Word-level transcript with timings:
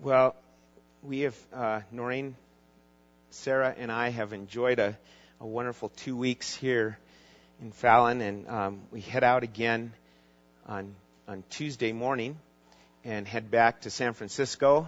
Well, 0.00 0.36
we 1.02 1.20
have, 1.22 1.36
uh, 1.52 1.80
Noreen, 1.90 2.36
Sarah, 3.30 3.74
and 3.76 3.90
I 3.90 4.10
have 4.10 4.32
enjoyed 4.32 4.78
a, 4.78 4.96
a 5.40 5.46
wonderful 5.46 5.88
two 5.88 6.16
weeks 6.16 6.54
here 6.54 6.96
in 7.60 7.72
Fallon, 7.72 8.20
and 8.20 8.48
um, 8.48 8.80
we 8.92 9.00
head 9.00 9.24
out 9.24 9.42
again 9.42 9.92
on 10.68 10.94
on 11.26 11.42
Tuesday 11.50 11.90
morning 11.90 12.38
and 13.04 13.26
head 13.26 13.50
back 13.50 13.80
to 13.80 13.90
San 13.90 14.12
Francisco. 14.12 14.86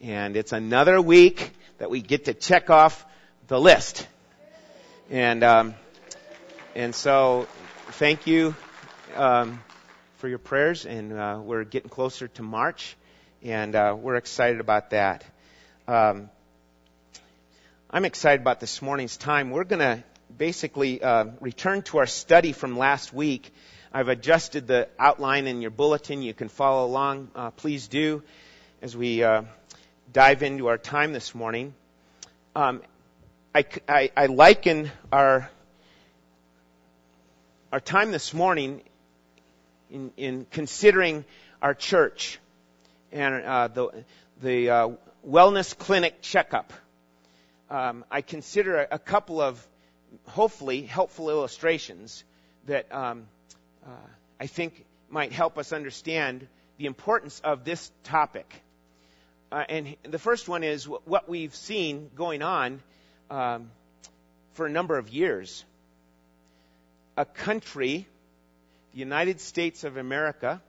And 0.00 0.36
it's 0.36 0.50
another 0.50 1.00
week 1.00 1.52
that 1.78 1.88
we 1.88 2.00
get 2.00 2.24
to 2.24 2.34
check 2.34 2.70
off 2.70 3.06
the 3.46 3.60
list. 3.60 4.04
And 5.10 5.44
um, 5.44 5.74
and 6.74 6.92
so, 6.92 7.46
thank 7.92 8.26
you 8.26 8.56
um, 9.14 9.62
for 10.16 10.26
your 10.26 10.38
prayers, 10.38 10.86
and 10.86 11.12
uh, 11.12 11.38
we're 11.40 11.62
getting 11.62 11.88
closer 11.88 12.26
to 12.26 12.42
March 12.42 12.96
and 13.42 13.74
uh, 13.74 13.96
we're 13.98 14.16
excited 14.16 14.60
about 14.60 14.90
that. 14.90 15.24
Um, 15.88 16.30
I'm 17.90 18.04
excited 18.04 18.42
about 18.42 18.60
this 18.60 18.82
morning's 18.82 19.16
time. 19.16 19.50
We're 19.50 19.64
going 19.64 19.80
to 19.80 20.04
basically 20.36 21.02
uh, 21.02 21.26
return 21.40 21.82
to 21.82 21.98
our 21.98 22.06
study 22.06 22.52
from 22.52 22.76
last 22.76 23.12
week. 23.12 23.52
I've 23.92 24.08
adjusted 24.08 24.66
the 24.66 24.88
outline 24.98 25.46
in 25.46 25.62
your 25.62 25.70
bulletin. 25.70 26.22
You 26.22 26.34
can 26.34 26.48
follow 26.48 26.86
along. 26.86 27.30
Uh, 27.34 27.50
please 27.50 27.88
do 27.88 28.22
as 28.82 28.96
we 28.96 29.24
uh, 29.24 29.42
dive 30.12 30.42
into 30.42 30.68
our 30.68 30.78
time 30.78 31.12
this 31.12 31.34
morning. 31.34 31.74
Um, 32.54 32.82
I, 33.54 33.64
I, 33.88 34.10
I 34.16 34.26
liken 34.26 34.90
our 35.10 35.50
our 37.72 37.80
time 37.80 38.10
this 38.10 38.34
morning 38.34 38.82
in, 39.90 40.12
in 40.16 40.46
considering 40.50 41.24
our 41.62 41.72
church 41.72 42.40
and 43.12 43.44
uh, 43.44 43.68
the, 43.68 44.04
the 44.42 44.70
uh, 44.70 44.88
wellness 45.26 45.76
clinic 45.76 46.20
checkup. 46.22 46.72
Um, 47.68 48.04
I 48.10 48.22
consider 48.22 48.80
a, 48.80 48.88
a, 48.92 48.98
couple 48.98 49.40
of 49.40 49.64
hopefully 50.26 50.82
helpful 50.82 51.30
illustrations 51.30 52.24
that 52.66 52.92
um, 52.92 53.26
uh, 53.86 53.90
I 54.40 54.46
think 54.46 54.84
might 55.08 55.32
help 55.32 55.56
us 55.58 55.72
understand 55.72 56.46
the 56.78 56.86
importance 56.86 57.40
of 57.40 57.64
this 57.64 57.90
topic. 58.04 58.52
Uh, 59.52 59.64
and 59.68 59.96
the 60.02 60.18
first 60.18 60.48
one 60.48 60.64
is 60.64 60.88
what 60.88 61.28
we've 61.28 61.54
seen 61.54 62.10
going 62.16 62.42
on 62.42 62.80
um, 63.30 63.70
for 64.54 64.66
a 64.66 64.70
number 64.70 64.96
of 64.96 65.08
years. 65.08 65.64
A 67.16 67.24
country, 67.24 68.06
the 68.92 68.98
United 68.98 69.40
States 69.40 69.84
of 69.84 69.96
America, 69.96 70.62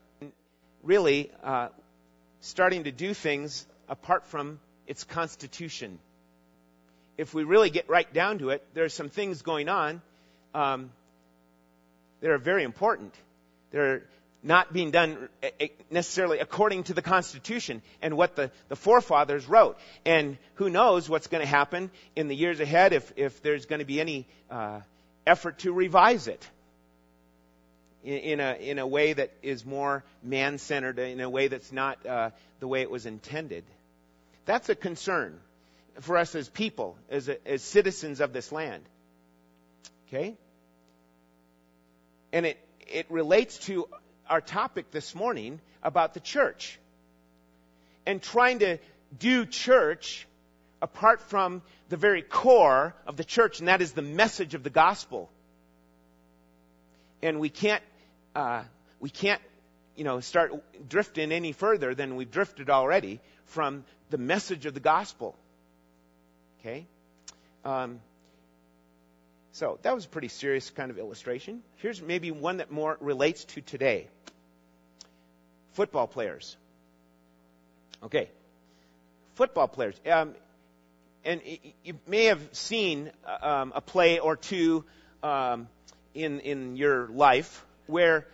really 0.84 1.32
uh, 1.44 1.70
starting 2.42 2.84
to 2.84 2.92
do 2.92 3.14
things 3.14 3.66
apart 3.88 4.26
from 4.28 4.60
its 4.88 5.04
constitution. 5.04 6.00
If 7.18 7.34
we 7.34 7.44
really 7.44 7.70
get 7.70 7.88
right 7.88 8.12
down 8.12 8.40
to 8.40 8.50
it, 8.50 8.66
there 8.74 8.84
are 8.84 8.90
some 8.90 9.10
things 9.10 9.42
going 9.42 9.70
on 9.70 10.02
um, 10.54 10.92
that 12.20 12.32
are 12.32 12.40
very 12.40 12.64
important. 12.64 13.14
They're 13.72 14.04
not 14.44 14.74
being 14.74 14.90
done 14.90 15.30
eh, 15.44 15.52
eh, 15.60 15.68
necessarily 15.92 16.40
according 16.40 16.84
to 16.86 16.96
the 16.96 17.02
Constitution 17.02 17.84
and 18.02 18.18
what 18.18 18.36
the, 18.36 18.50
the 18.70 18.76
forefathers 18.76 19.48
wrote. 19.48 19.78
And 20.04 20.38
who 20.56 20.70
knows 20.70 21.08
what's 21.08 21.28
going 21.28 21.42
to 21.42 21.48
happen 21.48 21.92
in 22.16 22.28
the 22.28 22.36
years 22.36 22.60
ahead 22.60 22.92
if, 22.94 23.14
if 23.18 23.44
there's 23.44 23.68
going 23.68 23.80
to 23.80 23.86
be 23.86 24.02
any 24.02 24.26
uh, 24.50 24.82
effort 25.28 25.60
to 25.60 25.72
revise 25.72 26.28
it 26.28 26.44
in, 28.04 28.40
a, 28.40 28.56
in 28.60 28.80
a 28.80 28.88
way 28.88 29.14
that 29.14 29.32
is 29.42 29.66
more 29.66 30.04
man 30.24 30.58
centered, 30.58 30.98
in 31.00 31.20
a 31.20 31.30
way 31.30 31.48
that's 31.48 31.72
not 31.72 32.06
uh, 32.06 32.32
the 32.60 32.68
way 32.68 32.82
it 32.82 32.90
was 32.90 33.06
intended. 33.06 33.64
That's 34.46 34.70
a 34.70 34.76
concern 34.76 35.40
for 36.00 36.18
us 36.18 36.36
as 36.36 36.50
people, 36.50 36.98
as, 37.10 37.30
a, 37.30 37.48
as 37.48 37.62
citizens 37.62 38.22
of 38.22 38.34
this 38.34 38.52
land. 38.52 38.84
Okay? 40.08 40.36
And 42.34 42.46
it, 42.46 42.58
it 42.88 43.06
relates 43.10 43.58
to 43.60 43.88
our 44.30 44.42
topic 44.42 44.92
this 44.92 45.14
morning 45.14 45.60
about 45.84 46.14
the 46.14 46.20
church. 46.20 46.80
And 48.06 48.22
trying 48.22 48.60
to 48.60 48.80
do 49.20 49.46
church 49.46 50.28
apart 50.82 51.22
from 51.22 51.62
the 51.90 51.98
very 51.98 52.24
core 52.24 52.96
of 53.06 53.16
the 53.18 53.24
church, 53.24 53.60
and 53.60 53.68
that 53.68 53.82
is 53.82 53.92
the 53.92 54.02
message 54.02 54.56
of 54.56 54.64
the 54.64 54.70
gospel. 54.70 55.30
And 57.22 57.40
we 57.40 57.50
can't 57.50 57.84
uh, 58.36 58.64
we 59.00 59.10
can't, 59.10 59.42
you 59.96 60.04
know, 60.04 60.20
start 60.20 60.52
drifting 60.88 61.32
any 61.32 61.52
further 61.52 61.94
than 61.96 62.16
we've 62.16 62.32
drifted 62.32 62.70
already 62.70 63.20
from 63.46 63.84
the 64.10 64.18
message 64.18 64.66
of 64.66 64.74
the 64.74 64.80
gospel. 64.80 65.36
Okay? 66.60 66.86
Um, 67.66 68.00
so 69.54 69.80
that 69.82 69.94
was 69.94 70.06
a 70.06 70.10
pretty 70.10 70.30
serious 70.30 70.70
kind 70.70 70.92
of 70.92 70.98
illustration. 70.98 71.62
Here's 71.78 72.02
maybe 72.02 72.32
one 72.32 72.58
that 72.58 72.72
more 72.72 72.98
relates 73.02 73.44
to 73.46 73.62
today. 73.62 74.08
Football 75.74 76.08
players. 76.08 76.56
Okay. 78.04 78.30
Football 79.36 79.68
players. 79.68 79.96
Um, 80.10 80.36
and 81.24 81.42
you 81.84 82.00
may 82.08 82.26
have 82.26 82.42
seen 82.52 83.12
um, 83.42 83.74
a 83.76 83.82
play 83.82 84.20
or 84.20 84.36
two 84.36 84.86
um, 85.22 85.68
in 86.14 86.40
in 86.40 86.76
your 86.78 87.08
life 87.08 87.66
where 87.92 88.26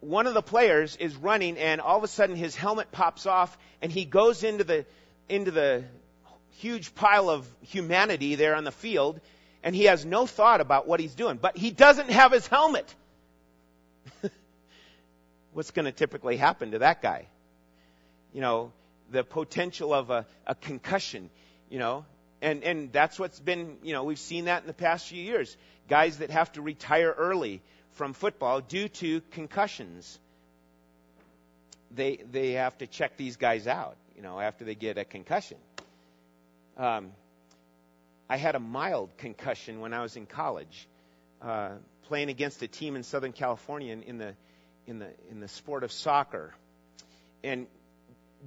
one 0.00 0.26
of 0.26 0.34
the 0.34 0.42
players 0.42 0.96
is 0.96 1.16
running 1.16 1.56
and 1.56 1.80
all 1.80 1.96
of 1.96 2.04
a 2.04 2.08
sudden 2.08 2.36
his 2.36 2.54
helmet 2.54 2.92
pops 2.92 3.24
off 3.26 3.56
and 3.80 3.90
he 3.90 4.04
goes 4.04 4.44
into 4.44 4.64
the 4.64 4.84
into 5.28 5.50
the 5.50 5.84
huge 6.58 6.94
pile 6.94 7.30
of 7.30 7.46
humanity 7.62 8.34
there 8.34 8.54
on 8.54 8.64
the 8.64 8.72
field 8.72 9.20
and 9.62 9.74
he 9.74 9.84
has 9.84 10.04
no 10.04 10.26
thought 10.26 10.60
about 10.60 10.86
what 10.86 11.00
he's 11.00 11.14
doing 11.14 11.38
but 11.38 11.56
he 11.56 11.70
doesn't 11.70 12.10
have 12.10 12.32
his 12.32 12.46
helmet. 12.46 12.94
What's 15.52 15.70
going 15.70 15.86
to 15.86 15.92
typically 15.92 16.36
happen 16.36 16.72
to 16.72 16.80
that 16.80 17.00
guy? 17.00 17.26
You 18.34 18.42
know 18.42 18.72
the 19.10 19.24
potential 19.24 19.94
of 19.94 20.10
a, 20.10 20.26
a 20.46 20.54
concussion 20.54 21.30
you 21.70 21.78
know? 21.78 22.04
And 22.42 22.62
and 22.64 22.92
that's 22.92 23.18
what's 23.18 23.40
been 23.40 23.78
you 23.82 23.92
know 23.92 24.04
we've 24.04 24.18
seen 24.18 24.44
that 24.44 24.62
in 24.62 24.66
the 24.66 24.74
past 24.74 25.08
few 25.08 25.22
years. 25.22 25.56
Guys 25.88 26.18
that 26.18 26.30
have 26.30 26.52
to 26.52 26.62
retire 26.62 27.14
early 27.16 27.62
from 27.96 28.12
football 28.12 28.60
due 28.60 28.88
to 28.88 29.20
concussions. 29.32 30.18
They 31.90 32.16
they 32.30 32.52
have 32.52 32.76
to 32.78 32.86
check 32.86 33.16
these 33.16 33.36
guys 33.36 33.66
out, 33.66 33.96
you 34.14 34.22
know, 34.22 34.38
after 34.38 34.64
they 34.64 34.74
get 34.74 34.98
a 34.98 35.04
concussion. 35.04 35.58
Um, 36.76 37.12
I 38.28 38.36
had 38.36 38.54
a 38.54 38.60
mild 38.60 39.16
concussion 39.16 39.80
when 39.80 39.94
I 39.94 40.02
was 40.02 40.16
in 40.16 40.26
college, 40.26 40.88
uh, 41.40 41.70
playing 42.08 42.28
against 42.28 42.62
a 42.62 42.68
team 42.68 42.96
in 42.96 43.02
Southern 43.02 43.32
California 43.32 43.92
in, 43.92 44.02
in 44.02 44.18
the 44.18 44.34
in 44.86 44.98
the 44.98 45.08
in 45.30 45.40
the 45.40 45.48
sport 45.48 45.82
of 45.82 45.90
soccer, 45.90 46.54
and 47.42 47.66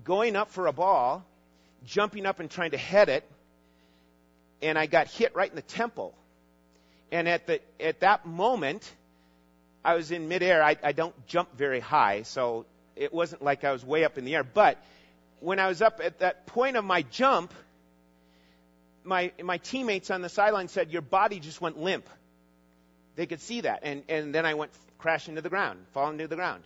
going 0.03 0.35
up 0.35 0.51
for 0.51 0.67
a 0.67 0.73
ball, 0.73 1.25
jumping 1.85 2.27
up 2.27 2.39
and 2.39 2.51
trying 2.51 2.71
to 2.71 2.77
head 2.77 3.09
it, 3.09 3.23
and 4.61 4.77
I 4.77 4.85
got 4.85 5.07
hit 5.07 5.33
right 5.35 5.49
in 5.49 5.55
the 5.55 5.61
temple. 5.63 6.13
And 7.11 7.27
at 7.27 7.47
the 7.47 7.61
at 7.79 8.01
that 8.01 8.27
moment, 8.27 8.93
I 9.89 9.95
was 9.95 10.11
in 10.11 10.27
midair. 10.27 10.61
I, 10.61 10.77
I 10.83 10.91
don't 10.91 11.15
jump 11.25 11.57
very 11.57 11.79
high, 11.79 12.21
so 12.21 12.67
it 12.95 13.11
wasn't 13.11 13.41
like 13.41 13.63
I 13.63 13.71
was 13.71 13.83
way 13.83 14.03
up 14.03 14.19
in 14.19 14.25
the 14.25 14.35
air. 14.35 14.43
But 14.43 14.77
when 15.39 15.57
I 15.57 15.67
was 15.67 15.81
up 15.81 15.99
at 16.03 16.19
that 16.19 16.45
point 16.45 16.77
of 16.77 16.85
my 16.85 17.01
jump, 17.01 17.51
my 19.03 19.31
my 19.41 19.57
teammates 19.57 20.11
on 20.11 20.21
the 20.21 20.29
sideline 20.29 20.67
said, 20.67 20.91
"Your 20.91 21.01
body 21.01 21.39
just 21.39 21.59
went 21.59 21.79
limp." 21.79 22.07
They 23.15 23.25
could 23.25 23.41
see 23.41 23.61
that, 23.61 23.79
and 23.81 24.03
and 24.09 24.35
then 24.35 24.45
I 24.45 24.53
went 24.53 24.71
crashing 24.99 25.35
to 25.35 25.41
the 25.41 25.49
ground, 25.49 25.79
falling 25.93 26.19
to 26.19 26.27
the 26.27 26.35
ground, 26.35 26.63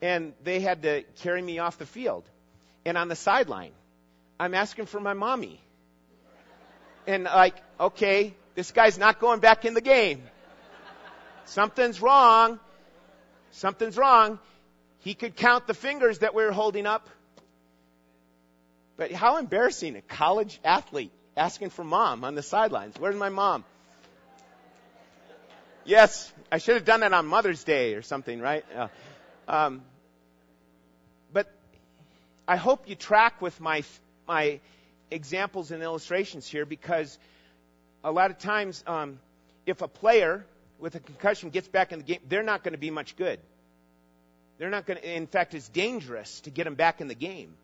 and 0.00 0.32
they 0.42 0.60
had 0.60 0.82
to 0.84 1.02
carry 1.16 1.42
me 1.42 1.58
off 1.58 1.76
the 1.76 1.84
field. 1.84 2.24
And 2.86 2.96
on 2.96 3.08
the 3.08 3.16
sideline, 3.16 3.72
I'm 4.40 4.54
asking 4.54 4.86
for 4.86 5.00
my 5.00 5.12
mommy, 5.12 5.60
and 7.06 7.24
like, 7.24 7.56
okay, 7.78 8.34
this 8.54 8.72
guy's 8.72 8.96
not 8.96 9.20
going 9.20 9.40
back 9.40 9.66
in 9.66 9.74
the 9.74 9.82
game. 9.82 10.22
Something's 11.46 12.02
wrong. 12.02 12.60
Something's 13.52 13.96
wrong. 13.96 14.38
He 14.98 15.14
could 15.14 15.36
count 15.36 15.66
the 15.66 15.74
fingers 15.74 16.18
that 16.18 16.34
we 16.34 16.44
were 16.44 16.52
holding 16.52 16.86
up. 16.86 17.08
But 18.96 19.12
how 19.12 19.38
embarrassing, 19.38 19.96
a 19.96 20.02
college 20.02 20.58
athlete 20.64 21.12
asking 21.36 21.70
for 21.70 21.84
mom 21.84 22.24
on 22.24 22.34
the 22.34 22.42
sidelines. 22.42 22.96
Where's 22.98 23.16
my 23.16 23.28
mom? 23.28 23.64
Yes, 25.84 26.32
I 26.50 26.58
should 26.58 26.74
have 26.74 26.84
done 26.84 27.00
that 27.00 27.12
on 27.12 27.26
Mother's 27.26 27.62
Day 27.62 27.94
or 27.94 28.02
something, 28.02 28.40
right? 28.40 28.64
Uh, 28.74 28.88
um, 29.46 29.82
but 31.32 31.52
I 32.48 32.56
hope 32.56 32.88
you 32.88 32.96
track 32.96 33.40
with 33.40 33.60
my 33.60 33.84
my 34.26 34.58
examples 35.10 35.70
and 35.70 35.82
illustrations 35.82 36.48
here 36.48 36.66
because 36.66 37.16
a 38.02 38.10
lot 38.10 38.32
of 38.32 38.38
times, 38.38 38.82
um, 38.86 39.20
if 39.66 39.82
a 39.82 39.88
player 39.88 40.44
with 40.78 40.94
a 40.94 41.00
concussion 41.00 41.50
gets 41.50 41.68
back 41.68 41.92
in 41.92 41.98
the 42.00 42.04
game, 42.04 42.20
they're 42.28 42.42
not 42.42 42.62
going 42.62 42.72
to 42.72 42.78
be 42.78 42.90
much 42.90 43.16
good. 43.16 43.40
They're 44.58 44.70
not 44.70 44.86
going 44.86 44.98
to, 44.98 45.16
in 45.16 45.26
fact, 45.26 45.54
it's 45.54 45.68
dangerous 45.68 46.40
to 46.40 46.50
get 46.50 46.64
them 46.64 46.74
back 46.74 47.00
in 47.00 47.08
the 47.08 47.14
game. 47.14 47.54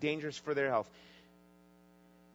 dangerous 0.00 0.38
for 0.38 0.54
their 0.54 0.68
health. 0.68 0.88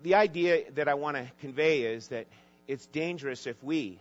The 0.04 0.16
idea 0.16 0.70
that 0.72 0.88
I 0.88 0.96
want 0.96 1.18
to 1.18 1.26
convey 1.42 1.82
is 1.84 2.10
that 2.10 2.28
it's 2.68 2.86
dangerous 2.88 3.48
if 3.48 3.62
we 3.64 4.00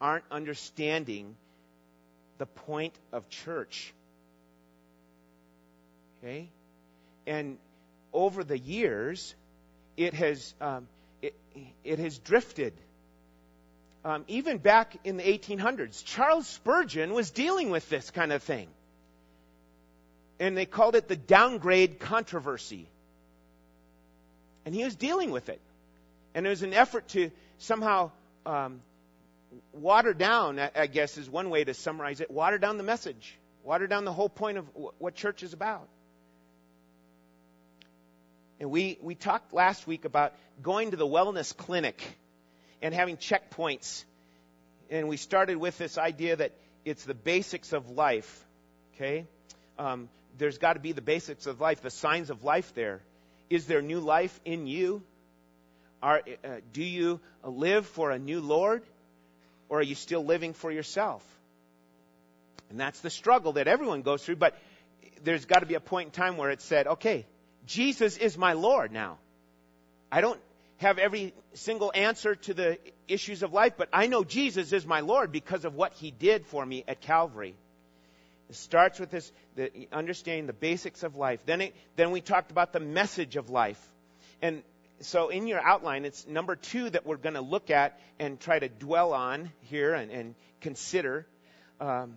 aren't 0.00 0.24
understanding 0.30 1.36
the 2.38 2.46
point 2.46 2.94
of 3.12 3.28
church. 3.28 3.92
Okay? 6.22 6.48
And 7.26 7.58
over 8.12 8.42
the 8.42 8.58
years, 8.58 9.34
it 9.96 10.14
has, 10.14 10.54
um, 10.60 10.88
it, 11.22 11.34
it 11.84 11.98
has 11.98 12.18
drifted. 12.18 12.72
Um, 14.04 14.24
even 14.28 14.58
back 14.58 14.96
in 15.04 15.18
the 15.18 15.22
1800s, 15.22 16.04
Charles 16.04 16.46
Spurgeon 16.46 17.12
was 17.12 17.30
dealing 17.30 17.70
with 17.70 17.88
this 17.90 18.10
kind 18.10 18.32
of 18.32 18.42
thing. 18.42 18.68
And 20.38 20.56
they 20.56 20.64
called 20.64 20.94
it 20.94 21.06
the 21.06 21.16
downgrade 21.16 22.00
controversy. 22.00 22.88
And 24.64 24.74
he 24.74 24.84
was 24.84 24.94
dealing 24.94 25.30
with 25.30 25.50
it. 25.50 25.60
And 26.34 26.46
it 26.46 26.48
was 26.48 26.62
an 26.62 26.72
effort 26.72 27.08
to 27.08 27.30
somehow 27.58 28.10
um, 28.46 28.80
water 29.72 30.14
down, 30.14 30.58
I 30.58 30.86
guess 30.86 31.18
is 31.18 31.28
one 31.28 31.50
way 31.50 31.64
to 31.64 31.74
summarize 31.74 32.20
it, 32.20 32.30
water 32.30 32.56
down 32.56 32.78
the 32.78 32.82
message, 32.82 33.36
water 33.64 33.86
down 33.86 34.06
the 34.06 34.12
whole 34.12 34.28
point 34.30 34.56
of 34.56 34.66
what 34.98 35.14
church 35.14 35.42
is 35.42 35.52
about. 35.52 35.88
And 38.60 38.70
we, 38.70 38.98
we 39.02 39.14
talked 39.14 39.52
last 39.52 39.86
week 39.86 40.04
about 40.06 40.34
going 40.62 40.90
to 40.92 40.96
the 40.96 41.06
wellness 41.06 41.54
clinic 41.54 42.18
and 42.82 42.94
having 42.94 43.16
checkpoints. 43.16 44.04
And 44.90 45.08
we 45.08 45.16
started 45.16 45.56
with 45.56 45.78
this 45.78 45.98
idea 45.98 46.36
that 46.36 46.52
it's 46.84 47.04
the 47.04 47.14
basics 47.14 47.72
of 47.72 47.90
life. 47.90 48.44
Okay? 48.94 49.26
Um, 49.78 50.08
there's 50.38 50.58
got 50.58 50.74
to 50.74 50.80
be 50.80 50.92
the 50.92 51.02
basics 51.02 51.46
of 51.46 51.60
life, 51.60 51.82
the 51.82 51.90
signs 51.90 52.30
of 52.30 52.44
life 52.44 52.74
there. 52.74 53.00
Is 53.48 53.66
there 53.66 53.82
new 53.82 54.00
life 54.00 54.38
in 54.44 54.66
you? 54.66 55.02
Are, 56.02 56.22
uh, 56.44 56.48
do 56.72 56.82
you 56.82 57.20
live 57.44 57.86
for 57.86 58.10
a 58.10 58.18
new 58.18 58.40
Lord? 58.40 58.82
Or 59.68 59.80
are 59.80 59.82
you 59.82 59.94
still 59.94 60.24
living 60.24 60.52
for 60.52 60.70
yourself? 60.70 61.24
And 62.70 62.78
that's 62.78 63.00
the 63.00 63.10
struggle 63.10 63.52
that 63.54 63.68
everyone 63.68 64.02
goes 64.02 64.24
through, 64.24 64.36
but 64.36 64.56
there's 65.24 65.44
got 65.44 65.60
to 65.60 65.66
be 65.66 65.74
a 65.74 65.80
point 65.80 66.06
in 66.06 66.12
time 66.12 66.36
where 66.36 66.50
it 66.50 66.62
said, 66.62 66.86
okay, 66.86 67.26
Jesus 67.66 68.16
is 68.16 68.38
my 68.38 68.54
Lord 68.54 68.92
now. 68.92 69.18
I 70.10 70.20
don't 70.20 70.40
have 70.80 70.98
every 70.98 71.34
single 71.52 71.92
answer 71.94 72.34
to 72.34 72.54
the 72.54 72.78
issues 73.06 73.42
of 73.42 73.52
life, 73.52 73.74
but 73.76 73.90
I 73.92 74.06
know 74.06 74.24
Jesus 74.24 74.72
is 74.72 74.86
my 74.86 75.00
Lord 75.00 75.30
because 75.30 75.66
of 75.66 75.74
what 75.74 75.92
he 75.92 76.10
did 76.10 76.46
for 76.46 76.64
me 76.64 76.84
at 76.88 77.02
Calvary. 77.02 77.54
It 78.48 78.56
starts 78.56 78.98
with 78.98 79.10
this, 79.10 79.30
the, 79.56 79.88
understanding 79.92 80.46
the 80.46 80.54
basics 80.54 81.02
of 81.02 81.16
life. 81.16 81.40
Then, 81.44 81.60
it, 81.60 81.76
then 81.96 82.12
we 82.12 82.22
talked 82.22 82.50
about 82.50 82.72
the 82.72 82.80
message 82.80 83.36
of 83.36 83.50
life. 83.50 83.80
And 84.40 84.62
so 85.00 85.28
in 85.28 85.46
your 85.46 85.60
outline, 85.60 86.06
it's 86.06 86.26
number 86.26 86.56
two 86.56 86.88
that 86.88 87.04
we're 87.04 87.18
going 87.18 87.34
to 87.34 87.42
look 87.42 87.70
at 87.70 88.00
and 88.18 88.40
try 88.40 88.58
to 88.58 88.70
dwell 88.70 89.12
on 89.12 89.50
here 89.64 89.92
and, 89.92 90.10
and 90.10 90.34
consider. 90.62 91.26
Um, 91.78 92.14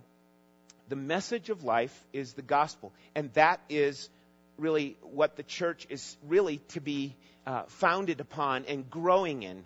the 0.88 0.96
message 0.96 1.50
of 1.50 1.66
life 1.66 1.98
is 2.14 2.32
the 2.32 2.42
gospel. 2.42 2.94
And 3.14 3.32
that 3.34 3.60
is 3.68 4.10
really 4.58 4.96
what 5.02 5.36
the 5.36 5.44
church 5.44 5.86
is 5.90 6.16
really 6.26 6.60
to 6.70 6.80
be 6.80 7.16
uh, 7.46 7.64
founded 7.68 8.20
upon 8.20 8.66
and 8.66 8.90
growing 8.90 9.44
in. 9.44 9.64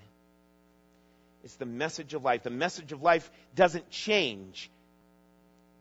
It's 1.43 1.55
the 1.55 1.65
message 1.65 2.13
of 2.13 2.23
life. 2.23 2.43
The 2.43 2.49
message 2.49 2.91
of 2.91 3.01
life 3.01 3.29
doesn't 3.55 3.89
change. 3.89 4.69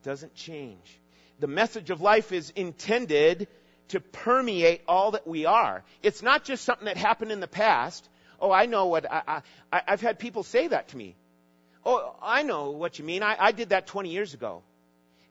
Doesn't 0.02 0.34
change. 0.34 1.00
The 1.40 1.46
message 1.46 1.90
of 1.90 2.00
life 2.00 2.32
is 2.32 2.50
intended 2.50 3.48
to 3.88 4.00
permeate 4.00 4.82
all 4.88 5.12
that 5.12 5.26
we 5.26 5.46
are. 5.46 5.82
It's 6.02 6.22
not 6.22 6.44
just 6.44 6.64
something 6.64 6.86
that 6.86 6.96
happened 6.96 7.32
in 7.32 7.40
the 7.40 7.48
past. 7.48 8.08
Oh, 8.40 8.50
I 8.50 8.66
know 8.66 8.86
what 8.86 9.10
I, 9.10 9.42
I 9.72 9.82
I've 9.88 10.00
had 10.00 10.18
people 10.18 10.42
say 10.42 10.68
that 10.68 10.88
to 10.88 10.96
me. 10.96 11.16
Oh, 11.84 12.14
I 12.20 12.42
know 12.42 12.70
what 12.70 12.98
you 12.98 13.04
mean. 13.04 13.22
I, 13.22 13.36
I 13.38 13.52
did 13.52 13.68
that 13.70 13.86
20 13.86 14.10
years 14.10 14.34
ago. 14.34 14.62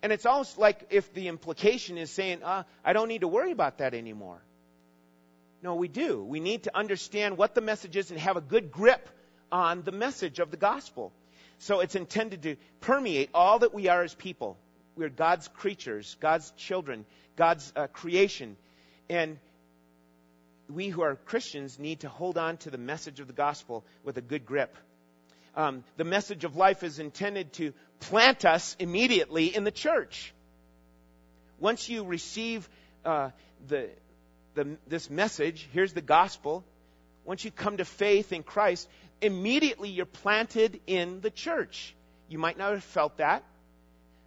And 0.01 0.11
it's 0.11 0.25
almost 0.25 0.57
like 0.57 0.87
if 0.89 1.13
the 1.13 1.27
implication 1.27 1.97
is 1.97 2.11
saying, 2.11 2.43
uh, 2.43 2.63
I 2.83 2.93
don't 2.93 3.07
need 3.07 3.21
to 3.21 3.27
worry 3.27 3.51
about 3.51 3.79
that 3.79 3.93
anymore. 3.93 4.39
No, 5.65 5.73
we 5.73 5.87
do. 5.87 6.23
We 6.23 6.39
need 6.39 6.65
to 6.65 6.77
understand 6.77 7.39
what 7.39 7.55
the 7.55 7.61
message 7.61 7.95
is 7.95 8.11
and 8.11 8.19
have 8.19 8.37
a 8.37 8.41
good 8.41 8.71
grip 8.71 9.09
on 9.51 9.81
the 9.81 9.91
message 9.91 10.37
of 10.37 10.51
the 10.51 10.57
gospel. 10.57 11.11
So 11.57 11.79
it's 11.79 11.95
intended 11.95 12.43
to 12.43 12.57
permeate 12.81 13.31
all 13.33 13.57
that 13.57 13.73
we 13.73 13.87
are 13.87 14.03
as 14.03 14.13
people. 14.13 14.59
We're 14.95 15.09
God's 15.09 15.47
creatures, 15.47 16.17
God's 16.19 16.51
children, 16.51 17.03
God's 17.35 17.73
uh, 17.75 17.87
creation. 17.87 18.57
And 19.09 19.39
we 20.69 20.89
who 20.89 21.01
are 21.01 21.15
Christians 21.15 21.79
need 21.79 22.01
to 22.01 22.09
hold 22.09 22.37
on 22.37 22.57
to 22.57 22.69
the 22.69 22.77
message 22.77 23.19
of 23.19 23.25
the 23.25 23.33
gospel 23.33 23.83
with 24.03 24.17
a 24.17 24.21
good 24.21 24.45
grip. 24.45 24.77
Um, 25.55 25.83
the 25.97 26.03
message 26.03 26.43
of 26.43 26.55
life 26.55 26.83
is 26.83 26.99
intended 26.99 27.53
to 27.53 27.73
plant 28.01 28.45
us 28.45 28.75
immediately 28.77 29.47
in 29.55 29.63
the 29.63 29.71
church. 29.71 30.31
Once 31.59 31.89
you 31.89 32.03
receive 32.03 32.69
uh, 33.03 33.31
the, 33.67 33.89
the, 34.55 34.77
this 34.87 35.09
message, 35.09 35.67
here's 35.71 35.93
the 35.93 36.01
gospel. 36.01 36.63
Once 37.23 37.45
you 37.45 37.51
come 37.51 37.77
to 37.77 37.85
faith 37.85 38.33
in 38.33 38.43
Christ, 38.43 38.87
immediately 39.21 39.89
you're 39.89 40.05
planted 40.05 40.79
in 40.87 41.21
the 41.21 41.29
church. 41.29 41.93
You 42.29 42.37
might 42.37 42.57
not 42.57 42.71
have 42.71 42.83
felt 42.83 43.17
that, 43.17 43.43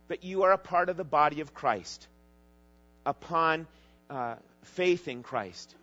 but 0.06 0.24
you 0.24 0.44
are 0.44 0.52
a 0.52 0.58
part 0.58 0.88
of 0.88 0.96
the 0.96 1.04
body 1.04 1.40
of 1.40 1.54
Christ 1.54 2.06
upon 3.04 3.66
uh, 4.10 4.36
faith 4.62 5.08
in 5.08 5.22
Christ. 5.22 5.74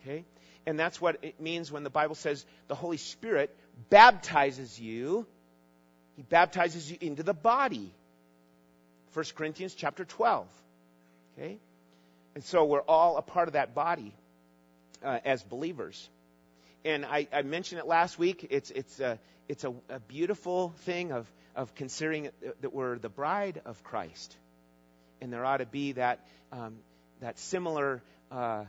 Okay? 0.00 0.24
And 0.66 0.78
that's 0.78 1.00
what 1.00 1.18
it 1.22 1.40
means 1.40 1.72
when 1.72 1.84
the 1.84 1.90
Bible 1.90 2.14
says 2.14 2.44
the 2.68 2.74
Holy 2.74 2.96
Spirit 2.96 3.54
baptizes 3.88 4.78
you. 4.78 5.26
He 6.16 6.22
baptizes 6.22 6.90
you 6.90 6.98
into 7.00 7.22
the 7.22 7.34
body. 7.34 7.92
1 9.14 9.24
Corinthians 9.34 9.74
chapter 9.74 10.04
12. 10.04 10.46
Okay? 11.38 11.58
And 12.34 12.44
so 12.44 12.64
we're 12.64 12.82
all 12.82 13.16
a 13.16 13.22
part 13.22 13.48
of 13.48 13.54
that 13.54 13.74
body 13.74 14.14
uh, 15.04 15.18
as 15.24 15.42
believers. 15.42 16.08
And 16.84 17.04
I, 17.04 17.26
I, 17.32 17.42
mentioned 17.42 17.80
it 17.80 17.86
last 17.86 18.18
week. 18.18 18.46
It's, 18.50 18.70
it's, 18.70 19.00
a, 19.00 19.18
it's 19.48 19.64
a, 19.64 19.74
a 19.88 20.00
beautiful 20.00 20.70
thing 20.80 21.12
of, 21.12 21.30
of 21.54 21.74
considering 21.74 22.30
that 22.60 22.72
we're 22.72 22.98
the 22.98 23.08
bride 23.08 23.60
of 23.66 23.82
Christ. 23.82 24.34
And 25.20 25.32
there 25.32 25.44
ought 25.44 25.58
to 25.58 25.66
be 25.66 25.92
that, 25.92 26.20
um, 26.52 26.76
that 27.20 27.38
similar 27.38 28.02
uh, 28.30 28.64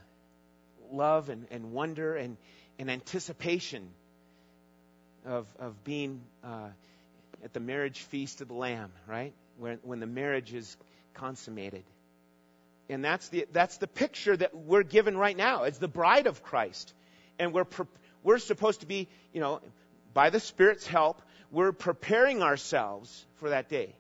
love 0.92 1.30
and, 1.30 1.48
and 1.52 1.72
wonder 1.72 2.16
and, 2.16 2.36
and 2.80 2.90
anticipation 2.92 3.88
of, 5.26 5.46
of 5.60 5.84
being 5.84 6.22
uh, 6.44 6.70
at 7.44 7.54
the 7.54 7.60
marriage 7.60 8.00
feast 8.00 8.42
of 8.42 8.48
the 8.48 8.54
Lamb, 8.54 8.92
right? 9.08 9.34
When, 9.58 9.80
when 9.84 10.00
the 10.00 10.08
marriage 10.08 10.54
is 10.54 10.76
consummated. 11.14 11.84
And 12.92 13.06
that's 13.06 13.30
the, 13.30 13.48
that's 13.54 13.78
the 13.78 13.88
picture 13.88 14.36
that 14.36 14.54
we're 14.54 14.84
given 14.84 15.18
right 15.18 15.36
now 15.36 15.64
as 15.64 15.80
the 15.80 15.88
bride 15.88 16.28
of 16.28 16.44
Christ. 16.44 16.94
And 17.40 17.54
we're, 17.54 17.66
we're 18.22 18.38
supposed 18.38 18.82
to 18.82 18.86
be, 18.86 19.08
you 19.34 19.40
know, 19.40 19.62
by 20.14 20.30
the 20.30 20.42
Spirit's 20.42 20.86
help, 20.86 21.22
we're 21.52 21.72
preparing 21.72 22.44
ourselves 22.44 23.26
for 23.36 23.50
that 23.50 23.70
day. 23.70 23.96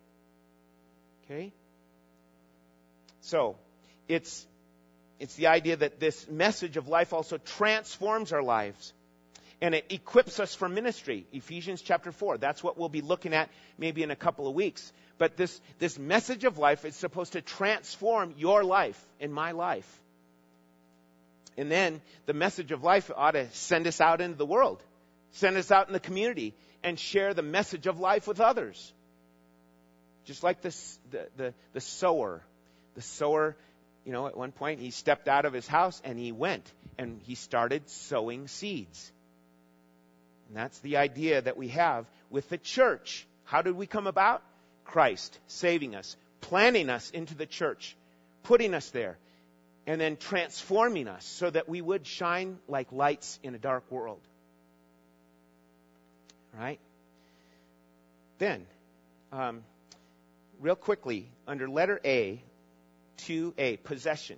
Okay? 1.23 1.53
So, 3.21 3.55
it's, 4.09 4.45
it's 5.19 5.35
the 5.35 5.47
idea 5.47 5.77
that 5.77 6.01
this 6.01 6.27
message 6.29 6.75
of 6.75 6.89
life 6.89 7.13
also 7.13 7.37
transforms 7.37 8.33
our 8.33 8.43
lives 8.43 8.93
and 9.61 9.75
it 9.75 9.85
equips 9.89 10.39
us 10.39 10.55
for 10.55 10.67
ministry. 10.67 11.27
Ephesians 11.31 11.81
chapter 11.81 12.11
4. 12.11 12.39
That's 12.39 12.63
what 12.63 12.77
we'll 12.77 12.89
be 12.89 13.01
looking 13.01 13.33
at 13.33 13.49
maybe 13.77 14.01
in 14.01 14.09
a 14.09 14.15
couple 14.15 14.47
of 14.47 14.55
weeks. 14.55 14.91
But 15.19 15.37
this, 15.37 15.61
this 15.77 15.99
message 15.99 16.45
of 16.45 16.57
life 16.57 16.83
is 16.83 16.95
supposed 16.95 17.33
to 17.33 17.41
transform 17.41 18.33
your 18.37 18.63
life 18.63 18.99
and 19.19 19.31
my 19.31 19.51
life. 19.51 20.01
And 21.57 21.71
then 21.71 22.01
the 22.25 22.33
message 22.33 22.71
of 22.71 22.83
life 22.83 23.11
ought 23.15 23.31
to 23.31 23.51
send 23.51 23.85
us 23.85 24.01
out 24.01 24.19
into 24.19 24.35
the 24.35 24.45
world, 24.45 24.81
send 25.33 25.57
us 25.57 25.69
out 25.69 25.87
in 25.87 25.93
the 25.93 25.99
community, 25.99 26.55
and 26.83 26.97
share 26.97 27.35
the 27.35 27.43
message 27.43 27.85
of 27.85 27.99
life 27.99 28.27
with 28.27 28.41
others. 28.41 28.93
Just 30.25 30.41
like 30.41 30.61
this, 30.61 30.97
the, 31.11 31.27
the, 31.37 31.53
the 31.73 31.81
sower. 31.81 32.41
The 32.95 33.01
sower, 33.03 33.55
you 34.05 34.11
know, 34.11 34.25
at 34.25 34.35
one 34.35 34.51
point 34.51 34.79
he 34.79 34.89
stepped 34.89 35.27
out 35.27 35.45
of 35.45 35.53
his 35.53 35.67
house 35.67 36.01
and 36.03 36.17
he 36.17 36.31
went 36.31 36.65
and 36.97 37.21
he 37.23 37.35
started 37.35 37.87
sowing 37.89 38.47
seeds. 38.47 39.11
And 40.51 40.57
that's 40.57 40.79
the 40.79 40.97
idea 40.97 41.41
that 41.41 41.55
we 41.55 41.69
have 41.69 42.05
with 42.29 42.49
the 42.49 42.57
church. 42.57 43.25
How 43.45 43.61
did 43.61 43.73
we 43.73 43.87
come 43.87 44.05
about? 44.05 44.43
Christ 44.83 45.39
saving 45.47 45.95
us, 45.95 46.17
planting 46.41 46.89
us 46.89 47.09
into 47.09 47.35
the 47.35 47.45
church, 47.45 47.95
putting 48.43 48.73
us 48.73 48.89
there, 48.89 49.17
and 49.87 50.01
then 50.01 50.17
transforming 50.17 51.07
us 51.07 51.25
so 51.25 51.49
that 51.49 51.69
we 51.69 51.79
would 51.79 52.05
shine 52.05 52.57
like 52.67 52.91
lights 52.91 53.39
in 53.43 53.55
a 53.55 53.57
dark 53.57 53.89
world. 53.89 54.19
Right? 56.59 56.81
Then, 58.37 58.65
um, 59.31 59.63
real 60.59 60.75
quickly, 60.75 61.29
under 61.47 61.69
letter 61.69 62.01
A, 62.03 62.43
2A, 63.19 63.81
possession. 63.85 64.37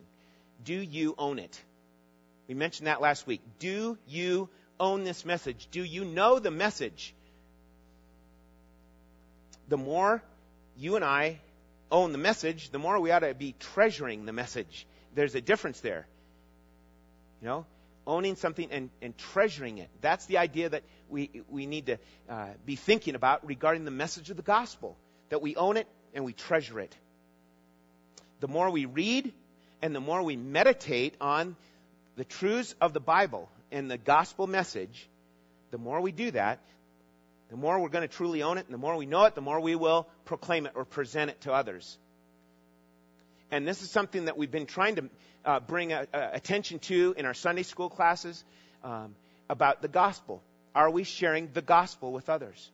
do 0.63 0.75
you 0.75 1.15
own 1.17 1.39
it? 1.39 1.60
We 2.48 2.53
mentioned 2.53 2.86
that 2.86 3.01
last 3.01 3.25
week. 3.25 3.41
Do 3.58 3.98
you 4.08 4.50
own 4.84 5.06
this 5.06 5.24
message? 5.24 5.68
Do 5.72 5.82
you 5.82 6.04
know 6.04 6.40
the 6.40 6.52
message? 6.52 7.16
The 9.70 9.78
more 9.78 10.22
you 10.78 10.98
and 10.98 11.06
I 11.06 11.40
own 11.90 12.12
the 12.12 12.18
message, 12.18 12.70
the 12.70 12.80
more 12.80 13.00
we 13.00 13.12
ought 13.12 13.20
to 13.20 13.34
be 13.34 13.56
treasuring 13.60 14.25
the 14.25 14.34
message. 14.34 14.86
There's 15.16 15.36
a 15.36 15.42
difference 15.42 15.80
there. 15.80 16.06
You 17.42 17.48
know, 17.48 17.66
owning 18.06 18.36
something 18.36 18.68
and, 18.72 18.90
and 19.02 19.18
treasuring 19.18 19.78
it. 19.78 19.90
That's 20.02 20.25
the 20.25 20.40
idea 20.40 20.70
that 20.70 20.84
we, 21.10 21.44
we 21.50 21.66
need 21.66 21.86
to 21.86 21.98
uh, 22.30 22.48
be 22.66 22.75
thinking 22.75 23.16
about 23.16 23.48
regarding 23.48 23.86
the 23.86 23.92
message 23.92 24.30
of 24.30 24.36
the 24.36 24.44
gospel. 24.44 24.98
That 25.30 25.42
we 25.42 25.56
own 25.56 25.78
it 25.78 25.88
and 26.13 26.25
we 26.25 26.34
treasure 26.34 26.80
it. 26.82 26.94
The 28.42 28.50
more 28.50 28.70
we 28.70 28.86
read 28.86 29.32
and 29.82 29.96
the 29.96 30.02
more 30.02 30.22
we 30.22 30.36
meditate 30.36 31.16
on 31.22 31.56
the 32.18 32.25
truths 32.25 32.75
of 32.82 32.92
the 32.92 33.00
Bible 33.00 33.50
and 33.74 33.92
the 33.92 33.98
gospel 33.98 34.48
message, 34.48 35.10
the 35.72 35.77
more 35.77 36.00
we 36.00 36.13
do 36.13 36.32
that, 36.32 36.60
the 37.50 37.58
more 37.58 37.80
we're 37.80 37.89
going 37.89 38.08
to 38.08 38.15
truly 38.15 38.44
own 38.44 38.58
it, 38.58 38.65
and 38.65 38.74
the 38.74 38.77
more 38.77 38.96
we 38.96 39.06
know 39.06 39.25
it, 39.25 39.36
the 39.36 39.42
more 39.42 39.60
we 39.60 39.75
will 39.75 40.08
proclaim 40.25 40.65
it 40.65 40.74
or 40.75 40.86
present 40.86 41.32
it 41.32 41.42
to 41.42 41.51
others. 41.51 41.98
And 43.51 43.68
this 43.68 43.82
is 43.82 43.92
something 43.92 44.25
that 44.25 44.38
we've 44.38 44.51
been 44.51 44.68
trying 44.68 44.96
to 44.96 45.10
uh, 45.44 45.60
bring 45.60 45.92
a, 45.92 46.08
a 46.13 46.30
attention 46.34 46.80
to 46.80 47.13
in 47.18 47.25
our 47.25 47.34
Sunday 47.34 47.63
school 47.63 47.89
classes 47.89 48.44
um, 48.84 49.15
about 49.50 49.82
the 49.82 49.88
gospel. 49.88 50.42
Are 50.74 50.89
we 50.89 51.03
sharing 51.03 51.50
the 51.53 51.62
gospel 51.62 52.12
with 52.12 52.30
others? 52.30 52.72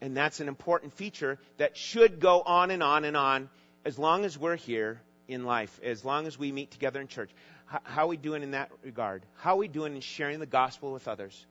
And 0.00 0.16
that's 0.16 0.40
an 0.40 0.48
important 0.48 0.94
feature 0.94 1.38
that 1.58 1.76
should 1.76 2.20
go 2.20 2.42
on 2.42 2.70
and 2.70 2.82
on 2.82 3.04
and 3.04 3.16
on 3.16 3.48
as 3.84 3.98
long 3.98 4.24
as 4.24 4.38
we're 4.38 4.56
here 4.56 5.00
in 5.28 5.44
life, 5.44 5.80
as 5.82 6.04
long 6.04 6.26
as 6.26 6.38
we 6.38 6.52
meet 6.52 6.70
together 6.70 7.00
in 7.00 7.08
church. 7.08 7.30
How, 7.66 8.04
are 8.04 8.06
we 8.06 8.16
doing 8.16 8.42
in 8.42 8.52
that 8.52 8.70
regard? 8.84 9.22
How 9.38 9.54
are 9.54 9.58
we 9.58 9.68
doing 9.68 9.94
in 9.94 10.00
sharing 10.00 10.38
the 10.38 10.46
gospel 10.46 10.92
with 10.92 11.08
others? 11.08 11.46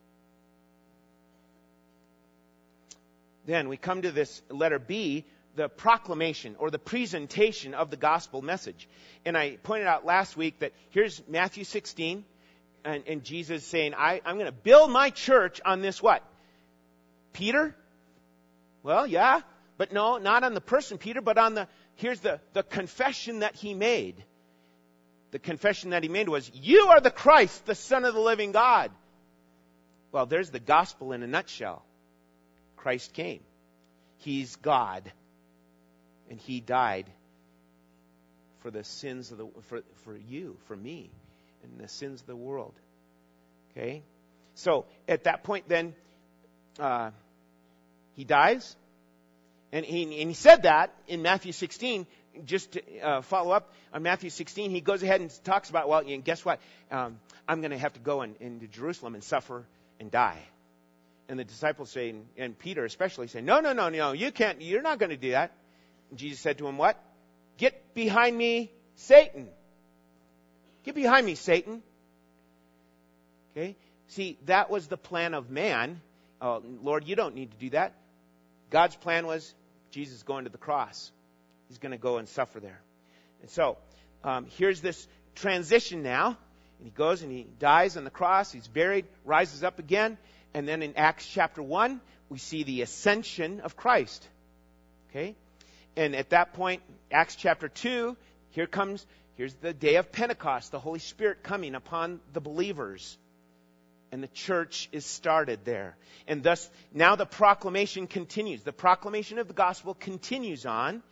Then 3.44 3.68
we 3.68 3.76
come 3.76 4.02
to 4.02 4.10
this 4.10 4.42
letter 4.50 4.78
B, 4.78 5.24
the 5.56 5.68
proclamation 5.68 6.56
or 6.58 6.70
the 6.70 6.78
presentation 6.78 7.74
of 7.74 7.90
the 7.90 7.96
gospel 7.96 8.40
message. 8.40 8.88
And 9.24 9.36
I 9.36 9.56
pointed 9.62 9.86
out 9.86 10.06
last 10.06 10.36
week 10.36 10.58
that 10.60 10.72
here's 10.90 11.22
Matthew 11.28 11.64
16, 11.64 12.24
and, 12.84 13.02
and 13.06 13.22
Jesus 13.22 13.64
saying, 13.64 13.94
I, 13.94 14.20
I'm 14.24 14.36
going 14.36 14.46
to 14.46 14.52
build 14.52 14.90
my 14.90 15.10
church 15.10 15.60
on 15.64 15.82
this 15.82 16.02
what? 16.02 16.22
Peter? 17.32 17.76
Well, 18.82 19.06
yeah, 19.06 19.40
but 19.76 19.92
no, 19.92 20.16
not 20.16 20.44
on 20.44 20.54
the 20.54 20.60
person 20.60 20.96
Peter, 20.96 21.20
but 21.20 21.36
on 21.36 21.54
the, 21.54 21.68
here's 21.96 22.20
the, 22.20 22.40
the 22.54 22.62
confession 22.62 23.40
that 23.40 23.54
he 23.54 23.74
made. 23.74 24.24
The 25.36 25.40
confession 25.40 25.90
that 25.90 26.02
he 26.02 26.08
made 26.08 26.30
was, 26.30 26.50
You 26.54 26.86
are 26.92 27.00
the 27.02 27.10
Christ, 27.10 27.66
the 27.66 27.74
Son 27.74 28.06
of 28.06 28.14
the 28.14 28.20
living 28.20 28.52
God. 28.52 28.90
Well, 30.10 30.24
there's 30.24 30.48
the 30.48 30.58
gospel 30.58 31.12
in 31.12 31.22
a 31.22 31.26
nutshell. 31.26 31.84
Christ 32.78 33.12
came. 33.12 33.40
He's 34.16 34.56
God. 34.56 35.12
And 36.30 36.40
he 36.40 36.60
died 36.60 37.04
for 38.60 38.70
the 38.70 38.82
sins 38.82 39.30
of 39.30 39.36
the 39.36 39.46
for, 39.64 39.82
for 40.04 40.16
you, 40.16 40.56
for 40.68 40.74
me, 40.74 41.10
and 41.62 41.78
the 41.78 41.88
sins 41.88 42.22
of 42.22 42.26
the 42.26 42.34
world. 42.34 42.72
Okay? 43.72 44.04
So 44.54 44.86
at 45.06 45.24
that 45.24 45.44
point 45.44 45.68
then 45.68 45.94
uh, 46.78 47.10
he 48.14 48.24
dies. 48.24 48.74
And 49.70 49.84
he, 49.84 50.04
and 50.04 50.30
he 50.30 50.34
said 50.34 50.62
that 50.62 50.94
in 51.06 51.20
Matthew 51.20 51.52
16, 51.52 52.06
just 52.44 52.72
to 52.72 53.00
uh, 53.00 53.22
follow 53.22 53.52
up 53.52 53.72
on 53.92 54.02
Matthew 54.02 54.30
16, 54.30 54.70
he 54.70 54.80
goes 54.80 55.02
ahead 55.02 55.20
and 55.20 55.44
talks 55.44 55.70
about, 55.70 55.88
well, 55.88 56.00
and 56.06 56.24
guess 56.24 56.44
what? 56.44 56.60
Um, 56.90 57.18
I'm 57.48 57.60
going 57.60 57.70
to 57.70 57.78
have 57.78 57.94
to 57.94 58.00
go 58.00 58.22
in, 58.22 58.36
into 58.40 58.66
Jerusalem 58.66 59.14
and 59.14 59.24
suffer 59.24 59.66
and 60.00 60.10
die. 60.10 60.38
And 61.28 61.38
the 61.38 61.44
disciples 61.44 61.90
say, 61.90 62.14
and 62.36 62.58
Peter 62.58 62.84
especially 62.84 63.26
say, 63.28 63.40
no, 63.40 63.60
no, 63.60 63.72
no, 63.72 63.88
no, 63.88 64.12
you 64.12 64.30
can't, 64.30 64.62
you're 64.62 64.82
not 64.82 64.98
going 64.98 65.10
to 65.10 65.16
do 65.16 65.30
that. 65.32 65.52
And 66.10 66.18
Jesus 66.18 66.40
said 66.40 66.58
to 66.58 66.66
him, 66.68 66.78
what? 66.78 67.02
Get 67.56 67.94
behind 67.94 68.36
me, 68.36 68.70
Satan. 68.94 69.48
Get 70.84 70.94
behind 70.94 71.26
me, 71.26 71.34
Satan. 71.34 71.82
Okay? 73.56 73.76
See, 74.08 74.38
that 74.46 74.70
was 74.70 74.86
the 74.86 74.96
plan 74.96 75.34
of 75.34 75.50
man. 75.50 76.00
Oh, 76.40 76.62
Lord, 76.82 77.08
you 77.08 77.16
don't 77.16 77.34
need 77.34 77.50
to 77.50 77.56
do 77.56 77.70
that. 77.70 77.94
God's 78.70 78.94
plan 78.94 79.26
was 79.26 79.54
Jesus 79.90 80.22
going 80.22 80.44
to 80.44 80.50
the 80.50 80.58
cross. 80.58 81.10
He's 81.68 81.78
going 81.78 81.92
to 81.92 81.98
go 81.98 82.18
and 82.18 82.28
suffer 82.28 82.60
there. 82.60 82.80
And 83.40 83.50
so, 83.50 83.76
um, 84.24 84.46
here's 84.56 84.80
this 84.80 85.06
transition 85.34 86.02
now. 86.02 86.38
And 86.78 86.86
he 86.86 86.90
goes 86.90 87.22
and 87.22 87.32
he 87.32 87.46
dies 87.58 87.96
on 87.96 88.04
the 88.04 88.10
cross. 88.10 88.52
He's 88.52 88.68
buried, 88.68 89.06
rises 89.24 89.62
up 89.64 89.78
again. 89.78 90.18
And 90.54 90.66
then 90.66 90.82
in 90.82 90.96
Acts 90.96 91.26
chapter 91.26 91.62
1, 91.62 92.00
we 92.28 92.38
see 92.38 92.62
the 92.62 92.82
ascension 92.82 93.60
of 93.60 93.76
Christ. 93.76 94.26
Okay? 95.10 95.34
And 95.96 96.14
at 96.14 96.30
that 96.30 96.52
point, 96.52 96.82
Acts 97.10 97.36
chapter 97.36 97.68
2, 97.68 98.16
here 98.50 98.66
comes, 98.66 99.06
here's 99.36 99.54
the 99.54 99.72
day 99.72 99.96
of 99.96 100.12
Pentecost, 100.12 100.72
the 100.72 100.78
Holy 100.78 100.98
Spirit 100.98 101.42
coming 101.42 101.74
upon 101.74 102.20
the 102.32 102.40
believers. 102.40 103.16
And 104.12 104.22
the 104.22 104.28
church 104.28 104.88
is 104.92 105.04
started 105.04 105.60
there. 105.64 105.96
And 106.28 106.42
thus, 106.42 106.70
now 106.92 107.16
the 107.16 107.26
proclamation 107.26 108.06
continues. 108.06 108.62
The 108.62 108.72
proclamation 108.72 109.38
of 109.38 109.48
the 109.48 109.54
gospel 109.54 109.94
continues 109.94 110.64
on. 110.64 111.02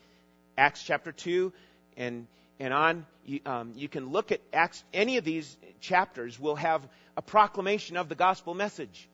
Acts 0.57 0.83
chapter 0.83 1.13
2 1.13 1.53
and, 1.97 2.27
and 2.59 2.73
on. 2.73 3.07
You, 3.25 3.41
um, 3.47 3.73
you 3.77 3.89
can 3.89 4.11
look 4.11 4.33
at 4.33 4.41
Acts, 4.53 4.83
any 4.93 5.17
of 5.17 5.25
these 5.25 5.57
chapters 5.81 6.39
will 6.39 6.57
have 6.57 6.83
a 7.17 7.23
proclamation 7.23 7.97
of 7.97 8.09
the 8.09 8.15
gospel 8.15 8.55
message. 8.55 9.09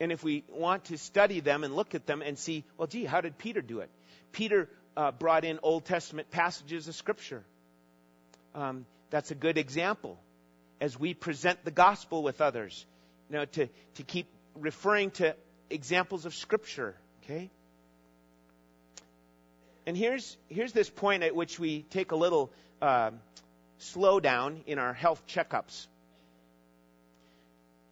And 0.00 0.12
if 0.12 0.22
we 0.22 0.44
want 0.48 0.84
to 0.86 0.98
study 0.98 1.40
them 1.40 1.64
and 1.64 1.74
look 1.74 1.94
at 1.94 2.06
them 2.06 2.22
and 2.22 2.38
see, 2.38 2.64
well, 2.76 2.86
gee, 2.86 3.04
how 3.04 3.20
did 3.20 3.36
Peter 3.36 3.60
do 3.60 3.80
it? 3.80 3.90
Peter 4.32 4.68
uh, 4.96 5.10
brought 5.10 5.44
in 5.44 5.58
Old 5.62 5.84
Testament 5.84 6.30
passages 6.30 6.88
of 6.88 6.94
Scripture. 6.94 7.44
Um, 8.54 8.86
that's 9.10 9.30
a 9.30 9.34
good 9.34 9.58
example 9.58 10.18
as 10.80 10.98
we 10.98 11.14
present 11.14 11.64
the 11.64 11.70
gospel 11.70 12.22
with 12.22 12.40
others. 12.40 12.86
You 13.28 13.38
know, 13.38 13.44
to, 13.44 13.68
to 13.94 14.02
keep 14.02 14.26
referring 14.54 15.10
to 15.12 15.34
examples 15.70 16.26
of 16.26 16.34
Scripture. 16.34 16.94
Okay? 17.24 17.50
And 19.88 19.96
here's, 19.96 20.36
here's 20.50 20.74
this 20.74 20.90
point 20.90 21.22
at 21.22 21.34
which 21.34 21.58
we 21.58 21.80
take 21.80 22.12
a 22.12 22.16
little 22.16 22.50
uh, 22.82 23.10
slowdown 23.80 24.58
in 24.66 24.78
our 24.78 24.92
health 24.92 25.26
checkups 25.26 25.86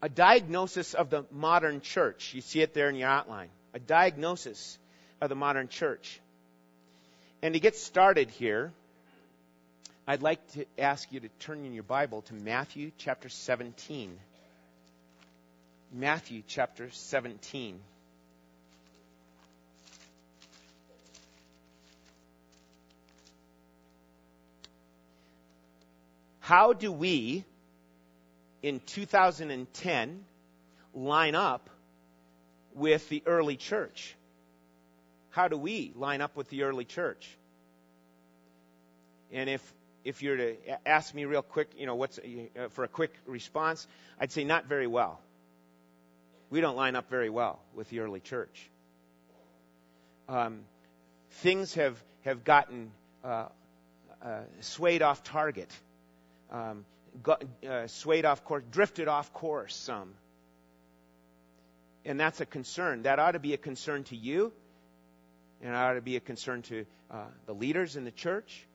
a 0.02 0.10
diagnosis 0.10 0.92
of 0.92 1.08
the 1.08 1.24
modern 1.30 1.80
church. 1.80 2.34
You 2.34 2.42
see 2.42 2.60
it 2.60 2.74
there 2.74 2.90
in 2.90 2.96
your 2.96 3.08
outline. 3.08 3.48
A 3.72 3.78
diagnosis 3.78 4.78
of 5.22 5.30
the 5.30 5.34
modern 5.34 5.68
church. 5.68 6.20
And 7.40 7.54
to 7.54 7.60
get 7.60 7.76
started 7.76 8.28
here, 8.28 8.74
I'd 10.06 10.20
like 10.20 10.46
to 10.52 10.66
ask 10.78 11.10
you 11.10 11.20
to 11.20 11.28
turn 11.40 11.64
in 11.64 11.72
your 11.72 11.82
Bible 11.82 12.20
to 12.22 12.34
Matthew 12.34 12.92
chapter 12.98 13.30
17. 13.30 14.18
Matthew 15.94 16.42
chapter 16.46 16.90
17. 16.90 17.80
How 26.46 26.74
do 26.74 26.92
we 26.92 27.44
in 28.62 28.78
2010 28.78 30.24
line 30.94 31.34
up 31.34 31.68
with 32.72 33.08
the 33.08 33.24
early 33.26 33.56
church? 33.56 34.14
How 35.30 35.48
do 35.48 35.56
we 35.56 35.92
line 35.96 36.20
up 36.20 36.36
with 36.36 36.48
the 36.48 36.62
early 36.62 36.84
church? 36.84 37.36
And 39.32 39.50
if 39.50 39.74
if 40.04 40.22
you're 40.22 40.36
to 40.36 40.88
ask 40.88 41.12
me 41.12 41.24
real 41.24 41.42
quick, 41.42 41.72
you 41.76 41.84
know, 41.84 41.96
what's 41.96 42.20
uh, 42.20 42.68
for 42.68 42.84
a 42.84 42.88
quick 42.88 43.12
response, 43.26 43.88
I'd 44.20 44.30
say 44.30 44.44
not 44.44 44.66
very 44.66 44.86
well. 44.86 45.20
We 46.48 46.60
don't 46.60 46.76
line 46.76 46.94
up 46.94 47.10
very 47.10 47.28
well 47.28 47.58
with 47.74 47.90
the 47.90 47.98
early 47.98 48.20
church. 48.20 48.70
Um, 50.28 50.60
things 51.42 51.74
have 51.74 52.00
have 52.24 52.44
gotten 52.44 52.92
uh, 53.24 53.46
uh, 54.22 54.42
swayed 54.60 55.02
off 55.02 55.24
target. 55.24 55.72
Um, 56.50 56.84
got, 57.22 57.42
uh, 57.68 57.86
swayed 57.86 58.24
off 58.24 58.44
course, 58.44 58.64
drifted 58.70 59.08
off 59.08 59.32
course 59.32 59.74
some. 59.74 60.14
And 62.04 62.20
that's 62.20 62.40
a 62.40 62.46
concern. 62.46 63.02
That 63.02 63.18
ought 63.18 63.32
to 63.32 63.40
be 63.40 63.52
a 63.52 63.56
concern 63.56 64.04
to 64.04 64.16
you, 64.16 64.52
and 65.60 65.70
it 65.70 65.76
ought 65.76 65.94
to 65.94 66.00
be 66.00 66.16
a 66.16 66.20
concern 66.20 66.62
to 66.62 66.86
uh, 67.10 67.24
the 67.46 67.52
leaders 67.52 67.96
in 67.96 68.04
the 68.04 68.12
church. 68.12 68.66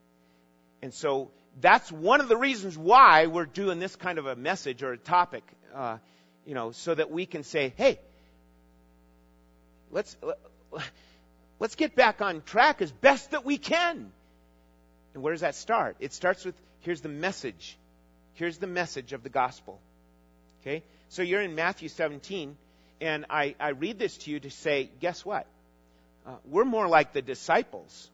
And 0.82 0.94
so 0.94 1.32
that's 1.60 1.92
one 1.92 2.22
of 2.22 2.28
the 2.28 2.38
reasons 2.38 2.78
why 2.78 3.28
we're 3.28 3.46
doing 3.46 3.80
this 3.80 3.96
kind 3.96 4.18
of 4.18 4.26
a 4.26 4.36
message 4.36 4.84
or 4.84 4.94
a 4.94 4.98
topic, 4.98 5.44
uh, 5.74 5.98
you 6.46 6.56
know, 6.56 6.72
so 6.72 6.94
that 6.94 7.12
we 7.12 7.26
can 7.26 7.44
say, 7.44 7.74
hey, 7.78 8.00
let's 9.92 10.16
let's 11.60 11.76
get 11.76 11.96
back 11.96 12.22
on 12.22 12.42
track 12.42 12.82
as 12.82 12.92
best 12.92 13.32
that 13.32 13.46
we 13.46 13.58
can. 13.58 14.12
And 15.14 15.24
where 15.24 15.34
does 15.34 15.42
that 15.42 15.56
start? 15.56 15.98
It 16.00 16.14
starts 16.14 16.46
with 16.46 16.56
here's 16.82 17.02
the 17.02 17.10
message. 17.10 17.78
Here's 18.34 18.58
the 18.58 18.68
message 18.68 19.14
of 19.14 19.24
the 19.24 19.30
gospel. 19.30 19.80
Okay? 20.62 20.84
So 21.10 21.22
you're 21.22 21.42
in 21.42 21.56
Matthew 21.56 21.90
17, 21.90 22.56
and 23.02 23.26
I, 23.30 23.56
I 23.60 23.70
read 23.70 24.00
this 24.00 24.18
to 24.18 24.32
you 24.32 24.40
to 24.40 24.50
say, 24.50 24.90
guess 25.00 25.26
what? 25.26 25.48
Uh, 26.26 26.36
we're 26.46 26.66
more 26.66 26.88
like 26.88 27.14
the 27.14 27.22
disciples 27.22 28.10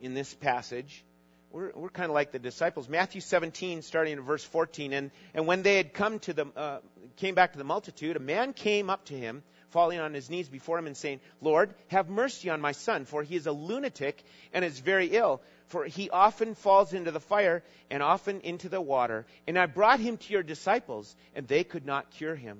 in 0.00 0.14
this 0.14 0.32
passage. 0.34 1.04
We're, 1.50 1.72
we're 1.74 1.88
kind 1.88 2.10
of 2.10 2.14
like 2.14 2.30
the 2.30 2.38
disciples. 2.38 2.88
Matthew 2.88 3.20
17, 3.20 3.82
starting 3.82 4.14
in 4.14 4.20
verse 4.20 4.44
14, 4.44 4.92
and, 4.92 5.10
and 5.34 5.46
when 5.46 5.62
they 5.62 5.76
had 5.76 5.92
come 5.94 6.18
to 6.20 6.32
the, 6.32 6.46
uh, 6.56 6.78
came 7.16 7.34
back 7.34 7.52
to 7.52 7.58
the 7.58 7.64
multitude, 7.64 8.16
a 8.16 8.20
man 8.20 8.52
came 8.52 8.90
up 8.90 9.06
to 9.06 9.14
him, 9.14 9.42
falling 9.70 9.98
on 9.98 10.14
his 10.14 10.30
knees 10.30 10.48
before 10.48 10.78
him 10.78 10.86
and 10.86 10.96
saying, 10.96 11.20
Lord, 11.40 11.74
have 11.88 12.08
mercy 12.08 12.50
on 12.50 12.60
my 12.60 12.72
son, 12.72 13.04
for 13.04 13.22
he 13.22 13.36
is 13.36 13.46
a 13.46 13.52
lunatic 13.52 14.22
and 14.52 14.64
is 14.64 14.78
very 14.78 15.08
ill. 15.08 15.42
For 15.66 15.84
he 15.84 16.08
often 16.10 16.54
falls 16.54 16.94
into 16.94 17.10
the 17.10 17.20
fire 17.20 17.62
and 17.90 18.02
often 18.02 18.40
into 18.40 18.68
the 18.68 18.80
water. 18.80 19.26
And 19.46 19.58
I 19.58 19.66
brought 19.66 20.00
him 20.00 20.16
to 20.16 20.32
your 20.32 20.42
disciples, 20.42 21.14
and 21.34 21.46
they 21.46 21.64
could 21.64 21.84
not 21.84 22.10
cure 22.10 22.34
him. 22.34 22.58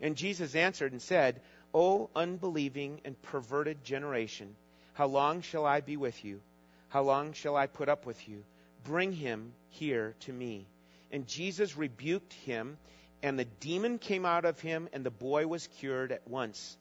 And 0.00 0.16
Jesus 0.16 0.54
answered 0.54 0.92
and 0.92 1.02
said, 1.02 1.40
O 1.72 2.10
unbelieving 2.16 3.00
and 3.04 3.20
perverted 3.22 3.84
generation, 3.84 4.56
how 4.94 5.06
long 5.06 5.42
shall 5.42 5.66
I 5.66 5.80
be 5.80 5.96
with 5.96 6.24
you? 6.24 6.40
How 6.88 7.02
long 7.02 7.32
shall 7.32 7.56
I 7.56 7.66
put 7.66 7.88
up 7.88 8.06
with 8.06 8.28
you? 8.28 8.42
Bring 8.84 9.12
him 9.12 9.52
here 9.70 10.14
to 10.20 10.32
me. 10.32 10.66
And 11.12 11.26
Jesus 11.26 11.76
rebuked 11.76 12.32
him, 12.32 12.78
and 13.22 13.38
the 13.38 13.44
demon 13.44 13.98
came 13.98 14.24
out 14.24 14.44
of 14.44 14.60
him, 14.60 14.88
and 14.92 15.04
the 15.04 15.10
boy 15.10 15.46
was 15.46 15.68
cured 15.78 16.12
at 16.12 16.28
once. 16.28 16.76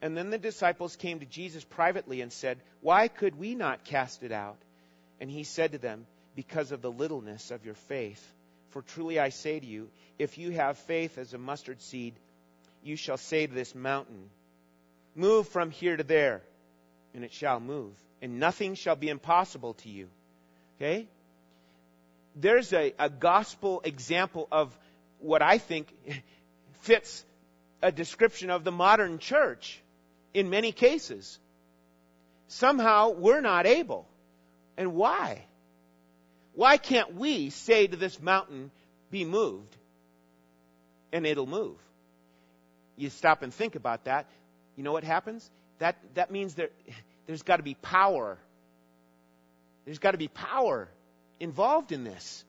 And 0.00 0.16
then 0.16 0.30
the 0.30 0.38
disciples 0.38 0.96
came 0.96 1.20
to 1.20 1.26
Jesus 1.26 1.64
privately 1.64 2.20
and 2.20 2.32
said, 2.32 2.58
Why 2.80 3.08
could 3.08 3.38
we 3.38 3.54
not 3.54 3.84
cast 3.84 4.22
it 4.22 4.32
out? 4.32 4.58
And 5.20 5.30
he 5.30 5.44
said 5.44 5.72
to 5.72 5.78
them, 5.78 6.06
Because 6.36 6.72
of 6.72 6.82
the 6.82 6.90
littleness 6.90 7.50
of 7.50 7.64
your 7.64 7.74
faith. 7.74 8.22
For 8.70 8.82
truly 8.82 9.20
I 9.20 9.28
say 9.28 9.60
to 9.60 9.66
you, 9.66 9.88
if 10.18 10.36
you 10.36 10.50
have 10.50 10.78
faith 10.78 11.16
as 11.16 11.32
a 11.32 11.38
mustard 11.38 11.80
seed, 11.80 12.14
you 12.82 12.96
shall 12.96 13.16
say 13.16 13.46
to 13.46 13.54
this 13.54 13.74
mountain, 13.74 14.30
Move 15.14 15.48
from 15.48 15.70
here 15.70 15.96
to 15.96 16.02
there, 16.02 16.42
and 17.14 17.24
it 17.24 17.32
shall 17.32 17.60
move, 17.60 17.92
and 18.20 18.40
nothing 18.40 18.74
shall 18.74 18.96
be 18.96 19.08
impossible 19.08 19.74
to 19.74 19.88
you. 19.88 20.08
Okay? 20.76 21.06
There's 22.34 22.72
a, 22.72 22.92
a 22.98 23.08
gospel 23.08 23.80
example 23.84 24.48
of 24.50 24.76
what 25.24 25.42
I 25.42 25.58
think 25.58 25.92
fits 26.82 27.24
a 27.82 27.90
description 27.90 28.50
of 28.50 28.62
the 28.62 28.72
modern 28.72 29.18
church 29.18 29.80
in 30.32 30.50
many 30.50 30.72
cases. 30.72 31.38
Somehow 32.48 33.10
we're 33.10 33.40
not 33.40 33.66
able. 33.66 34.06
And 34.76 34.94
why? 34.94 35.44
Why 36.54 36.76
can't 36.76 37.14
we 37.14 37.50
say 37.50 37.86
to 37.86 37.96
this 37.96 38.20
mountain, 38.20 38.70
be 39.10 39.24
moved, 39.24 39.76
and 41.12 41.26
it'll 41.26 41.46
move? 41.46 41.76
You 42.96 43.10
stop 43.10 43.42
and 43.42 43.52
think 43.52 43.74
about 43.74 44.04
that. 44.04 44.26
You 44.76 44.84
know 44.84 44.92
what 44.92 45.04
happens? 45.04 45.50
That, 45.78 45.96
that 46.14 46.30
means 46.30 46.54
there, 46.54 46.70
there's 47.26 47.42
got 47.42 47.56
to 47.56 47.62
be 47.62 47.74
power. 47.74 48.38
There's 49.84 49.98
got 49.98 50.12
to 50.12 50.18
be 50.18 50.28
power 50.28 50.88
involved 51.40 51.92
in 51.92 52.04
this. 52.04 52.44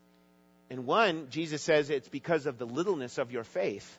And 0.68 0.86
one, 0.86 1.28
Jesus 1.30 1.62
says 1.62 1.90
it's 1.90 2.08
because 2.08 2.46
of 2.46 2.58
the 2.58 2.66
littleness 2.66 3.18
of 3.18 3.30
your 3.30 3.44
faith. 3.44 3.98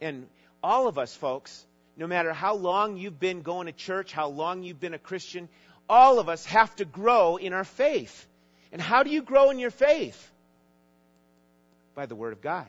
And 0.00 0.28
all 0.62 0.86
of 0.86 0.98
us, 0.98 1.14
folks, 1.14 1.64
no 1.96 2.06
matter 2.06 2.32
how 2.32 2.54
long 2.54 2.96
you've 2.96 3.18
been 3.18 3.42
going 3.42 3.66
to 3.66 3.72
church, 3.72 4.12
how 4.12 4.28
long 4.28 4.62
you've 4.62 4.80
been 4.80 4.94
a 4.94 4.98
Christian, 4.98 5.48
all 5.88 6.20
of 6.20 6.28
us 6.28 6.44
have 6.46 6.74
to 6.76 6.84
grow 6.84 7.36
in 7.36 7.52
our 7.52 7.64
faith. 7.64 8.26
And 8.70 8.80
how 8.80 9.02
do 9.02 9.10
you 9.10 9.22
grow 9.22 9.50
in 9.50 9.58
your 9.58 9.70
faith? 9.70 10.30
By 11.94 12.06
the 12.06 12.14
Word 12.14 12.32
of 12.32 12.40
God 12.40 12.66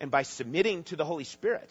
and 0.00 0.10
by 0.10 0.22
submitting 0.22 0.82
to 0.84 0.96
the 0.96 1.04
Holy 1.04 1.24
Spirit. 1.24 1.70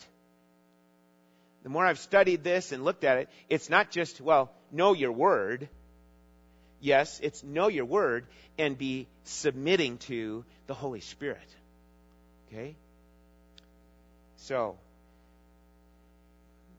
The 1.63 1.69
more 1.69 1.85
I've 1.85 1.99
studied 1.99 2.43
this 2.43 2.71
and 2.71 2.85
looked 2.85 3.03
at 3.03 3.17
it, 3.17 3.29
it's 3.49 3.69
not 3.69 3.91
just, 3.91 4.21
well, 4.21 4.51
know 4.71 4.93
your 4.93 5.11
Word. 5.11 5.67
Yes, 6.81 7.19
it's 7.21 7.43
know 7.43 7.67
your 7.67 7.85
Word 7.85 8.25
and 8.57 8.77
be 8.77 9.07
submitting 9.23 9.97
to 9.99 10.45
the 10.67 10.73
Holy 10.73 11.01
Spirit. 11.01 11.47
Okay? 12.47 12.75
So, 14.37 14.77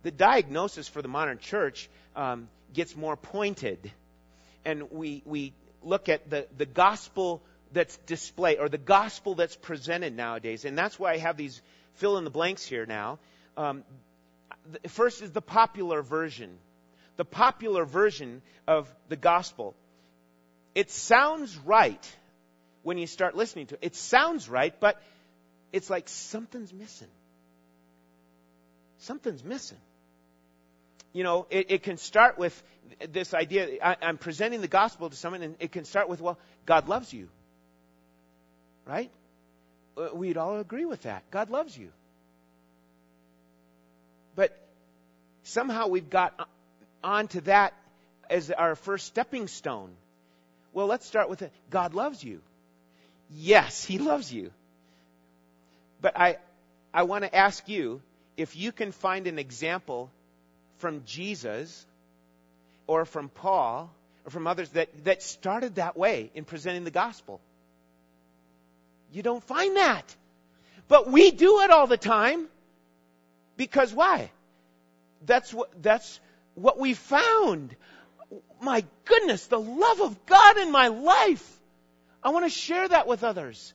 the 0.02 0.10
diagnosis 0.10 0.88
for 0.88 1.02
the 1.02 1.08
modern 1.08 1.38
church 1.38 1.88
um, 2.16 2.48
gets 2.72 2.96
more 2.96 3.16
pointed. 3.16 3.90
And 4.64 4.90
we, 4.90 5.22
we 5.24 5.52
look 5.82 6.08
at 6.08 6.30
the, 6.30 6.46
the 6.56 6.66
gospel 6.66 7.42
that's 7.72 7.96
displayed, 7.98 8.58
or 8.58 8.68
the 8.68 8.78
gospel 8.78 9.34
that's 9.34 9.56
presented 9.56 10.16
nowadays. 10.16 10.64
And 10.64 10.76
that's 10.76 10.98
why 10.98 11.12
I 11.12 11.18
have 11.18 11.36
these 11.36 11.60
fill 11.94 12.18
in 12.18 12.24
the 12.24 12.30
blanks 12.30 12.64
here 12.66 12.86
now. 12.86 13.18
Um, 13.56 13.84
first 14.88 15.22
is 15.22 15.30
the 15.30 15.42
popular 15.42 16.02
version. 16.02 16.58
The 17.16 17.24
popular 17.24 17.84
version 17.84 18.42
of 18.66 18.92
the 19.08 19.16
gospel. 19.16 19.74
It 20.74 20.90
sounds 20.90 21.56
right 21.58 22.16
when 22.82 22.98
you 22.98 23.06
start 23.06 23.36
listening 23.36 23.66
to 23.66 23.74
it. 23.74 23.80
It 23.82 23.96
sounds 23.96 24.48
right, 24.48 24.78
but 24.78 25.00
it's 25.72 25.90
like 25.90 26.08
something's 26.08 26.72
missing. 26.72 27.08
Something's 28.98 29.44
missing 29.44 29.78
you 31.12 31.24
know, 31.24 31.46
it, 31.50 31.70
it, 31.70 31.82
can 31.82 31.96
start 31.96 32.38
with 32.38 32.62
this 33.08 33.34
idea. 33.34 33.78
I, 33.82 33.96
I'm 34.02 34.18
presenting 34.18 34.60
the 34.60 34.68
gospel 34.68 35.10
to 35.10 35.16
someone, 35.16 35.42
and 35.42 35.56
it 35.58 35.72
can 35.72 35.84
start 35.84 36.08
with, 36.08 36.20
well, 36.20 36.38
God 36.66 36.88
loves 36.88 37.12
you. 37.12 37.28
Right? 38.86 39.10
Uh, 39.96 40.08
we'd 40.14 40.36
all 40.36 40.58
agree 40.58 40.84
with 40.84 41.02
that. 41.02 41.28
God 41.30 41.50
loves 41.50 41.76
you. 41.76 41.90
But 44.36 44.56
somehow 45.42 45.88
we've 45.88 46.10
got 46.10 46.48
onto 47.02 47.40
that 47.42 47.74
as 48.28 48.50
our 48.50 48.76
first 48.76 49.06
stepping 49.06 49.48
stone. 49.48 49.90
Well, 50.72 50.86
let's 50.86 51.06
start 51.06 51.28
with 51.28 51.42
it. 51.42 51.52
God 51.70 51.94
loves 51.94 52.22
you. 52.22 52.40
Yes, 53.30 53.84
He 53.84 53.98
loves 53.98 54.32
you. 54.32 54.50
But 56.00 56.18
I, 56.18 56.38
I 56.92 57.02
want 57.04 57.24
to 57.24 57.34
ask 57.34 57.68
you 57.68 58.00
if 58.36 58.56
you 58.56 58.72
can 58.72 58.92
find 58.92 59.26
an 59.26 59.38
example 59.38 60.10
from 60.78 61.02
Jesus 61.04 61.86
or 62.86 63.04
from 63.04 63.28
Paul 63.28 63.90
or 64.24 64.30
from 64.30 64.46
others 64.46 64.70
that, 64.70 64.88
that 65.04 65.22
started 65.22 65.76
that 65.76 65.96
way 65.96 66.30
in 66.34 66.44
presenting 66.44 66.84
the 66.84 66.90
gospel. 66.90 67.40
You 69.12 69.22
don't 69.22 69.42
find 69.42 69.76
that. 69.76 70.16
But 70.88 71.10
we 71.10 71.30
do 71.30 71.60
it 71.60 71.70
all 71.70 71.86
the 71.86 71.96
time. 71.96 72.48
Because 73.56 73.92
why? 73.92 74.30
That's 75.26 75.52
what, 75.52 75.70
that's 75.82 76.18
what 76.54 76.78
we 76.78 76.94
found. 76.94 77.74
My 78.60 78.84
goodness, 79.04 79.46
the 79.46 79.60
love 79.60 80.00
of 80.00 80.26
God 80.26 80.58
in 80.58 80.70
my 80.70 80.88
life. 80.88 81.58
I 82.22 82.30
want 82.30 82.44
to 82.44 82.50
share 82.50 82.86
that 82.88 83.06
with 83.06 83.24
others. 83.24 83.72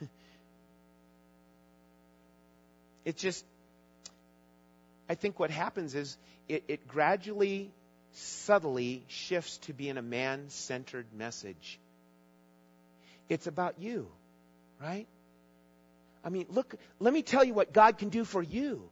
It's 3.04 3.20
just, 3.20 3.44
I 5.08 5.16
think 5.16 5.40
what 5.40 5.50
happens 5.50 5.96
is 5.96 6.16
it, 6.48 6.62
it 6.68 6.86
gradually, 6.86 7.72
subtly 8.12 9.02
shifts 9.08 9.58
to 9.58 9.72
being 9.72 9.96
a 9.96 10.02
man 10.02 10.50
centered 10.50 11.06
message. 11.12 11.80
It's 13.28 13.48
about 13.48 13.80
you, 13.80 14.06
right? 14.80 15.08
I 16.24 16.28
mean, 16.28 16.46
look, 16.50 16.74
let 17.00 17.12
me 17.12 17.22
tell 17.22 17.42
you 17.42 17.54
what 17.54 17.72
God 17.72 17.98
can 17.98 18.08
do 18.08 18.24
for 18.24 18.42
you. 18.42 18.88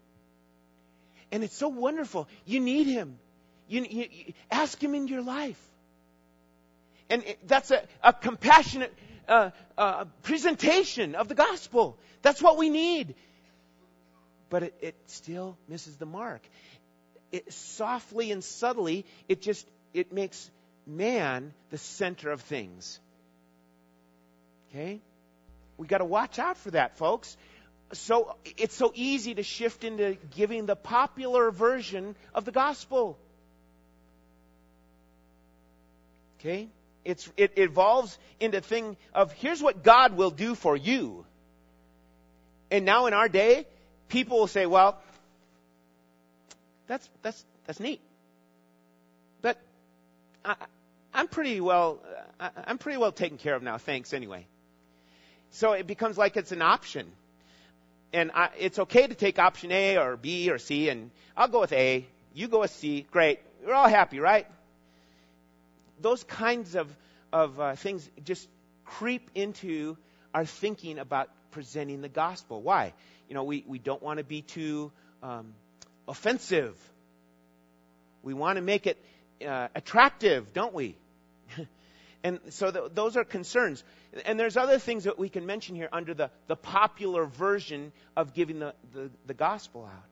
And 1.31 1.45
it's 1.45 1.57
so 1.57 1.69
wonderful. 1.69 2.27
You 2.45 2.61
need 2.61 2.87
Him. 2.87 3.19
You, 3.71 3.87
you, 3.89 4.07
you 4.11 4.33
ask 4.51 4.83
Him 4.83 4.95
in 4.95 5.09
your 5.09 5.23
life. 5.23 5.61
And 7.09 7.25
that's 7.47 7.71
a, 7.71 7.83
a 8.05 8.13
compassionate 8.13 8.95
uh, 9.27 9.51
uh, 9.79 10.05
presentation 10.23 11.15
of 11.15 11.29
the 11.29 11.35
gospel. 11.35 11.97
That's 12.21 12.43
what 12.43 12.59
we 12.59 12.69
need 12.69 13.15
but 14.51 14.65
it, 14.65 14.75
it 14.83 14.95
still 15.07 15.57
misses 15.69 15.97
the 15.97 16.05
mark. 16.05 16.43
It, 17.33 17.51
softly 17.53 18.33
and 18.33 18.45
subtly, 18.45 19.07
it 19.29 19.41
just 19.41 19.67
it 19.95 20.13
makes 20.13 20.51
man 20.87 21.55
the 21.71 21.79
center 21.79 22.31
of 22.31 22.43
things. 22.43 22.99
Okay? 24.69 25.01
We 25.79 25.87
got 25.87 25.99
to 25.99 26.05
watch 26.05 26.39
out 26.39 26.59
for 26.59 26.73
that, 26.73 26.99
folks. 26.99 27.37
So 27.93 28.37
it's 28.45 28.75
so 28.75 28.93
easy 28.95 29.35
to 29.35 29.43
shift 29.43 29.85
into 29.85 30.17
giving 30.37 30.67
the 30.67 30.77
popular 30.77 31.51
version 31.51 32.15
of 32.35 32.45
the 32.45 32.53
gospel. 32.53 33.19
Okay? 36.40 36.68
It's, 37.05 37.31
it 37.37 37.53
evolves 37.57 38.18
into 38.40 38.61
thing 38.61 38.96
of 39.14 39.33
here's 39.33 39.62
what 39.62 39.83
God 39.83 40.16
will 40.16 40.31
do 40.31 40.55
for 40.55 40.76
you. 40.76 41.24
And 42.70 42.85
now 42.85 43.07
in 43.07 43.14
our 43.14 43.29
day, 43.29 43.66
people 44.09 44.38
will 44.38 44.46
say, 44.46 44.66
well, 44.66 44.98
that's, 46.87 47.09
that's, 47.22 47.44
that's 47.66 47.81
neat. 47.81 48.00
But 49.42 49.59
I, 50.44 50.57
I'm 51.12 51.29
pretty 51.29 51.61
well, 51.61 52.00
I'm 52.38 52.79
pretty 52.79 52.98
well 52.98 53.12
taken 53.12 53.38
care 53.38 53.55
of 53.55 53.62
now. 53.62 53.79
Thanks 53.79 54.12
anyway. 54.12 54.46
So 55.50 55.72
it 55.72 55.87
becomes 55.87 56.16
like 56.16 56.37
it's 56.37 56.53
an 56.53 56.62
option. 56.62 57.07
And 58.12 58.31
I, 58.35 58.50
it's 58.59 58.79
okay 58.79 59.07
to 59.07 59.14
take 59.14 59.38
option 59.38 59.72
A 59.72 59.98
or 59.98 60.16
B 60.16 60.50
or 60.50 60.59
C, 60.59 60.88
and 60.88 61.11
I'll 61.37 61.48
go 61.48 61.61
with 61.61 61.72
A. 61.72 62.07
You 62.35 62.48
go 62.48 62.61
with 62.61 62.70
C. 62.72 63.07
Great. 63.11 63.40
We're 63.64 63.74
all 63.74 63.88
happy, 63.88 64.20
right? 64.20 64.46
Those 66.01 66.25
kinds 66.25 66.75
of, 66.75 66.95
of 67.33 67.61
uh, 67.61 67.75
things 67.77 68.09
just 68.25 68.49
creep 68.85 69.31
into 69.35 69.97
our 70.35 70.45
thinking 70.45 70.99
about 70.99 71.29
presenting 71.51 72.01
the 72.01 72.09
gospel. 72.09 72.63
Why? 72.63 72.93
You 73.29 73.35
know, 73.35 73.45
we, 73.45 73.65
we 73.67 73.79
don't 73.79 74.03
want 74.03 74.19
to 74.19 74.25
be 74.25 74.43
too 74.43 74.93
um, 75.23 75.55
offensive. 76.09 76.77
We 78.23 78.35
want 78.35 78.57
to 78.57 78.63
make 78.63 78.87
it 78.87 78.99
uh, 79.47 79.69
attractive, 79.75 80.53
don't 80.53 80.75
we? 80.75 80.97
and 82.25 82.41
so 82.51 82.71
th- 82.71 82.93
those 82.95 83.17
are 83.17 83.25
concerns. 83.25 83.83
And 84.25 84.39
there's 84.39 84.57
other 84.57 84.79
things 84.79 85.05
that 85.05 85.19
we 85.19 85.29
can 85.29 85.47
mention 85.47 85.77
here 85.77 85.89
under 85.93 86.15
the, 86.15 86.31
the 86.49 86.57
popular 86.57 87.27
version 87.27 87.93
of 88.17 88.35
giving 88.35 88.59
the, 88.59 88.75
the, 88.93 89.11
the 89.27 89.35
gospel 89.35 89.85
out. 89.85 90.09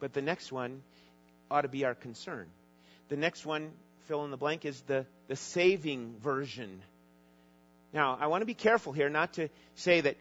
But 0.00 0.12
the 0.12 0.22
next 0.22 0.50
one 0.50 0.82
ought 1.50 1.62
to 1.62 1.68
be 1.68 1.84
our 1.84 1.94
concern. 1.94 2.48
The 3.12 3.18
next 3.18 3.44
one, 3.44 3.72
fill 4.08 4.24
in 4.24 4.30
the 4.30 4.38
blank, 4.38 4.64
is 4.64 4.80
the, 4.86 5.04
the 5.28 5.36
saving 5.36 6.14
version. 6.22 6.80
Now, 7.92 8.16
I 8.18 8.28
want 8.28 8.40
to 8.40 8.46
be 8.46 8.54
careful 8.54 8.94
here 8.94 9.10
not 9.10 9.34
to 9.34 9.50
say 9.74 10.00
that 10.00 10.16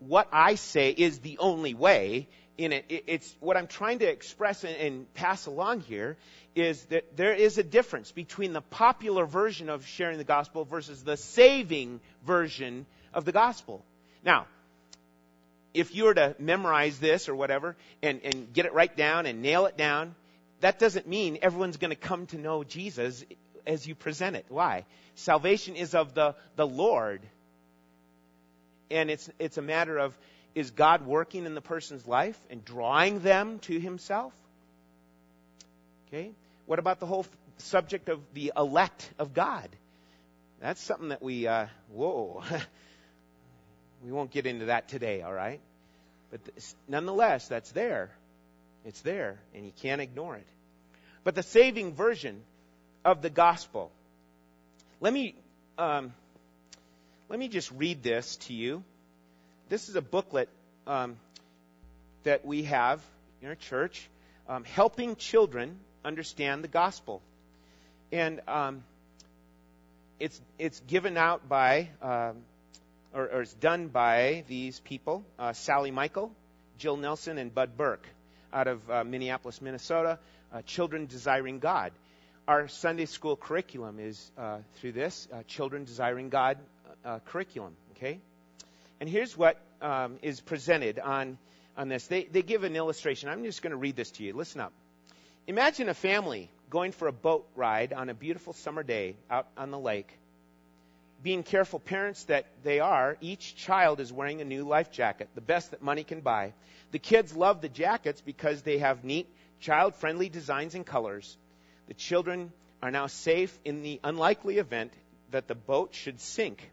what 0.00 0.26
I 0.32 0.56
say 0.56 0.90
is 0.90 1.20
the 1.20 1.38
only 1.38 1.74
way 1.74 2.26
in 2.58 2.72
it. 2.72 2.86
It's 2.88 3.32
what 3.38 3.56
I'm 3.56 3.68
trying 3.68 4.00
to 4.00 4.06
express 4.06 4.64
and, 4.64 5.14
pass 5.14 5.46
along 5.46 5.82
here 5.82 6.16
is 6.56 6.82
that 6.86 7.16
there 7.16 7.34
is 7.34 7.56
a 7.58 7.62
difference 7.62 8.10
between 8.10 8.52
the 8.52 8.62
popular 8.62 9.26
version 9.26 9.68
of 9.68 9.86
sharing 9.86 10.18
the 10.18 10.24
gospel 10.24 10.64
versus 10.64 11.04
the 11.04 11.16
saving 11.16 12.00
version 12.26 12.84
of 13.12 13.24
the 13.24 13.30
gospel. 13.30 13.84
Now, 14.24 14.48
if 15.72 15.94
you 15.94 16.06
were 16.06 16.14
to 16.14 16.34
memorize 16.40 16.98
this 16.98 17.28
or 17.28 17.36
whatever 17.36 17.76
and, 18.02 18.22
and 18.24 18.52
get 18.52 18.66
it 18.66 18.72
right 18.72 18.96
down 18.96 19.26
and 19.26 19.40
nail 19.40 19.66
it 19.66 19.76
down, 19.76 20.16
that 20.60 20.78
doesn't 20.78 21.06
mean 21.06 21.38
everyone's 21.42 21.76
going 21.76 21.90
to 21.90 21.96
come 21.96 22.26
to 22.26 22.38
know 22.38 22.64
Jesus 22.64 23.24
as 23.66 23.86
you 23.86 23.94
present 23.94 24.36
it. 24.36 24.46
Why? 24.48 24.84
Salvation 25.14 25.76
is 25.76 25.94
of 25.94 26.14
the, 26.14 26.34
the 26.56 26.66
Lord. 26.66 27.20
And 28.90 29.10
it's, 29.10 29.30
it's 29.38 29.58
a 29.58 29.62
matter 29.62 29.98
of 29.98 30.16
is 30.54 30.70
God 30.70 31.04
working 31.04 31.46
in 31.46 31.54
the 31.54 31.60
person's 31.60 32.06
life 32.06 32.38
and 32.48 32.64
drawing 32.64 33.20
them 33.20 33.58
to 33.60 33.78
Himself? 33.78 34.32
Okay. 36.08 36.30
What 36.66 36.78
about 36.78 37.00
the 37.00 37.06
whole 37.06 37.26
subject 37.58 38.08
of 38.08 38.20
the 38.34 38.52
elect 38.56 39.10
of 39.18 39.34
God? 39.34 39.68
That's 40.60 40.80
something 40.80 41.08
that 41.08 41.22
we, 41.22 41.46
uh, 41.46 41.66
whoa, 41.92 42.42
we 44.04 44.12
won't 44.12 44.30
get 44.30 44.46
into 44.46 44.66
that 44.66 44.88
today, 44.88 45.22
all 45.22 45.32
right? 45.32 45.60
But 46.30 46.40
nonetheless, 46.88 47.48
that's 47.48 47.72
there. 47.72 48.10
It's 48.84 49.00
there, 49.00 49.38
and 49.54 49.64
you 49.64 49.72
can't 49.80 50.00
ignore 50.00 50.36
it. 50.36 50.46
But 51.24 51.34
the 51.34 51.42
saving 51.42 51.94
version 51.94 52.42
of 53.04 53.22
the 53.22 53.30
gospel. 53.30 53.90
Let 55.00 55.12
me 55.12 55.34
um, 55.76 56.12
let 57.28 57.38
me 57.38 57.48
just 57.48 57.70
read 57.72 58.02
this 58.02 58.36
to 58.36 58.52
you. 58.52 58.82
This 59.68 59.88
is 59.88 59.96
a 59.96 60.02
booklet 60.02 60.48
um, 60.86 61.16
that 62.24 62.44
we 62.44 62.64
have 62.64 63.02
in 63.42 63.48
our 63.48 63.54
church, 63.54 64.08
um, 64.48 64.64
helping 64.64 65.16
children 65.16 65.78
understand 66.04 66.62
the 66.62 66.68
gospel, 66.68 67.22
and 68.12 68.40
um, 68.46 68.84
it's 70.20 70.40
it's 70.58 70.80
given 70.80 71.16
out 71.16 71.48
by 71.48 71.88
um, 72.02 72.36
or, 73.12 73.24
or, 73.24 73.40
it's 73.42 73.54
done 73.54 73.88
by 73.88 74.44
these 74.48 74.80
people: 74.80 75.24
uh, 75.38 75.52
Sally 75.52 75.90
Michael, 75.90 76.30
Jill 76.78 76.96
Nelson, 76.96 77.38
and 77.38 77.54
Bud 77.54 77.76
Burk, 77.76 78.06
out 78.54 78.68
of 78.68 78.90
uh, 78.90 79.04
Minneapolis, 79.04 79.60
Minnesota. 79.60 80.18
Uh, 80.54 80.62
children 80.62 81.06
desiring 81.06 81.58
God. 81.58 81.90
Our 82.46 82.68
Sunday 82.68 83.06
school 83.06 83.34
curriculum 83.34 83.98
is 83.98 84.30
uh, 84.38 84.58
through 84.76 84.92
this 84.92 85.26
uh, 85.32 85.42
Children 85.48 85.84
Desiring 85.84 86.28
God 86.28 86.58
uh, 87.04 87.18
curriculum. 87.24 87.74
Okay, 87.96 88.20
and 89.00 89.08
here's 89.08 89.36
what 89.36 89.60
um, 89.82 90.18
is 90.22 90.40
presented 90.40 91.00
on 91.00 91.38
on 91.76 91.88
this. 91.88 92.06
They 92.06 92.24
they 92.24 92.42
give 92.42 92.62
an 92.62 92.76
illustration. 92.76 93.28
I'm 93.30 93.42
just 93.42 93.62
going 93.62 93.72
to 93.72 93.76
read 93.76 93.96
this 93.96 94.12
to 94.12 94.22
you. 94.22 94.32
Listen 94.32 94.60
up. 94.60 94.72
Imagine 95.48 95.88
a 95.88 95.94
family 95.94 96.48
going 96.70 96.92
for 96.92 97.08
a 97.08 97.12
boat 97.12 97.48
ride 97.56 97.92
on 97.92 98.08
a 98.08 98.14
beautiful 98.14 98.52
summer 98.52 98.84
day 98.84 99.16
out 99.28 99.48
on 99.56 99.72
the 99.72 99.78
lake. 99.78 100.16
Being 101.24 101.42
careful 101.42 101.80
parents 101.80 102.24
that 102.24 102.44
they 102.62 102.80
are, 102.80 103.16
each 103.22 103.56
child 103.56 103.98
is 103.98 104.12
wearing 104.12 104.42
a 104.42 104.44
new 104.44 104.64
life 104.64 104.92
jacket, 104.92 105.30
the 105.34 105.40
best 105.40 105.70
that 105.70 105.80
money 105.80 106.04
can 106.04 106.20
buy. 106.20 106.52
The 106.92 106.98
kids 106.98 107.34
love 107.34 107.62
the 107.62 107.70
jackets 107.70 108.20
because 108.20 108.60
they 108.60 108.76
have 108.78 109.04
neat, 109.04 109.26
child 109.58 109.94
friendly 109.94 110.28
designs 110.28 110.74
and 110.74 110.84
colors. 110.84 111.38
The 111.88 111.94
children 111.94 112.52
are 112.82 112.90
now 112.90 113.06
safe 113.06 113.58
in 113.64 113.80
the 113.80 114.00
unlikely 114.04 114.58
event 114.58 114.92
that 115.30 115.48
the 115.48 115.54
boat 115.54 115.94
should 115.94 116.20
sink 116.20 116.70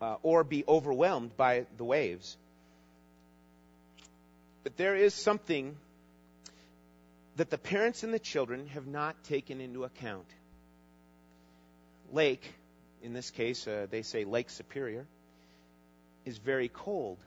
uh, 0.00 0.18
or 0.22 0.44
be 0.44 0.62
overwhelmed 0.68 1.36
by 1.36 1.66
the 1.78 1.84
waves. 1.84 2.36
But 4.62 4.76
there 4.76 4.94
is 4.94 5.12
something 5.12 5.76
that 7.34 7.50
the 7.50 7.58
parents 7.58 8.04
and 8.04 8.14
the 8.14 8.20
children 8.20 8.68
have 8.68 8.86
not 8.86 9.24
taken 9.24 9.60
into 9.60 9.82
account. 9.82 10.28
Lake, 12.12 12.48
in 13.06 13.12
this 13.12 13.30
case, 13.30 13.66
uh, 13.68 13.86
they 13.88 14.02
say 14.02 14.24
Lake 14.24 14.50
Superior, 14.50 15.06
is 16.24 16.38
very 16.38 16.68
cold. 16.68 17.18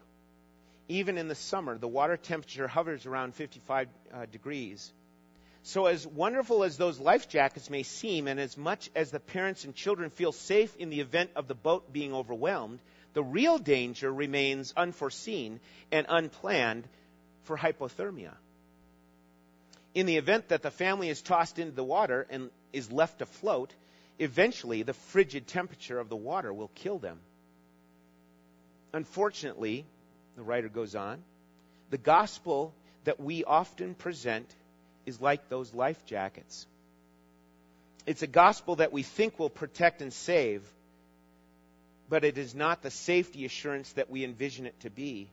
Even 0.89 1.17
in 1.17 1.29
the 1.29 1.35
summer, 1.35 1.77
the 1.77 1.87
water 1.87 2.17
temperature 2.17 2.67
hovers 2.67 3.05
around 3.05 3.33
55 3.33 3.87
uh, 4.13 4.25
degrees. 4.25 4.91
So, 5.63 5.85
as 5.85 6.05
wonderful 6.05 6.63
as 6.63 6.77
those 6.77 6.99
life 6.99 7.29
jackets 7.29 7.69
may 7.69 7.83
seem, 7.83 8.27
and 8.27 8.39
as 8.39 8.57
much 8.57 8.89
as 8.93 9.11
the 9.11 9.19
parents 9.19 9.63
and 9.63 9.73
children 9.73 10.09
feel 10.09 10.31
safe 10.31 10.75
in 10.75 10.89
the 10.89 10.99
event 10.99 11.31
of 11.35 11.47
the 11.47 11.55
boat 11.55 11.93
being 11.93 12.13
overwhelmed, 12.13 12.79
the 13.13 13.23
real 13.23 13.57
danger 13.57 14.11
remains 14.11 14.73
unforeseen 14.75 15.59
and 15.91 16.05
unplanned 16.09 16.87
for 17.43 17.57
hypothermia. 17.57 18.33
In 19.93 20.05
the 20.05 20.17
event 20.17 20.49
that 20.49 20.61
the 20.61 20.71
family 20.71 21.09
is 21.09 21.21
tossed 21.21 21.57
into 21.57 21.71
the 21.71 21.83
water 21.83 22.27
and 22.29 22.49
is 22.73 22.91
left 22.91 23.21
afloat, 23.21 23.73
eventually 24.19 24.83
the 24.83 24.93
frigid 24.93 25.47
temperature 25.47 25.99
of 25.99 26.09
the 26.09 26.15
water 26.15 26.53
will 26.53 26.71
kill 26.75 26.99
them. 26.99 27.19
Unfortunately, 28.93 29.85
the 30.35 30.43
writer 30.43 30.69
goes 30.69 30.95
on, 30.95 31.23
the 31.89 31.97
gospel 31.97 32.73
that 33.05 33.19
we 33.19 33.43
often 33.43 33.95
present 33.95 34.47
is 35.05 35.19
like 35.21 35.49
those 35.49 35.73
life 35.73 36.05
jackets. 36.05 36.67
It's 38.05 38.21
a 38.21 38.27
gospel 38.27 38.77
that 38.77 38.91
we 38.91 39.03
think 39.03 39.39
will 39.39 39.49
protect 39.49 40.01
and 40.01 40.11
save, 40.11 40.61
but 42.09 42.23
it 42.23 42.37
is 42.37 42.55
not 42.55 42.81
the 42.81 42.91
safety 42.91 43.45
assurance 43.45 43.91
that 43.93 44.09
we 44.09 44.23
envision 44.23 44.65
it 44.65 44.79
to 44.81 44.89
be. 44.89 45.29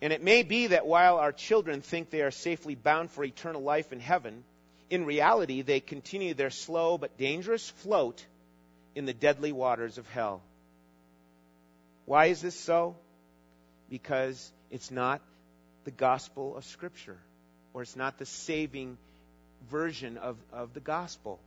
And 0.00 0.12
it 0.12 0.22
may 0.22 0.42
be 0.42 0.68
that 0.68 0.86
while 0.86 1.18
our 1.18 1.32
children 1.32 1.80
think 1.80 2.10
they 2.10 2.22
are 2.22 2.30
safely 2.30 2.74
bound 2.74 3.10
for 3.10 3.24
eternal 3.24 3.62
life 3.62 3.92
in 3.92 4.00
heaven, 4.00 4.44
in 4.90 5.04
reality 5.04 5.62
they 5.62 5.80
continue 5.80 6.34
their 6.34 6.50
slow 6.50 6.98
but 6.98 7.18
dangerous 7.18 7.68
float 7.68 8.24
in 8.94 9.06
the 9.06 9.14
deadly 9.14 9.52
waters 9.52 9.98
of 9.98 10.08
hell. 10.08 10.42
Why 12.06 12.26
is 12.26 12.40
this 12.40 12.58
so? 12.58 12.96
Because 13.88 14.52
it's 14.70 14.90
not 14.90 15.20
the 15.84 15.90
gospel 15.90 16.56
of 16.56 16.64
Scripture 16.64 17.18
or 17.72 17.82
it's 17.82 17.96
not 17.96 18.18
the 18.18 18.26
saving 18.26 18.96
version 19.70 20.16
of, 20.16 20.36
of 20.52 20.74
the 20.74 20.80
gospel. 20.80 21.40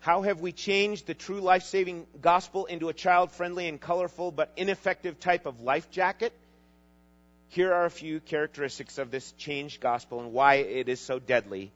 How 0.00 0.22
have 0.22 0.40
we 0.40 0.52
changed 0.52 1.06
the 1.06 1.14
true 1.14 1.40
life 1.40 1.62
saving 1.62 2.06
gospel 2.20 2.66
into 2.66 2.88
a 2.88 2.92
child 2.92 3.30
friendly 3.30 3.68
and 3.68 3.80
colorful 3.80 4.32
but 4.32 4.50
ineffective 4.56 5.20
type 5.20 5.46
of 5.46 5.60
life 5.60 5.90
jacket? 5.90 6.32
Here 7.52 7.72
are 7.72 7.84
a 7.84 7.90
few 7.90 8.20
characteristics 8.20 8.98
of 8.98 9.10
this 9.10 9.32
changed 9.32 9.80
gospel 9.80 10.20
and 10.20 10.32
why 10.32 10.56
it 10.56 10.88
is 10.88 11.00
so 11.00 11.18
deadly. 11.18 11.70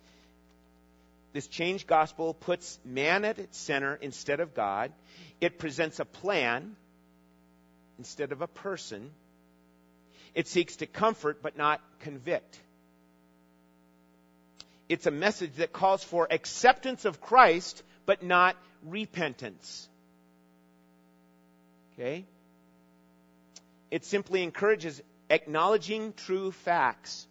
This 1.33 1.47
changed 1.47 1.87
gospel 1.87 2.35
puts 2.35 2.79
man 2.85 3.25
at 3.25 3.39
its 3.39 3.59
center 3.59 3.95
instead 3.95 4.41
of 4.41 4.55
God. 4.55 4.93
It 5.41 5.59
presents 5.59 6.01
a 6.01 6.05
plan 6.05 6.77
instead 7.99 8.33
of 8.33 8.43
a 8.43 8.47
person. 8.47 9.11
It 10.35 10.49
seeks 10.49 10.77
to 10.77 10.87
comfort 10.87 11.43
but 11.43 11.57
not 11.57 11.81
convict 12.01 12.61
it's 14.89 15.07
a 15.07 15.11
message 15.11 15.55
that 15.57 15.73
calls 15.73 16.05
for 16.05 16.29
acceptance 16.31 17.05
of 17.05 17.21
Christ, 17.21 17.83
but 18.05 18.23
not 18.23 18.57
repentance. 18.85 19.89
Okay? 21.95 22.25
It 23.91 24.05
simply 24.05 24.43
encourages 24.43 25.03
acknowledging 25.31 26.13
true 26.13 26.53
facts 26.53 27.27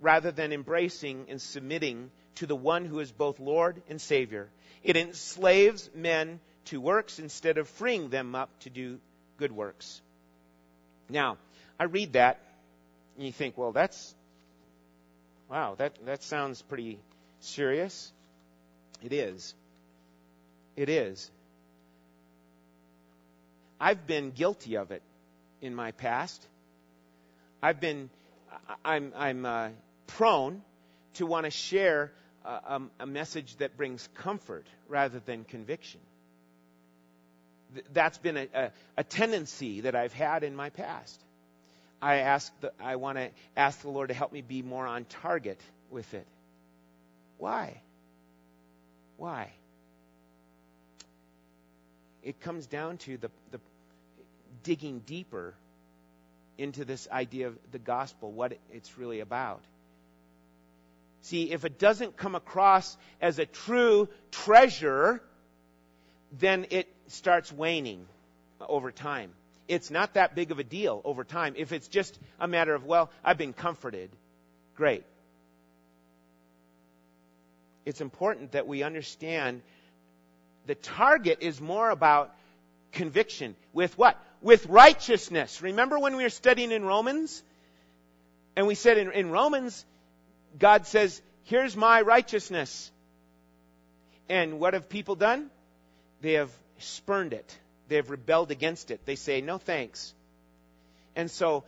rather 0.00 0.30
than 0.30 0.52
embracing 0.52 1.26
and 1.28 1.40
submitting 1.40 2.10
to 2.36 2.46
the 2.46 2.56
one 2.56 2.84
who 2.84 3.00
is 3.00 3.12
both 3.12 3.38
Lord 3.38 3.82
and 3.88 4.00
Savior. 4.00 4.48
It 4.82 4.96
enslaves 4.96 5.90
men 5.94 6.40
to 6.66 6.80
works 6.80 7.18
instead 7.18 7.58
of 7.58 7.68
freeing 7.68 8.08
them 8.08 8.34
up 8.34 8.48
to 8.60 8.70
do 8.70 8.98
good 9.36 9.52
works. 9.52 10.00
Now, 11.08 11.38
I 11.78 11.84
read 11.84 12.14
that, 12.14 12.40
and 13.16 13.26
you 13.26 13.32
think, 13.32 13.58
well, 13.58 13.72
that's, 13.72 14.14
wow, 15.50 15.74
that, 15.78 15.94
that 16.06 16.22
sounds 16.22 16.62
pretty 16.62 16.98
serious. 17.40 18.12
It 19.02 19.12
is. 19.12 19.54
It 20.76 20.88
is. 20.88 21.30
I've 23.80 24.06
been 24.06 24.30
guilty 24.30 24.76
of 24.76 24.90
it 24.92 25.02
in 25.60 25.74
my 25.74 25.92
past. 25.92 26.46
I've 27.62 27.80
been, 27.80 28.10
I'm, 28.84 29.12
I'm 29.16 29.44
uh, 29.44 29.68
prone 30.06 30.62
to 31.14 31.26
want 31.26 31.44
to 31.44 31.50
share 31.50 32.12
a, 32.44 32.80
a, 33.00 33.06
message 33.06 33.56
that 33.56 33.76
brings 33.76 34.08
comfort 34.14 34.66
rather 34.88 35.20
than 35.20 35.44
conviction. 35.44 36.00
Th- 37.74 37.86
that's 37.92 38.18
been 38.18 38.36
a, 38.36 38.48
a, 38.54 38.70
a, 38.98 39.04
tendency 39.04 39.82
that 39.82 39.94
I've 39.94 40.12
had 40.12 40.42
in 40.42 40.56
my 40.56 40.70
past. 40.70 41.20
I 42.00 42.16
ask, 42.16 42.52
the, 42.60 42.72
I 42.80 42.96
want 42.96 43.18
to 43.18 43.30
ask 43.56 43.82
the 43.82 43.90
Lord 43.90 44.08
to 44.08 44.14
help 44.14 44.32
me 44.32 44.40
be 44.40 44.62
more 44.62 44.86
on 44.86 45.04
target 45.04 45.60
with 45.90 46.14
it. 46.14 46.26
Why? 47.36 47.80
Why? 49.18 49.52
It 52.22 52.40
comes 52.40 52.66
down 52.66 52.96
to 52.98 53.18
the, 53.18 53.30
the 53.50 53.60
digging 54.62 55.00
deeper 55.00 55.54
into 56.60 56.84
this 56.84 57.08
idea 57.10 57.48
of 57.48 57.58
the 57.72 57.78
gospel, 57.78 58.30
what 58.30 58.56
it's 58.70 58.98
really 58.98 59.20
about. 59.20 59.62
See, 61.22 61.50
if 61.50 61.64
it 61.64 61.78
doesn't 61.78 62.16
come 62.16 62.34
across 62.34 62.96
as 63.20 63.38
a 63.38 63.46
true 63.46 64.08
treasure, 64.30 65.22
then 66.38 66.66
it 66.70 66.86
starts 67.08 67.50
waning 67.50 68.06
over 68.60 68.92
time. 68.92 69.30
It's 69.68 69.90
not 69.90 70.14
that 70.14 70.34
big 70.34 70.50
of 70.50 70.58
a 70.58 70.64
deal 70.64 71.00
over 71.04 71.24
time. 71.24 71.54
If 71.56 71.72
it's 71.72 71.88
just 71.88 72.18
a 72.38 72.46
matter 72.46 72.74
of, 72.74 72.84
well, 72.84 73.10
I've 73.24 73.38
been 73.38 73.52
comforted, 73.52 74.10
great. 74.76 75.04
It's 77.86 78.00
important 78.00 78.52
that 78.52 78.66
we 78.66 78.82
understand 78.82 79.62
the 80.66 80.74
target 80.74 81.38
is 81.40 81.60
more 81.60 81.88
about 81.88 82.34
conviction. 82.92 83.56
With 83.72 83.96
what? 83.96 84.18
With 84.42 84.66
righteousness. 84.66 85.62
Remember 85.62 85.98
when 85.98 86.16
we 86.16 86.22
were 86.22 86.30
studying 86.30 86.72
in 86.72 86.84
Romans? 86.84 87.42
And 88.56 88.66
we 88.66 88.74
said 88.74 88.98
in, 88.98 89.12
in 89.12 89.30
Romans, 89.30 89.84
God 90.58 90.86
says, 90.86 91.20
here's 91.44 91.76
my 91.76 92.00
righteousness. 92.02 92.90
And 94.28 94.60
what 94.60 94.74
have 94.74 94.88
people 94.88 95.14
done? 95.14 95.50
They 96.20 96.34
have 96.34 96.50
spurned 96.78 97.32
it. 97.32 97.58
They 97.88 97.96
have 97.96 98.10
rebelled 98.10 98.50
against 98.50 98.90
it. 98.90 99.04
They 99.04 99.16
say, 99.16 99.40
no 99.40 99.58
thanks. 99.58 100.14
And 101.16 101.30
so 101.30 101.64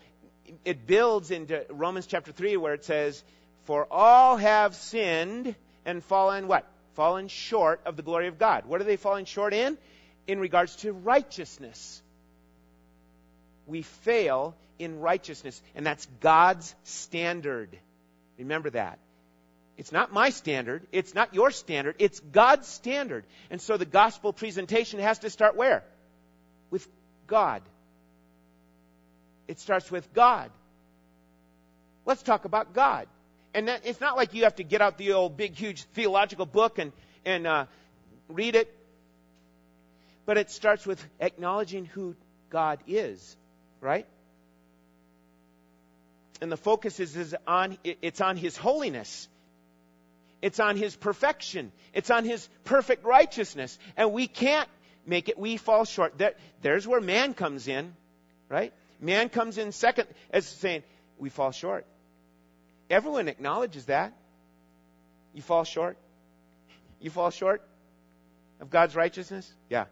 it 0.65 0.87
builds 0.87 1.31
into 1.31 1.65
Romans 1.71 2.07
chapter 2.07 2.33
3 2.33 2.57
where 2.57 2.75
it 2.75 2.85
says, 2.85 3.23
for 3.65 3.87
all 3.91 4.37
have 4.37 4.75
sinned 4.75 5.55
and 5.85 6.03
fallen 6.05 6.49
what? 6.49 6.67
Fallen 6.95 7.29
short 7.29 7.81
of 7.87 7.97
the 7.97 8.03
glory 8.03 8.29
of 8.29 8.39
God. 8.39 8.67
What 8.67 8.81
are 8.81 8.85
they 8.85 8.97
falling 8.97 9.25
short 9.25 9.55
in? 9.55 9.79
In 10.27 10.39
regards 10.41 10.77
to 10.77 10.93
righteousness. 10.93 12.03
We 13.73 13.81
fail 13.81 14.55
in 14.79 15.01
righteousness, 15.01 15.63
and 15.75 15.87
that's 15.87 16.05
God's 16.21 16.75
standard. 16.85 17.71
Remember 18.39 18.69
that. 18.69 18.99
It's 19.79 19.93
not 19.93 20.13
my 20.13 20.29
standard. 20.29 20.87
It's 20.93 21.15
not 21.15 21.33
your 21.33 21.51
standard. 21.51 21.97
It's 21.99 22.21
God's 22.21 22.69
standard. 22.69 23.25
And 23.49 23.63
so 23.63 23.79
the 23.79 23.87
gospel 23.87 24.35
presentation 24.35 25.01
has 25.01 25.21
to 25.21 25.31
start 25.31 25.57
where? 25.57 25.85
With 26.71 26.87
God. 27.27 27.63
It 29.49 29.59
starts 29.59 29.91
with 29.91 30.13
God. 30.13 30.51
Let's 32.05 32.23
talk 32.23 32.45
about 32.45 32.75
God. 32.75 33.07
And 33.55 33.69
that, 33.69 33.87
it's 33.87 34.03
not 34.03 34.19
like 34.19 34.35
you 34.35 34.45
have 34.45 34.57
to 34.57 34.65
get 34.65 34.83
out 34.83 34.99
the 34.99 35.15
old 35.15 35.39
big, 35.39 35.55
huge 35.55 35.85
theological 35.95 36.45
book 36.45 36.79
and, 36.79 36.93
and 37.25 37.47
uh, 37.47 37.65
read 38.29 38.55
it. 38.55 38.71
But 40.27 40.37
it 40.37 40.51
starts 40.51 40.87
with 40.87 41.03
acknowledging 41.21 41.87
who 41.87 42.17
God 42.51 42.79
is, 42.87 43.35
right? 43.83 44.07
and 46.43 46.51
the 46.51 46.57
focus 46.57 46.99
is, 46.99 47.17
is 47.17 47.37
on 47.47 47.79
it's 47.85 48.21
on 48.21 48.37
his 48.37 48.57
holiness. 48.57 49.29
It's 50.43 50.59
on 50.59 50.77
his 50.77 50.97
perfection. 50.97 51.71
It's 51.95 52.11
on 52.11 52.25
his 52.25 52.49
perfect 52.65 53.05
righteousness. 53.05 53.79
And 53.97 54.13
we 54.13 54.27
can't 54.27 54.69
make 55.07 55.29
it 55.29 55.39
we 55.39 55.57
fall 55.57 55.85
short. 55.85 56.19
There, 56.19 56.35
there's 56.61 56.87
where 56.87 57.01
man 57.01 57.35
comes 57.35 57.69
in 57.69 57.95
right? 58.49 58.73
Man 59.01 59.31
comes 59.31 59.57
in 59.57 59.73
second 59.73 60.09
as 60.31 60.47
saying 60.47 60.83
we 61.17 61.31
fall 61.31 61.53
short. 61.53 61.87
Everyone 62.91 63.29
acknowledges 63.29 63.87
that. 63.87 64.13
You 65.33 65.43
fall 65.43 65.65
short. 65.65 65.97
You 67.01 67.11
fall 67.11 67.31
short 67.31 67.63
of 68.61 68.69
god's 68.69 68.97
righteousness? 68.97 69.51
Yeah. 69.71 69.85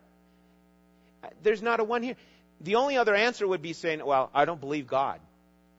There's 1.43 1.63
not 1.63 1.81
a 1.81 1.85
one 1.85 2.03
here 2.03 2.17
the 2.61 2.77
only 2.77 2.97
other 2.97 3.15
answer 3.15 3.47
would 3.47 3.63
be 3.63 3.73
saying 3.73 4.05
well 4.05 4.31
i 4.35 4.45
don't 4.45 4.61
believe 4.61 4.87
god 4.87 5.21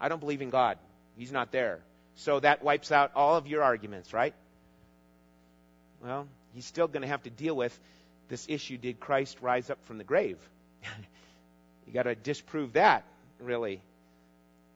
I 0.01 0.09
don't 0.09 0.19
believe 0.19 0.41
in 0.41 0.49
God. 0.49 0.79
He's 1.15 1.31
not 1.31 1.51
there. 1.51 1.79
So 2.15 2.39
that 2.39 2.63
wipes 2.63 2.91
out 2.91 3.11
all 3.15 3.35
of 3.35 3.45
your 3.45 3.61
arguments, 3.63 4.13
right? 4.13 4.33
Well, 6.03 6.27
he's 6.53 6.65
still 6.65 6.87
going 6.87 7.03
to 7.03 7.07
have 7.07 7.21
to 7.23 7.29
deal 7.29 7.55
with 7.55 7.79
this 8.27 8.47
issue 8.49 8.77
did 8.77 8.99
Christ 8.99 9.37
rise 9.41 9.69
up 9.69 9.77
from 9.85 9.99
the 9.99 10.03
grave? 10.03 10.37
you 11.85 11.93
got 11.93 12.03
to 12.03 12.15
disprove 12.15 12.73
that, 12.73 13.05
really. 13.39 13.79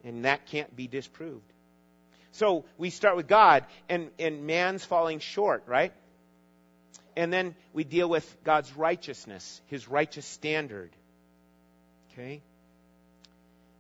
And 0.03 0.25
that 0.25 0.45
can't 0.45 0.73
be 0.75 0.87
disproved. 0.87 1.51
So 2.33 2.65
we 2.77 2.91
start 2.91 3.15
with 3.15 3.27
God, 3.27 3.65
and, 3.89 4.11
and 4.19 4.45
man's 4.45 4.85
falling 4.85 5.19
short, 5.19 5.63
right? 5.65 5.93
And 7.15 7.33
then 7.33 7.55
we 7.73 7.83
deal 7.83 8.07
with 8.07 8.37
God's 8.43 8.75
righteousness, 8.75 9.61
his 9.67 9.87
righteous 9.87 10.25
standard. 10.25 10.91
Okay? 12.17 12.41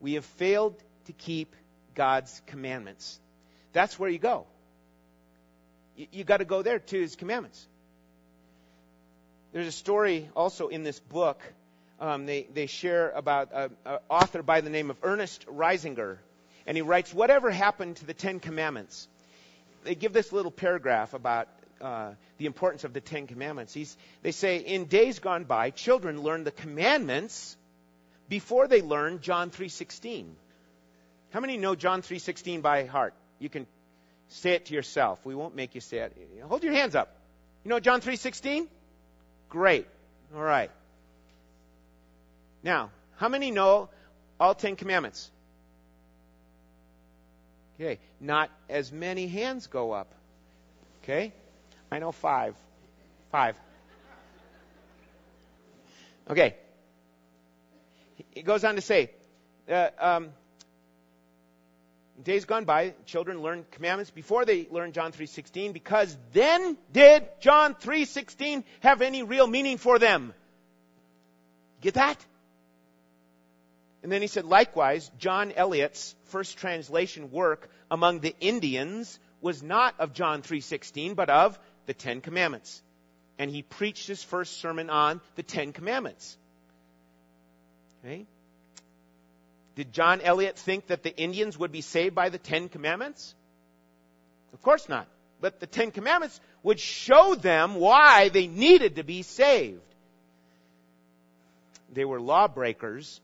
We 0.01 0.13
have 0.13 0.25
failed 0.25 0.75
to 1.05 1.13
keep 1.13 1.55
God's 1.93 2.41
commandments. 2.47 3.19
That's 3.71 3.97
where 3.97 4.09
you 4.09 4.19
go. 4.19 4.45
You, 5.95 6.07
you 6.11 6.23
got 6.25 6.37
to 6.37 6.45
go 6.45 6.61
there 6.61 6.79
to 6.79 6.99
His 6.99 7.15
commandments. 7.15 7.65
There's 9.53 9.67
a 9.67 9.71
story 9.71 10.29
also 10.35 10.67
in 10.67 10.83
this 10.83 10.99
book. 10.99 11.41
Um, 11.97 12.25
they, 12.25 12.45
they 12.53 12.65
share 12.65 13.11
about 13.11 13.51
an 13.53 13.99
author 14.09 14.43
by 14.43 14.59
the 14.59 14.69
name 14.69 14.89
of 14.89 14.97
Ernest 15.01 15.45
Reisinger. 15.47 16.17
And 16.67 16.75
he 16.75 16.81
writes, 16.81 17.13
Whatever 17.13 17.51
happened 17.51 17.95
to 17.97 18.05
the 18.05 18.13
Ten 18.13 18.41
Commandments? 18.41 19.07
They 19.85 19.95
give 19.95 20.11
this 20.11 20.33
little 20.33 20.51
paragraph 20.51 21.13
about 21.13 21.47
uh, 21.79 22.11
the 22.37 22.47
importance 22.47 22.83
of 22.83 22.91
the 22.91 22.99
Ten 22.99 23.27
Commandments. 23.27 23.73
He's, 23.73 23.95
they 24.23 24.31
say, 24.31 24.57
In 24.57 24.85
days 24.85 25.19
gone 25.19 25.45
by, 25.45 25.69
children 25.69 26.21
learned 26.21 26.45
the 26.45 26.51
commandments 26.51 27.55
before 28.29 28.67
they 28.67 28.81
learned 28.81 29.21
John 29.21 29.51
3.16. 29.51 30.25
How 31.31 31.41
many 31.41 31.57
know 31.57 31.75
John 31.75 32.01
3:16 32.01 32.61
by 32.61 32.85
heart? 32.85 33.13
You 33.39 33.49
can 33.49 33.67
say 34.29 34.51
it 34.51 34.67
to 34.67 34.73
yourself. 34.73 35.25
We 35.25 35.35
won't 35.35 35.53
make 35.53 35.75
you 35.75 35.81
say 35.81 35.97
it. 35.97 36.15
Hold 36.47 36.63
your 36.63 36.73
hands 36.73 36.95
up. 36.95 37.13
You 37.63 37.69
know 37.69 37.79
John 37.81 37.99
3:16? 37.99 38.69
Great. 39.49 39.85
All 40.33 40.41
right. 40.41 40.71
Now, 42.63 42.91
how 43.17 43.27
many 43.27 43.51
know 43.51 43.89
all 44.39 44.55
10 44.55 44.77
commandments? 44.77 45.29
Okay, 47.77 47.99
not 48.21 48.49
as 48.69 48.91
many 48.91 49.27
hands 49.27 49.67
go 49.67 49.91
up. 49.91 50.07
Okay? 51.03 51.33
I 51.91 51.99
know 51.99 52.13
5. 52.13 52.55
5. 53.31 53.59
Okay. 56.29 56.55
He 58.31 58.41
goes 58.41 58.63
on 58.63 58.75
to 58.75 58.81
say, 58.81 59.11
uh, 59.69 59.89
um, 59.99 60.29
days 62.23 62.45
gone 62.45 62.65
by, 62.65 62.93
children 63.05 63.41
learned 63.41 63.69
commandments 63.71 64.11
before 64.11 64.45
they 64.45 64.67
learned 64.69 64.93
John 64.93 65.11
3:16 65.11 65.73
because 65.73 66.15
then 66.33 66.77
did 66.91 67.27
John 67.39 67.75
3:16 67.75 68.63
have 68.81 69.01
any 69.01 69.23
real 69.23 69.47
meaning 69.47 69.77
for 69.77 69.99
them? 69.99 70.33
Get 71.81 71.95
that? 71.95 72.23
And 74.01 74.11
then 74.11 74.21
he 74.21 74.27
said, 74.27 74.45
likewise, 74.45 75.09
John 75.17 75.51
Eliot's 75.51 76.15
first 76.25 76.57
translation 76.57 77.31
work 77.31 77.69
among 77.89 78.19
the 78.19 78.35
Indians 78.39 79.19
was 79.41 79.63
not 79.63 79.95
of 79.99 80.13
John 80.13 80.41
3:16 80.41 81.15
but 81.15 81.29
of 81.29 81.59
the 81.85 81.93
10 81.93 82.21
commandments. 82.21 82.81
And 83.37 83.51
he 83.51 83.61
preached 83.61 84.07
his 84.07 84.23
first 84.23 84.59
sermon 84.59 84.89
on 84.89 85.21
the 85.35 85.43
10 85.43 85.73
commandments. 85.73 86.37
Okay? 88.05 88.25
Did 89.75 89.91
John 89.91 90.21
Eliot 90.21 90.57
think 90.57 90.87
that 90.87 91.03
the 91.03 91.15
Indians 91.15 91.57
would 91.57 91.71
be 91.71 91.81
saved 91.81 92.13
by 92.13 92.29
the 92.29 92.37
Ten 92.37 92.69
Commandments? 92.69 93.33
Of 94.53 94.61
course 94.61 94.87
not. 94.87 95.07
but 95.41 95.59
the 95.59 95.67
Ten 95.67 95.91
Commandments 95.91 96.39
would 96.63 96.79
show 96.79 97.35
them 97.35 97.75
why 97.75 98.29
they 98.29 98.47
needed 98.47 98.95
to 98.95 99.03
be 99.03 99.21
saved. 99.21 99.81
They 101.93 102.05
were 102.05 102.19
lawbreakers, 102.19 103.21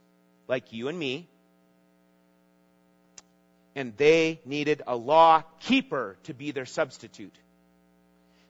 like 0.47 0.73
you 0.73 0.87
and 0.87 0.99
me, 0.99 1.27
and 3.75 3.95
they 3.97 4.39
needed 4.45 4.81
a 4.85 4.95
law 4.95 5.43
keeper 5.61 6.17
to 6.23 6.33
be 6.33 6.51
their 6.51 6.65
substitute. 6.65 7.33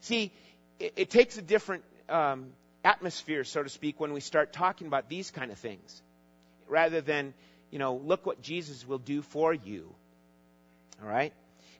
See, 0.02 0.32
it, 0.80 0.94
it 0.98 1.10
takes 1.10 1.38
a 1.38 1.42
different 1.42 1.84
um, 2.10 2.48
atmosphere, 2.84 3.44
so 3.44 3.64
to 3.64 3.70
speak, 3.70 4.00
when 4.00 4.14
we 4.14 4.20
start 4.20 4.52
talking 4.52 4.88
about 4.88 5.08
these 5.08 5.32
kind 5.32 5.52
of 5.52 5.58
things, 5.60 6.02
rather 6.72 7.02
than, 7.02 7.34
you 7.70 7.78
know, 7.78 7.96
look 7.96 8.26
what 8.26 8.42
Jesus 8.42 8.88
will 8.88 8.98
do 8.98 9.22
for 9.22 9.54
you. 9.54 9.94
All 11.02 11.08
right? 11.08 11.34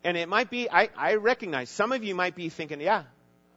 And 0.04 0.18
it 0.18 0.30
might 0.30 0.50
be, 0.50 0.70
I, 0.70 0.90
I 0.98 1.16
recognize, 1.16 1.70
some 1.70 1.92
of 1.92 2.04
you 2.04 2.14
might 2.14 2.36
be 2.36 2.50
thinking, 2.50 2.82
yeah, 2.82 3.04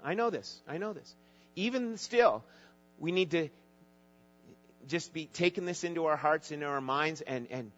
I 0.03 0.15
know 0.15 0.31
this, 0.31 0.61
I 0.69 0.79
know 0.79 0.93
this. 0.93 1.15
Even 1.57 1.97
still, 1.97 2.45
we 2.99 3.13
need 3.13 3.33
to 3.33 3.49
just 4.87 5.13
be 5.13 5.27
taking 5.27 5.65
this 5.65 5.85
into 5.85 6.07
our 6.07 6.17
hearts, 6.17 6.51
into 6.51 6.67
our 6.67 6.81
minds, 6.81 7.21
and, 7.23 7.47
and 7.51 7.73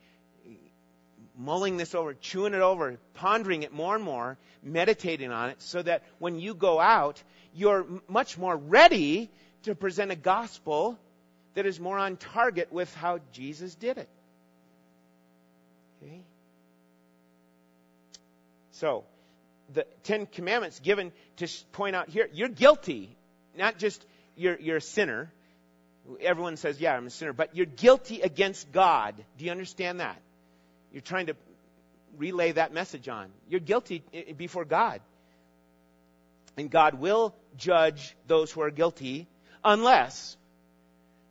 mulling 1.39 1.77
this 1.77 1.95
over, 1.95 2.15
chewing 2.15 2.55
it 2.55 2.61
over, 2.61 2.99
pondering 3.15 3.63
it 3.63 3.73
more 3.73 3.95
and 3.95 4.05
more, 4.05 4.37
meditating 4.63 5.31
on 5.31 5.51
it, 5.51 5.63
so 5.63 5.83
that 5.83 6.03
when 6.19 6.39
you 6.39 6.55
go 6.55 6.81
out, 6.81 7.23
you're 7.55 7.87
much 8.09 8.37
more 8.37 8.57
ready 8.57 9.31
to 9.63 9.75
present 9.75 10.11
a 10.11 10.17
gospel 10.17 10.99
that 11.57 11.65
is 11.65 11.81
more 11.81 11.99
on 11.99 12.19
target 12.19 12.71
with 12.71 12.95
how 12.97 13.19
Jesus 13.33 13.75
did 13.75 13.97
it. 13.97 14.09
Okay? 16.03 16.21
So, 18.73 19.05
the 19.73 19.87
Ten 20.03 20.27
Commandments 20.27 20.81
given 20.81 21.13
to 21.39 21.49
point 21.73 21.97
out 21.97 22.11
here, 22.11 22.29
you're 22.33 22.51
guilty, 22.51 23.17
not 23.57 23.79
just 23.79 24.05
you're, 24.37 24.61
you're 24.61 24.77
a 24.77 24.83
sinner. 24.83 25.33
Everyone 26.21 26.59
says, 26.59 26.79
yeah, 26.79 26.95
I'm 26.95 27.07
a 27.07 27.11
sinner, 27.11 27.33
but 27.33 27.57
you're 27.57 27.65
guilty 27.65 28.21
against 28.21 28.71
God. 28.71 29.15
Do 29.39 29.47
you 29.47 29.51
understand 29.51 30.01
that? 30.01 30.21
You're 30.93 31.01
trying 31.01 31.27
to 31.27 31.37
relay 32.19 32.53
that 32.53 32.75
message 32.75 33.09
on. 33.09 33.31
You're 33.49 33.61
guilty 33.61 34.03
eh, 34.13 34.25
eh, 34.29 34.33
before 34.35 34.67
God. 34.67 35.01
And 36.59 36.71
God 36.71 36.95
will 36.95 37.35
judge 37.57 38.15
those 38.27 38.53
who 38.53 38.61
are 38.61 38.71
guilty 38.71 39.27
unless 39.65 40.37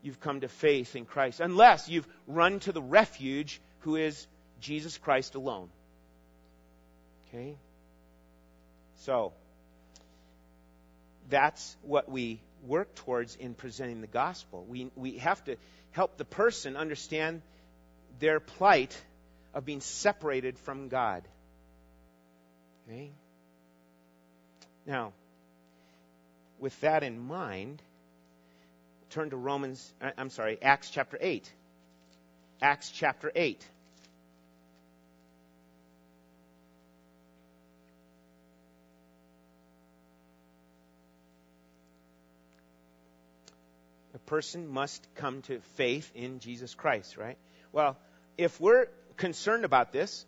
you've 0.06 0.20
come 0.20 0.42
to 0.42 0.48
faith 0.48 0.96
in 0.96 1.06
Christ, 1.06 1.40
unless 1.40 1.90
you've 1.90 2.08
run 2.28 2.60
to 2.62 2.72
the 2.72 2.82
refuge 2.82 3.60
who 3.80 3.96
is 3.96 4.28
Jesus 4.62 4.98
Christ 4.98 5.36
alone. 5.36 5.70
Okay? 7.28 7.58
So, 8.98 9.34
that's 11.30 11.76
what 11.82 12.10
we 12.10 12.40
work 12.66 12.94
towards 12.96 13.36
in 13.36 13.54
presenting 13.54 14.02
the 14.02 14.08
gospel. 14.08 14.66
We, 14.68 14.92
we 14.96 15.18
have 15.18 15.44
to 15.46 15.58
help 15.92 16.18
the 16.18 16.26
person 16.26 16.78
understand 16.78 17.42
their 18.20 18.40
plight 18.40 18.96
of 19.54 19.66
being 19.66 19.82
separated 19.82 20.58
from 20.60 20.88
God. 20.88 21.24
Okay? 22.88 23.12
Now, 24.86 25.14
with 26.60 26.80
that 26.82 27.04
in 27.04 27.20
mind, 27.20 27.82
turn 29.16 29.30
to 29.30 29.38
Romans, 29.38 29.94
uh, 30.02 30.10
I'm 30.18 30.30
sorry, 30.30 30.58
Acts 30.62 30.90
chapter 30.90 31.18
8. 31.20 31.50
Acts 32.62 32.92
chapter 32.92 33.32
8. 33.34 33.66
A 44.14 44.18
person 44.20 44.68
must 44.68 45.08
come 45.16 45.44
to 45.44 45.62
faith 45.76 46.12
in 46.14 46.40
Jesus 46.40 46.76
Christ, 46.76 47.16
right? 47.16 47.38
Well, 47.72 47.96
if 48.38 48.60
we're 48.60 48.88
concerned 49.16 49.64
about 49.64 49.94
this, 49.94 50.26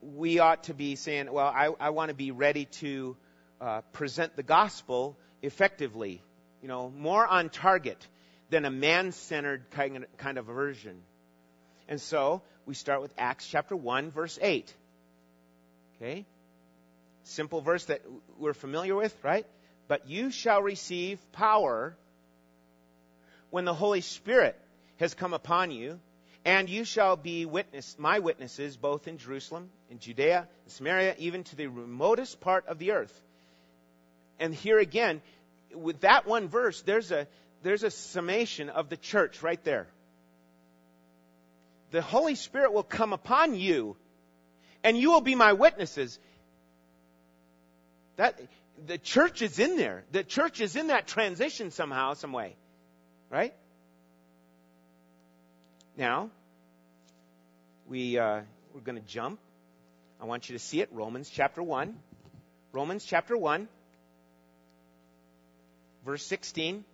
we 0.00 0.38
ought 0.38 0.64
to 0.64 0.72
be 0.72 0.96
saying, 0.96 1.30
well, 1.30 1.52
I, 1.54 1.68
I 1.78 1.90
want 1.90 2.08
to 2.08 2.14
be 2.14 2.30
ready 2.30 2.64
to 2.80 3.18
uh, 3.60 3.82
present 3.92 4.34
the 4.34 4.42
gospel 4.42 5.18
effectively, 5.42 6.22
you 6.62 6.68
know, 6.68 6.90
more 6.90 7.26
on 7.26 7.48
target 7.48 8.06
than 8.50 8.64
a 8.64 8.70
man 8.70 9.12
centered 9.12 9.64
kind, 9.70 10.38
of 10.38 10.46
version. 10.46 10.96
And 11.88 12.00
so 12.00 12.42
we 12.66 12.74
start 12.74 13.00
with 13.00 13.12
Acts 13.16 13.46
chapter 13.46 13.76
1, 13.76 14.10
verse 14.10 14.38
8. 14.40 14.74
Okay? 15.96 16.26
Simple 17.24 17.60
verse 17.60 17.84
that 17.86 18.02
we're 18.38 18.54
familiar 18.54 18.94
with, 18.94 19.16
right? 19.22 19.46
But 19.88 20.08
you 20.08 20.30
shall 20.30 20.62
receive 20.62 21.18
power 21.32 21.96
when 23.50 23.64
the 23.64 23.74
Holy 23.74 24.00
Spirit 24.00 24.56
has 24.98 25.14
come 25.14 25.32
upon 25.34 25.70
you, 25.70 25.98
and 26.44 26.70
you 26.70 26.84
shall 26.84 27.16
be 27.16 27.44
witness, 27.44 27.96
my 27.98 28.20
witnesses, 28.20 28.76
both 28.76 29.08
in 29.08 29.18
Jerusalem, 29.18 29.70
in 29.90 29.98
Judea, 29.98 30.48
in 30.64 30.70
Samaria, 30.70 31.14
even 31.18 31.44
to 31.44 31.56
the 31.56 31.66
remotest 31.66 32.40
part 32.40 32.66
of 32.66 32.78
the 32.78 32.92
earth. 32.92 33.22
And 34.38 34.54
here 34.54 34.78
again, 34.78 35.20
with 35.74 36.00
that 36.00 36.26
one 36.26 36.48
verse, 36.48 36.82
there's 36.82 37.10
a, 37.10 37.26
there's 37.62 37.82
a 37.82 37.90
summation 37.90 38.68
of 38.68 38.88
the 38.88 38.96
church 38.96 39.42
right 39.42 39.62
there. 39.64 39.86
The 41.90 42.02
Holy 42.02 42.34
Spirit 42.34 42.72
will 42.72 42.84
come 42.84 43.12
upon 43.12 43.54
you, 43.54 43.96
and 44.84 44.96
you 44.96 45.10
will 45.10 45.20
be 45.20 45.34
my 45.34 45.52
witnesses. 45.54 46.18
That, 48.16 48.40
the 48.86 48.98
church 48.98 49.42
is 49.42 49.58
in 49.58 49.76
there. 49.76 50.04
The 50.12 50.22
church 50.22 50.60
is 50.60 50.76
in 50.76 50.88
that 50.88 51.06
transition 51.06 51.70
somehow, 51.70 52.14
some 52.14 52.32
way. 52.32 52.54
Right? 53.28 53.54
Now, 55.96 56.30
we, 57.88 58.18
uh, 58.18 58.40
we're 58.72 58.80
going 58.80 59.00
to 59.00 59.06
jump. 59.06 59.40
I 60.20 60.24
want 60.24 60.48
you 60.48 60.54
to 60.56 60.58
see 60.58 60.80
it. 60.80 60.88
Romans 60.92 61.28
chapter 61.28 61.62
1. 61.62 61.96
Romans 62.72 63.04
chapter 63.04 63.36
1, 63.36 63.68
verse 66.04 66.24
16. 66.26 66.84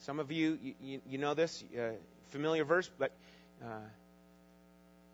Some 0.00 0.20
of 0.20 0.30
you, 0.30 0.58
you, 0.80 1.00
you 1.08 1.18
know 1.18 1.34
this, 1.34 1.64
uh, 1.76 1.90
familiar 2.28 2.64
verse, 2.64 2.90
but 2.98 3.12
uh, 3.62 3.66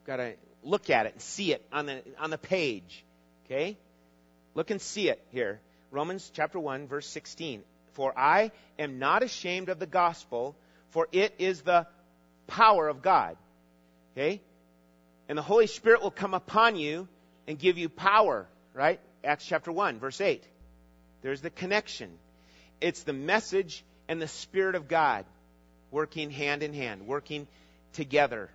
got 0.06 0.16
to 0.16 0.34
look 0.64 0.90
at 0.90 1.06
it 1.06 1.12
and 1.12 1.22
see 1.22 1.52
it 1.52 1.64
on 1.72 1.86
the, 1.86 2.02
on 2.18 2.30
the 2.30 2.38
page. 2.38 3.04
Okay? 3.46 3.76
Look 4.54 4.70
and 4.70 4.80
see 4.80 5.08
it 5.08 5.22
here. 5.30 5.60
Romans 5.90 6.30
chapter 6.34 6.58
1, 6.58 6.88
verse 6.88 7.06
16. 7.06 7.62
For 7.92 8.16
I 8.18 8.52
am 8.78 8.98
not 8.98 9.22
ashamed 9.22 9.68
of 9.68 9.78
the 9.78 9.86
gospel 9.86 10.56
for 10.90 11.08
it 11.12 11.34
is 11.38 11.62
the 11.62 11.86
power 12.46 12.88
of 12.88 13.02
God. 13.02 13.36
Okay? 14.12 14.40
And 15.28 15.38
the 15.38 15.42
Holy 15.42 15.66
Spirit 15.66 16.02
will 16.02 16.10
come 16.10 16.34
upon 16.34 16.76
you 16.76 17.08
and 17.46 17.58
give 17.58 17.78
you 17.78 17.88
power, 17.88 18.46
right? 18.74 19.00
Acts 19.24 19.46
chapter 19.46 19.72
1, 19.72 19.98
verse 19.98 20.20
8. 20.20 20.42
There's 21.22 21.40
the 21.40 21.50
connection. 21.50 22.10
It's 22.80 23.02
the 23.02 23.12
message 23.12 23.84
and 24.08 24.20
the 24.20 24.28
Spirit 24.28 24.74
of 24.74 24.88
God 24.88 25.24
working 25.90 26.30
hand 26.30 26.62
in 26.62 26.72
hand, 26.72 27.06
working 27.06 27.46
together. 27.92 28.48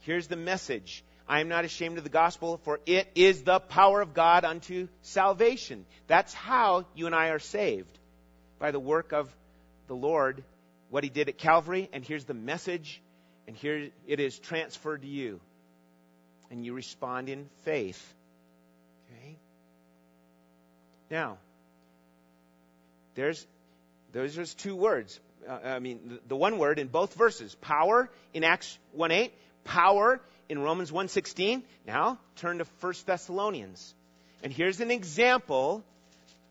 Here's 0.00 0.26
the 0.26 0.36
message. 0.36 1.04
I 1.28 1.40
am 1.40 1.48
not 1.48 1.64
ashamed 1.64 1.98
of 1.98 2.04
the 2.04 2.10
gospel, 2.10 2.58
for 2.58 2.80
it 2.86 3.08
is 3.14 3.42
the 3.42 3.58
power 3.58 4.00
of 4.00 4.14
God 4.14 4.44
unto 4.44 4.88
salvation. 5.02 5.84
That's 6.06 6.32
how 6.32 6.86
you 6.94 7.06
and 7.06 7.14
I 7.14 7.28
are 7.30 7.40
saved. 7.40 7.98
By 8.58 8.70
the 8.70 8.80
work 8.80 9.12
of 9.12 9.34
the 9.88 9.96
Lord 9.96 10.44
what 10.88 11.02
he 11.04 11.10
did 11.10 11.28
at 11.28 11.38
Calvary, 11.38 11.88
and 11.92 12.04
here's 12.04 12.24
the 12.24 12.34
message, 12.34 13.00
and 13.46 13.56
here 13.56 13.90
it 14.06 14.20
is 14.20 14.38
transferred 14.38 15.02
to 15.02 15.08
you. 15.08 15.40
And 16.50 16.64
you 16.64 16.74
respond 16.74 17.28
in 17.28 17.48
faith. 17.64 18.14
Okay? 19.10 19.36
Now, 21.10 21.38
there's 23.16 23.44
those 24.12 24.38
are 24.38 24.46
two 24.46 24.76
words. 24.76 25.18
Uh, 25.48 25.58
I 25.64 25.78
mean, 25.80 26.18
the, 26.26 26.36
one 26.36 26.58
word 26.58 26.78
in 26.78 26.86
both 26.88 27.14
verses. 27.14 27.54
Power 27.56 28.08
in 28.32 28.44
Acts 28.44 28.78
1.8. 28.96 29.30
Power 29.64 30.20
in 30.48 30.60
Romans 30.60 30.90
1.16. 30.90 31.62
Now, 31.86 32.18
turn 32.36 32.58
to 32.58 32.66
1 32.80 32.94
Thessalonians. 33.04 33.94
And 34.42 34.52
here's 34.52 34.80
an 34.80 34.90
example 34.90 35.84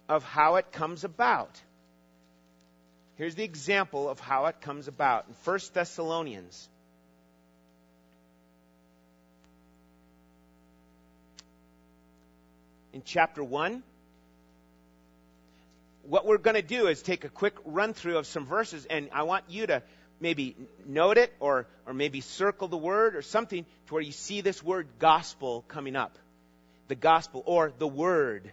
of 0.10 0.24
how 0.24 0.56
it 0.56 0.72
comes 0.72 1.04
about. 1.04 1.60
Here's 3.16 3.36
the 3.36 3.44
example 3.44 4.10
of 4.10 4.20
how 4.20 4.46
it 4.48 4.62
comes 4.62 4.88
about 4.88 5.26
in 5.28 5.36
1 5.44 5.60
Thessalonians. 5.74 6.70
In 12.94 13.02
chapter 13.04 13.44
1, 13.44 13.84
what 16.08 16.26
we're 16.26 16.38
going 16.38 16.56
to 16.56 16.62
do 16.62 16.88
is 16.88 17.02
take 17.02 17.24
a 17.24 17.30
quick 17.30 17.56
run 17.66 17.94
through 17.94 18.18
of 18.18 18.28
some 18.28 18.46
verses, 18.46 18.86
and 18.86 19.10
I 19.14 19.24
want 19.24 19.46
you 19.50 19.68
to 19.68 19.82
maybe 20.20 20.56
note 20.86 21.18
it 21.18 21.34
or, 21.40 21.68
or 21.86 21.94
maybe 21.94 22.22
circle 22.22 22.68
the 22.68 22.78
word 22.78 23.16
or 23.16 23.22
something 23.22 23.66
to 23.88 23.94
where 23.94 24.04
you 24.04 24.12
see 24.12 24.42
this 24.42 24.64
word 24.64 24.88
gospel 25.00 25.64
coming 25.68 25.96
up. 25.96 26.18
The 26.88 26.96
gospel 26.96 27.44
or 27.46 27.74
the 27.78 27.88
word. 27.88 28.52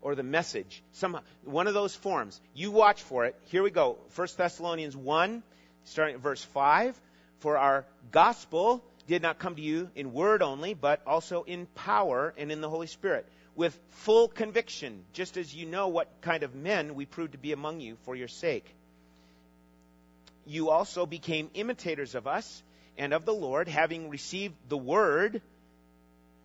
or 0.00 0.14
the 0.14 0.22
message. 0.22 0.82
Some, 0.92 1.18
one 1.44 1.66
of 1.66 1.74
those 1.74 1.94
forms. 1.94 2.40
You 2.54 2.70
watch 2.70 3.02
for 3.02 3.24
it. 3.24 3.34
Here 3.46 3.62
we 3.62 3.70
go. 3.70 3.98
1 4.14 4.28
Thessalonians 4.36 4.96
1, 4.96 5.42
starting 5.84 6.14
at 6.14 6.20
verse 6.20 6.42
5. 6.44 6.98
For 7.40 7.58
our 7.58 7.84
gospel 8.12 8.84
did 9.06 9.22
not 9.22 9.38
come 9.38 9.56
to 9.56 9.62
you 9.62 9.90
in 9.94 10.12
word 10.12 10.42
only, 10.42 10.74
but 10.74 11.02
also 11.06 11.42
in 11.42 11.66
power 11.74 12.34
and 12.36 12.52
in 12.52 12.60
the 12.60 12.68
Holy 12.68 12.86
Spirit, 12.86 13.26
with 13.58 13.76
full 13.90 14.28
conviction, 14.28 15.02
just 15.12 15.36
as 15.36 15.52
you 15.52 15.66
know 15.66 15.88
what 15.88 16.08
kind 16.20 16.44
of 16.44 16.54
men 16.54 16.94
we 16.94 17.04
proved 17.04 17.32
to 17.32 17.38
be 17.38 17.50
among 17.50 17.80
you 17.80 17.96
for 18.04 18.14
your 18.14 18.28
sake. 18.28 18.64
You 20.46 20.70
also 20.70 21.06
became 21.06 21.50
imitators 21.54 22.14
of 22.14 22.28
us 22.28 22.62
and 22.96 23.12
of 23.12 23.24
the 23.24 23.34
Lord, 23.34 23.66
having 23.66 24.10
received 24.10 24.54
the 24.68 24.78
word 24.78 25.42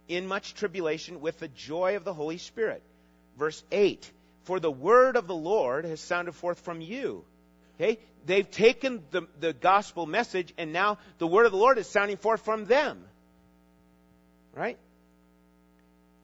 in 0.07 0.25
much 0.25 0.55
tribulation 0.55 1.21
with 1.21 1.37
the 1.37 1.49
joy 1.49 1.97
of 1.97 2.03
the 2.03 2.15
Holy 2.15 2.39
Spirit. 2.39 2.81
Verse 3.37 3.63
8 3.71 4.11
For 4.45 4.59
the 4.59 4.71
word 4.71 5.15
of 5.15 5.27
the 5.27 5.35
Lord 5.35 5.85
has 5.85 6.01
sounded 6.01 6.33
forth 6.33 6.61
from 6.61 6.81
you. 6.81 7.23
Okay? 7.75 7.99
They've 8.25 8.49
taken 8.49 9.03
the, 9.11 9.27
the 9.39 9.53
gospel 9.53 10.07
message, 10.07 10.51
and 10.57 10.73
now 10.73 10.97
the 11.19 11.27
word 11.27 11.45
of 11.45 11.51
the 11.51 11.59
Lord 11.59 11.77
is 11.77 11.85
sounding 11.85 12.17
forth 12.17 12.43
from 12.43 12.65
them. 12.65 13.05
Right? 14.55 14.79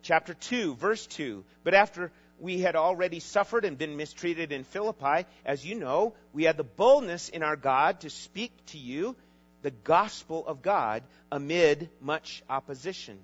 Chapter 0.02 0.34
2, 0.34 0.76
verse 0.76 1.06
2. 1.08 1.44
But 1.64 1.74
after 1.74 2.12
we 2.40 2.60
had 2.60 2.76
already 2.76 3.20
suffered 3.20 3.66
and 3.66 3.78
been 3.78 3.98
mistreated 3.98 4.52
in 4.52 4.64
Philippi, 4.64 5.26
as 5.46 5.66
you 5.66 5.76
know, 5.76 6.14
we 6.34 6.44
had 6.44 6.58
the 6.58 6.64
boldness 6.64 7.30
in 7.30 7.44
our 7.44 7.56
God 7.56 8.02
to 8.02 8.10
speak 8.10 8.52
to 8.68 8.78
you 8.78 9.16
the 9.62 9.72
gospel 9.72 10.46
of 10.48 10.62
God 10.62 11.04
amid 11.32 11.90
much 12.02 12.44
opposition. 12.50 13.18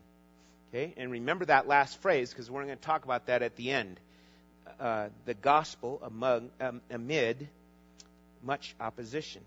Okay? 0.69 0.93
And 0.97 1.11
remember 1.11 1.45
that 1.45 1.67
last 1.67 2.01
phrase 2.01 2.30
because 2.30 2.51
we're 2.51 2.65
going 2.65 2.78
to 2.78 2.84
talk 2.84 3.05
about 3.05 3.28
that 3.28 3.41
at 3.41 3.55
the 3.55 3.71
end. 3.71 3.99
Uh, 4.80 5.07
the 5.26 5.34
gospel 5.34 6.01
among, 6.03 6.49
um, 6.59 6.82
amid 6.89 7.47
much 8.43 8.76
opposition. 8.80 9.41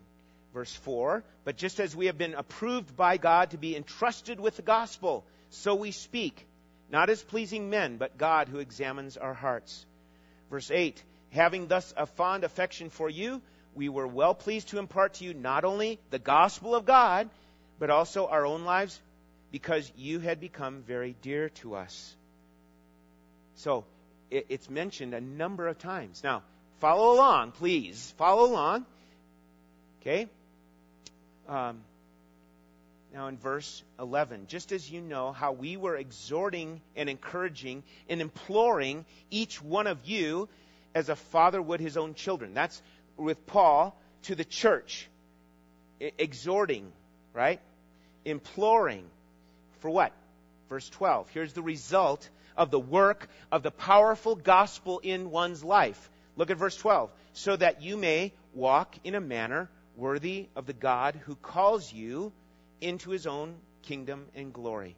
Verse 0.54 0.74
4 0.74 1.22
But 1.44 1.56
just 1.56 1.80
as 1.80 1.94
we 1.94 2.06
have 2.06 2.16
been 2.16 2.34
approved 2.34 2.96
by 2.96 3.18
God 3.18 3.50
to 3.50 3.58
be 3.58 3.76
entrusted 3.76 4.40
with 4.40 4.56
the 4.56 4.62
gospel, 4.62 5.24
so 5.50 5.74
we 5.74 5.90
speak, 5.90 6.46
not 6.90 7.10
as 7.10 7.22
pleasing 7.22 7.70
men, 7.70 7.96
but 7.96 8.18
God 8.18 8.48
who 8.48 8.58
examines 8.58 9.16
our 9.16 9.34
hearts. 9.34 9.84
Verse 10.50 10.70
8 10.70 11.02
Having 11.30 11.68
thus 11.68 11.92
a 11.96 12.06
fond 12.06 12.44
affection 12.44 12.88
for 12.88 13.10
you, 13.10 13.42
we 13.74 13.88
were 13.88 14.06
well 14.06 14.34
pleased 14.34 14.68
to 14.68 14.78
impart 14.78 15.14
to 15.14 15.24
you 15.24 15.34
not 15.34 15.64
only 15.64 15.98
the 16.10 16.18
gospel 16.18 16.74
of 16.74 16.86
God, 16.86 17.28
but 17.78 17.90
also 17.90 18.26
our 18.26 18.46
own 18.46 18.64
lives 18.64 18.98
because 19.52 19.90
you 19.96 20.20
had 20.20 20.40
become 20.40 20.82
very 20.86 21.14
dear 21.22 21.50
to 21.50 21.74
us. 21.74 22.14
So 23.56 23.84
it's 24.30 24.68
mentioned 24.70 25.14
a 25.14 25.20
number 25.20 25.68
of 25.68 25.78
times. 25.78 26.22
Now, 26.22 26.42
follow 26.80 27.14
along, 27.14 27.52
please. 27.52 28.12
Follow 28.16 28.50
along. 28.50 28.86
Okay? 30.00 30.28
Um, 31.48 31.80
now, 33.12 33.28
in 33.28 33.38
verse 33.38 33.82
11, 33.98 34.46
just 34.48 34.70
as 34.70 34.90
you 34.90 35.00
know 35.00 35.32
how 35.32 35.52
we 35.52 35.76
were 35.76 35.96
exhorting 35.96 36.82
and 36.94 37.08
encouraging 37.08 37.82
and 38.08 38.20
imploring 38.20 39.06
each 39.30 39.62
one 39.62 39.86
of 39.86 40.04
you 40.04 40.48
as 40.94 41.08
a 41.08 41.16
father 41.16 41.60
would 41.60 41.80
his 41.80 41.96
own 41.96 42.14
children. 42.14 42.52
That's 42.52 42.82
with 43.16 43.46
Paul 43.46 43.98
to 44.24 44.34
the 44.34 44.44
church. 44.44 45.08
exhorting, 46.00 46.92
right? 47.32 47.60
Imploring, 48.24 49.04
for 49.80 49.90
what? 49.90 50.12
Verse 50.68 50.88
12. 50.90 51.30
Here's 51.30 51.52
the 51.52 51.62
result 51.62 52.28
of 52.56 52.70
the 52.70 52.78
work 52.78 53.28
of 53.50 53.62
the 53.62 53.70
powerful 53.70 54.36
gospel 54.36 55.00
in 55.02 55.30
one's 55.30 55.64
life. 55.64 56.10
Look 56.36 56.50
at 56.50 56.56
verse 56.56 56.76
12. 56.76 57.10
So 57.32 57.56
that 57.56 57.82
you 57.82 57.96
may 57.96 58.32
walk 58.54 58.94
in 59.04 59.14
a 59.14 59.20
manner 59.20 59.68
worthy 59.96 60.48
of 60.54 60.66
the 60.66 60.72
God 60.72 61.18
who 61.24 61.34
calls 61.36 61.92
you 61.92 62.32
into 62.80 63.10
his 63.10 63.26
own 63.26 63.56
kingdom 63.82 64.26
and 64.34 64.52
glory. 64.52 64.96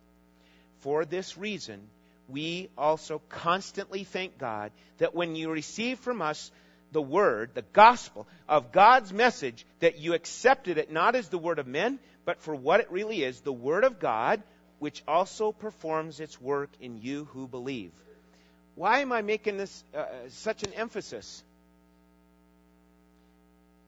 For 0.81 1.05
this 1.05 1.37
reason, 1.37 1.89
we 2.28 2.70
also 2.78 3.20
constantly 3.28 4.05
thank 4.05 4.39
God 4.39 4.72
that 4.99 5.14
when 5.14 5.35
you 5.35 5.51
receive 5.51 5.99
from 5.99 6.22
us 6.22 6.51
the 6.93 7.03
word, 7.03 7.51
the 7.55 7.62
gospel 7.62 8.26
of 8.49 8.72
God's 8.72 9.12
message, 9.12 9.64
that 9.81 9.99
you 9.99 10.14
accepted 10.14 10.78
it 10.78 10.91
not 10.91 11.14
as 11.14 11.28
the 11.28 11.39
word 11.39 11.59
of 11.59 11.66
men, 11.66 11.99
but 12.24 12.41
for 12.41 12.55
what 12.55 12.81
it 12.81 12.91
really 12.91 13.22
is, 13.22 13.41
the 13.41 13.53
word 13.53 13.85
of 13.85 14.01
God, 14.01 14.43
which 14.78 15.03
also 15.07 15.53
performs 15.53 16.20
its 16.20 16.41
work 16.41 16.70
in 16.81 16.99
you 16.99 17.26
who 17.26 17.47
believe. 17.47 17.93
Why 18.74 19.01
am 19.01 19.12
I 19.12 19.22
making 19.22 19.57
this 19.57 19.85
uh, 19.95 20.07
such 20.28 20.62
an 20.62 20.72
emphasis? 20.72 21.45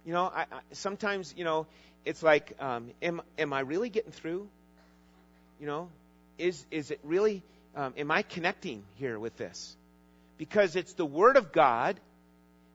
You 0.05 0.13
know, 0.13 0.25
I, 0.25 0.43
I, 0.43 0.61
sometimes, 0.73 1.35
you 1.37 1.45
know, 1.45 1.67
it's 2.05 2.23
like, 2.23 2.55
um, 2.61 2.91
am, 3.01 3.23
am 3.39 3.53
I 3.53 3.61
really 3.61 3.89
getting 3.89 4.13
through? 4.13 4.49
You 5.61 5.67
know, 5.67 5.89
is, 6.39 6.65
is 6.71 6.91
it 6.91 7.01
really, 7.05 7.43
um, 7.77 7.95
am 7.97 8.11
I 8.11 8.23
connecting 8.23 8.83
here 8.97 9.19
with 9.19 9.37
this? 9.37 9.77
Because 10.39 10.75
it's 10.77 10.95
the 10.95 11.07
Word 11.07 11.37
of 11.37 11.53
God 11.53 12.01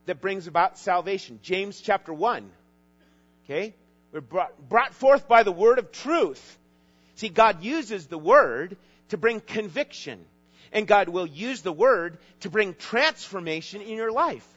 that 0.06 0.22
brings 0.22 0.48
about 0.48 0.78
salvation. 0.78 1.40
James 1.44 1.82
chapter 1.82 2.14
1. 2.14 2.50
Okay? 3.46 3.74
We're 4.14 4.22
brought, 4.22 4.70
brought 4.70 4.94
forth 4.94 5.28
by 5.28 5.44
the 5.44 5.52
Word 5.52 5.80
of 5.80 5.92
truth 5.92 6.58
See, 7.18 7.30
God 7.30 7.64
uses 7.64 8.06
the 8.06 8.18
Word 8.18 8.78
to 9.10 9.18
bring 9.18 9.42
conviction. 9.42 10.24
And 10.72 10.88
God 10.88 11.10
will 11.10 11.26
use 11.26 11.64
the 11.64 11.74
Word 11.74 12.20
to 12.42 12.50
bring 12.50 12.76
transformation 12.76 13.82
in 13.82 13.98
your 13.98 14.12
life. 14.12 14.48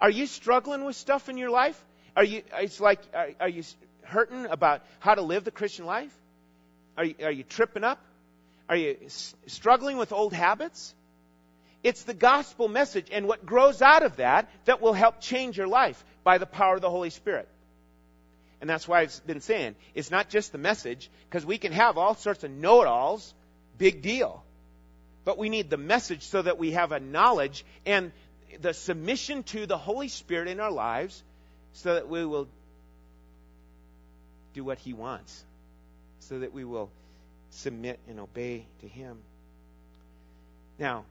Are 0.00 0.10
you 0.10 0.26
struggling 0.26 0.84
with 0.84 0.96
stuff 0.96 1.28
in 1.28 1.38
your 1.38 1.50
life? 1.50 1.82
Are 2.16 2.24
you, 2.24 2.42
it's 2.54 2.80
like, 2.80 3.00
are, 3.14 3.30
are 3.40 3.48
you 3.48 3.62
hurting 4.02 4.46
about 4.46 4.82
how 5.00 5.14
to 5.14 5.22
live 5.22 5.44
the 5.44 5.50
Christian 5.50 5.86
life? 5.86 6.14
Are 6.96 7.04
you, 7.04 7.14
are 7.22 7.30
you 7.30 7.42
tripping 7.42 7.84
up? 7.84 8.00
Are 8.68 8.76
you 8.76 8.96
struggling 9.46 9.96
with 9.96 10.12
old 10.12 10.32
habits? 10.32 10.94
It's 11.82 12.02
the 12.02 12.14
gospel 12.14 12.68
message 12.68 13.08
and 13.12 13.28
what 13.28 13.46
grows 13.46 13.80
out 13.80 14.02
of 14.02 14.16
that 14.16 14.50
that 14.64 14.80
will 14.80 14.92
help 14.92 15.20
change 15.20 15.56
your 15.56 15.68
life 15.68 16.02
by 16.24 16.38
the 16.38 16.46
power 16.46 16.74
of 16.74 16.80
the 16.80 16.90
Holy 16.90 17.10
Spirit. 17.10 17.48
And 18.60 18.68
that's 18.68 18.88
why 18.88 19.02
I've 19.02 19.26
been 19.26 19.40
saying 19.40 19.76
it's 19.94 20.10
not 20.10 20.28
just 20.28 20.52
the 20.52 20.58
message, 20.58 21.10
because 21.28 21.44
we 21.44 21.58
can 21.58 21.72
have 21.72 21.98
all 21.98 22.14
sorts 22.14 22.42
of 22.42 22.50
know 22.50 22.82
it 22.82 22.88
alls, 22.88 23.34
big 23.78 24.02
deal. 24.02 24.42
But 25.24 25.38
we 25.38 25.48
need 25.48 25.70
the 25.70 25.76
message 25.76 26.22
so 26.22 26.40
that 26.42 26.58
we 26.58 26.72
have 26.72 26.92
a 26.92 27.00
knowledge 27.00 27.64
and 27.84 28.12
the 28.60 28.72
submission 28.72 29.42
to 29.44 29.66
the 29.66 29.78
Holy 29.78 30.08
Spirit 30.08 30.48
in 30.48 30.60
our 30.60 30.70
lives 30.70 31.22
so 31.72 31.94
that 31.94 32.08
we 32.08 32.24
will 32.24 32.48
do 34.54 34.64
what 34.64 34.78
He 34.78 34.92
wants, 34.92 35.44
so 36.20 36.38
that 36.38 36.52
we 36.52 36.64
will 36.64 36.90
submit 37.50 37.98
and 38.08 38.18
obey 38.20 38.66
to 38.80 38.88
Him. 38.88 39.18
Now, 40.78 41.04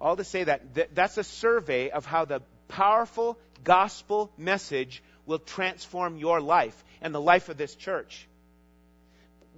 all 0.00 0.16
to 0.16 0.24
say 0.24 0.44
that 0.44 0.94
that's 0.94 1.16
a 1.18 1.24
survey 1.24 1.90
of 1.90 2.04
how 2.04 2.24
the 2.24 2.42
powerful 2.68 3.38
gospel 3.64 4.30
message 4.36 5.02
will 5.26 5.38
transform 5.38 6.16
your 6.16 6.40
life 6.40 6.84
and 7.00 7.14
the 7.14 7.20
life 7.20 7.48
of 7.48 7.56
this 7.56 7.74
church. 7.74 8.26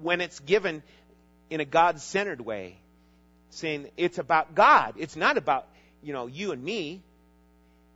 When 0.01 0.21
it's 0.21 0.41
given 0.41 0.83
in 1.51 1.61
a 1.61 1.65
God 1.65 2.01
centered 2.01 2.41
way, 2.41 2.77
saying 3.51 3.89
it's 3.97 4.19
about 4.19 4.55
God. 4.55 4.95
It's 4.99 5.17
not 5.17 5.39
about, 5.39 5.67
you 6.03 6.13
know, 6.13 6.27
you 6.27 6.53
and 6.53 6.63
me. 6.63 7.03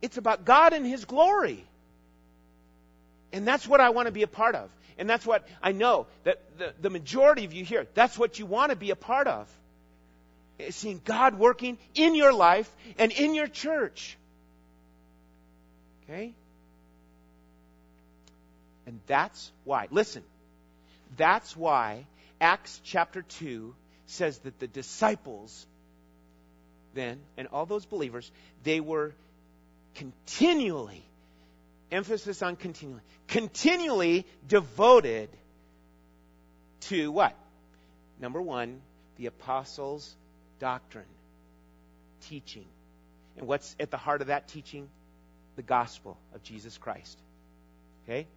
It's 0.01 0.17
about 0.17 0.45
God 0.45 0.73
and 0.73 0.85
His 0.85 1.05
glory. 1.05 1.65
And 3.31 3.47
that's 3.47 3.67
what 3.67 3.79
I 3.79 3.89
want 3.89 4.07
to 4.07 4.11
be 4.11 4.23
a 4.23 4.27
part 4.27 4.55
of. 4.55 4.69
And 4.97 5.09
that's 5.09 5.25
what 5.25 5.47
I 5.61 5.71
know 5.71 6.07
that 6.23 6.41
the, 6.57 6.73
the 6.81 6.89
majority 6.89 7.45
of 7.45 7.53
you 7.53 7.63
here, 7.63 7.87
that's 7.93 8.17
what 8.17 8.37
you 8.39 8.45
want 8.45 8.71
to 8.71 8.75
be 8.75 8.91
a 8.91 8.95
part 8.95 9.27
of. 9.27 9.47
Is 10.57 10.75
seeing 10.75 11.01
God 11.05 11.39
working 11.39 11.77
in 11.95 12.15
your 12.15 12.33
life 12.33 12.69
and 12.97 13.11
in 13.13 13.33
your 13.33 13.47
church. 13.47 14.17
Okay? 16.03 16.33
And 18.85 18.99
that's 19.07 19.51
why, 19.63 19.87
listen, 19.89 20.23
that's 21.15 21.55
why 21.55 22.05
Acts 22.41 22.81
chapter 22.83 23.21
2 23.21 23.73
says 24.07 24.39
that 24.39 24.59
the 24.59 24.67
disciples 24.67 25.65
then, 26.93 27.19
and 27.37 27.47
all 27.47 27.65
those 27.65 27.85
believers, 27.85 28.29
they 28.63 28.79
were 28.79 29.13
continually, 29.95 31.03
emphasis 31.91 32.41
on 32.41 32.55
continually, 32.55 33.01
continually 33.27 34.25
devoted 34.47 35.29
to 36.81 37.11
what? 37.11 37.35
Number 38.19 38.41
one, 38.41 38.81
the 39.17 39.27
apostles' 39.27 40.15
doctrine, 40.59 41.05
teaching. 42.21 42.65
And 43.37 43.47
what's 43.47 43.75
at 43.79 43.91
the 43.91 43.97
heart 43.97 44.21
of 44.21 44.27
that 44.27 44.47
teaching? 44.47 44.89
The 45.55 45.63
gospel 45.63 46.17
of 46.33 46.43
Jesus 46.43 46.77
Christ. 46.77 47.17
Okay? 48.05 48.27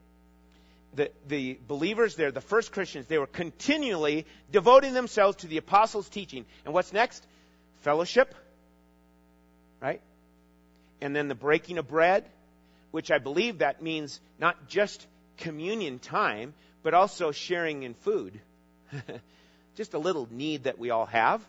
the, 0.95 1.11
the 1.27 1.59
believers 1.67 2.17
there, 2.17 2.31
the 2.31 2.41
first 2.41 2.73
Christians, 2.73 3.07
they 3.07 3.19
were 3.19 3.27
continually 3.27 4.27
devoting 4.51 4.93
themselves 4.93 5.39
to 5.39 5.47
the 5.47 5.57
apostles' 5.57 6.09
teaching. 6.09 6.45
And 6.65 6.75
what's 6.75 6.93
next? 6.93 7.27
Fellowship. 7.81 8.35
right? 9.81 10.01
And 11.03 11.17
then 11.17 11.27
the 11.27 11.35
breaking 11.35 11.79
of 11.79 11.89
bread, 11.89 12.25
which 12.93 13.11
I 13.11 13.19
believe 13.19 13.59
that 13.59 13.83
means 13.83 14.21
not 14.39 14.69
just 14.69 15.05
communion 15.37 15.99
time, 15.99 16.55
but 16.85 16.95
also 16.95 17.33
sharing 17.33 17.83
in 17.83 17.95
food. 17.95 18.41
just 19.77 19.95
a 19.95 19.99
little 19.99 20.29
need 20.31 20.65
that 20.65 20.79
we 20.79 20.91
all 20.91 21.07
have. 21.07 21.45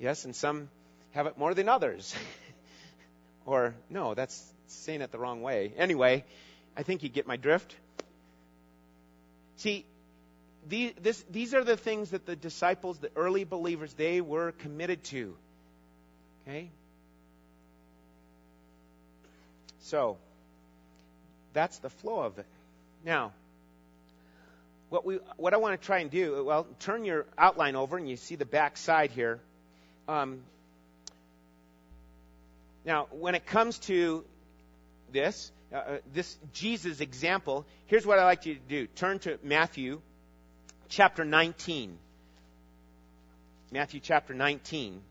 Yes, 0.00 0.24
and 0.24 0.34
some 0.34 0.68
have 1.12 1.26
it 1.26 1.38
more 1.38 1.54
than 1.54 1.68
others. 1.68 2.16
or, 3.46 3.76
no, 3.88 4.14
that's 4.14 4.44
saying 4.66 5.00
it 5.00 5.12
the 5.12 5.18
wrong 5.18 5.40
way. 5.40 5.72
Anyway, 5.76 6.24
I 6.76 6.82
think 6.82 7.04
you 7.04 7.08
get 7.08 7.28
my 7.28 7.36
drift. 7.36 7.76
See, 9.58 9.84
this, 10.66 11.24
these 11.30 11.54
are 11.54 11.62
the 11.62 11.76
things 11.76 12.10
that 12.10 12.26
the 12.26 12.34
disciples, 12.34 12.98
the 12.98 13.10
early 13.14 13.44
believers, 13.44 13.94
they 13.94 14.20
were 14.20 14.50
committed 14.50 15.04
to. 15.04 15.36
Okay? 16.42 16.70
So, 19.84 20.16
that's 21.52 21.78
the 21.78 21.90
flow 21.90 22.20
of 22.20 22.38
it. 22.38 22.46
Now, 23.04 23.32
what 24.88 25.04
we 25.04 25.18
what 25.36 25.52
I 25.52 25.58
want 25.58 25.78
to 25.78 25.86
try 25.86 25.98
and 25.98 26.10
do, 26.10 26.42
well, 26.42 26.66
turn 26.80 27.04
your 27.04 27.26
outline 27.36 27.76
over 27.76 27.98
and 27.98 28.08
you 28.08 28.16
see 28.16 28.36
the 28.36 28.46
back 28.46 28.78
side 28.78 29.10
here. 29.10 29.40
Um, 30.08 30.40
now, 32.86 33.08
when 33.10 33.34
it 33.34 33.44
comes 33.44 33.78
to 33.80 34.24
this, 35.12 35.52
uh, 35.70 35.76
uh, 35.76 35.98
this 36.14 36.34
Jesus 36.54 37.00
example, 37.00 37.66
here's 37.84 38.06
what 38.06 38.18
I'd 38.18 38.24
like 38.24 38.46
you 38.46 38.54
to 38.54 38.60
do. 38.66 38.86
Turn 38.86 39.18
to 39.20 39.38
Matthew 39.42 40.00
chapter 40.88 41.26
19. 41.26 41.98
Matthew 43.70 44.00
chapter 44.00 44.32
19. 44.32 45.02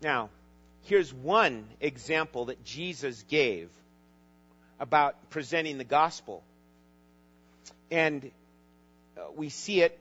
Now, 0.00 0.30
here's 0.84 1.12
one 1.12 1.64
example 1.80 2.46
that 2.46 2.64
Jesus 2.64 3.24
gave 3.28 3.68
about 4.80 5.30
presenting 5.30 5.78
the 5.78 5.84
gospel. 5.84 6.42
And 7.90 8.30
uh, 9.16 9.22
we 9.36 9.48
see 9.48 9.80
it 9.82 9.98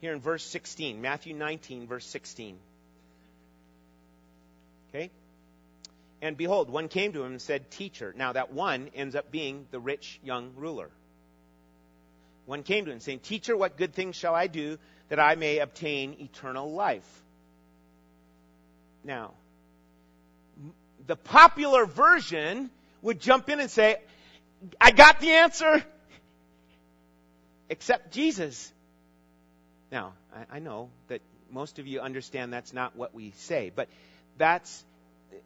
here 0.00 0.12
in 0.12 0.20
verse 0.20 0.44
16, 0.44 1.00
Matthew 1.00 1.34
19, 1.34 1.86
verse 1.86 2.06
16. 2.06 2.56
Okay? 4.88 5.10
And 6.22 6.36
behold, 6.36 6.70
one 6.70 6.88
came 6.88 7.12
to 7.12 7.22
him 7.22 7.32
and 7.32 7.42
said, 7.42 7.70
Teacher. 7.70 8.14
Now, 8.16 8.32
that 8.32 8.52
one 8.52 8.90
ends 8.94 9.14
up 9.14 9.30
being 9.30 9.66
the 9.70 9.78
rich 9.78 10.18
young 10.24 10.52
ruler. 10.56 10.90
One 12.46 12.62
came 12.62 12.86
to 12.86 12.90
him 12.90 13.00
saying, 13.00 13.20
Teacher, 13.20 13.56
what 13.56 13.76
good 13.76 13.94
things 13.94 14.16
shall 14.16 14.34
I 14.34 14.46
do 14.46 14.78
that 15.08 15.20
I 15.20 15.34
may 15.34 15.58
obtain 15.58 16.16
eternal 16.20 16.72
life? 16.72 17.22
Now, 19.06 19.34
the 21.06 21.14
popular 21.14 21.86
version 21.86 22.70
would 23.02 23.20
jump 23.20 23.48
in 23.48 23.60
and 23.60 23.70
say, 23.70 23.98
I 24.80 24.90
got 24.90 25.20
the 25.20 25.30
answer. 25.30 25.84
Except 27.70 28.12
Jesus. 28.12 28.72
Now, 29.92 30.14
I, 30.34 30.56
I 30.56 30.58
know 30.58 30.90
that 31.06 31.20
most 31.52 31.78
of 31.78 31.86
you 31.86 32.00
understand 32.00 32.52
that's 32.52 32.72
not 32.72 32.96
what 32.96 33.14
we 33.14 33.32
say, 33.36 33.70
but 33.74 33.88
that's 34.38 34.84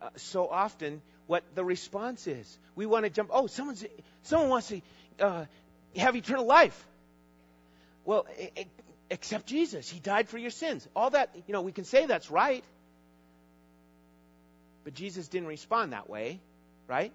uh, 0.01 0.09
so 0.17 0.49
often 0.49 1.03
what 1.27 1.45
the 1.55 1.65
response 1.65 2.27
is. 2.27 2.59
We 2.75 2.87
want 2.87 3.05
to 3.05 3.11
jump. 3.11 3.29
Oh, 3.31 3.47
someone's 3.47 3.85
someone 4.23 4.49
wants 4.49 4.69
to 4.69 4.81
uh, 5.21 5.45
have 5.97 6.17
eternal 6.17 6.47
life. 6.47 6.87
Well, 8.07 8.27
except 9.11 9.47
Jesus. 9.47 9.89
He 9.89 10.01
died 10.01 10.29
for 10.31 10.39
your 10.39 10.51
sins. 10.51 10.89
All 10.97 11.11
that 11.11 11.31
you 11.47 11.53
know, 11.53 11.61
we 11.61 11.73
can 11.73 11.85
say 11.85 12.07
that's 12.07 12.31
right, 12.31 12.65
but 14.85 14.95
Jesus 14.95 15.29
didn't 15.29 15.49
respond 15.49 15.93
that 15.93 16.09
way, 16.09 16.41
right? 16.89 17.13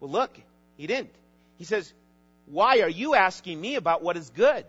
Well, 0.00 0.10
look, 0.10 0.38
he 0.76 0.86
didn't. 0.86 1.14
He 1.58 1.64
says, 1.64 1.92
"Why 2.46 2.80
are 2.80 2.88
you 2.88 3.14
asking 3.14 3.60
me 3.60 3.76
about 3.76 4.02
what 4.02 4.16
is 4.16 4.30
good?" 4.30 4.64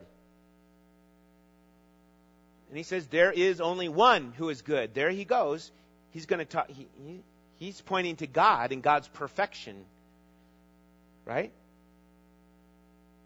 And 2.70 2.78
he 2.78 2.84
says, 2.84 3.08
There 3.08 3.32
is 3.32 3.62
only 3.62 3.90
one 3.90 4.34
who 4.38 4.50
is 4.50 4.62
good. 4.62 4.94
There 4.94 5.10
he 5.10 5.26
goes. 5.26 5.72
He's 6.12 6.26
going 6.26 6.40
to 6.40 6.46
talk. 6.46 6.70
He, 6.70 6.88
he, 7.06 7.24
he's 7.60 7.82
pointing 7.82 8.18
to 8.18 8.28
God 8.28 8.72
and 8.72 8.84
God's 8.84 9.08
perfection. 9.08 9.86
Right? 11.26 11.52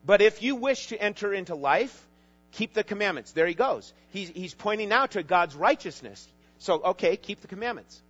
But 0.05 0.21
if 0.21 0.41
you 0.41 0.55
wish 0.55 0.87
to 0.87 1.01
enter 1.01 1.33
into 1.33 1.55
life, 1.55 2.07
keep 2.51 2.73
the 2.73 2.83
commandments. 2.83 3.31
There 3.31 3.47
he 3.47 3.53
goes. 3.53 3.93
He's, 4.09 4.29
he's 4.29 4.53
pointing 4.53 4.89
now 4.89 5.05
to 5.07 5.23
God's 5.23 5.55
righteousness. 5.55 6.27
So, 6.57 6.81
okay, 6.81 7.17
keep 7.17 7.41
the 7.41 7.47
commandments. 7.47 8.01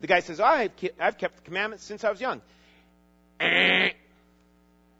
The 0.00 0.06
guy 0.06 0.20
says, 0.20 0.40
I've, 0.40 0.72
I've 1.00 1.18
kept 1.18 1.36
the 1.36 1.42
commandments 1.42 1.84
since 1.84 2.04
I 2.04 2.10
was 2.10 2.20
young. 2.20 2.42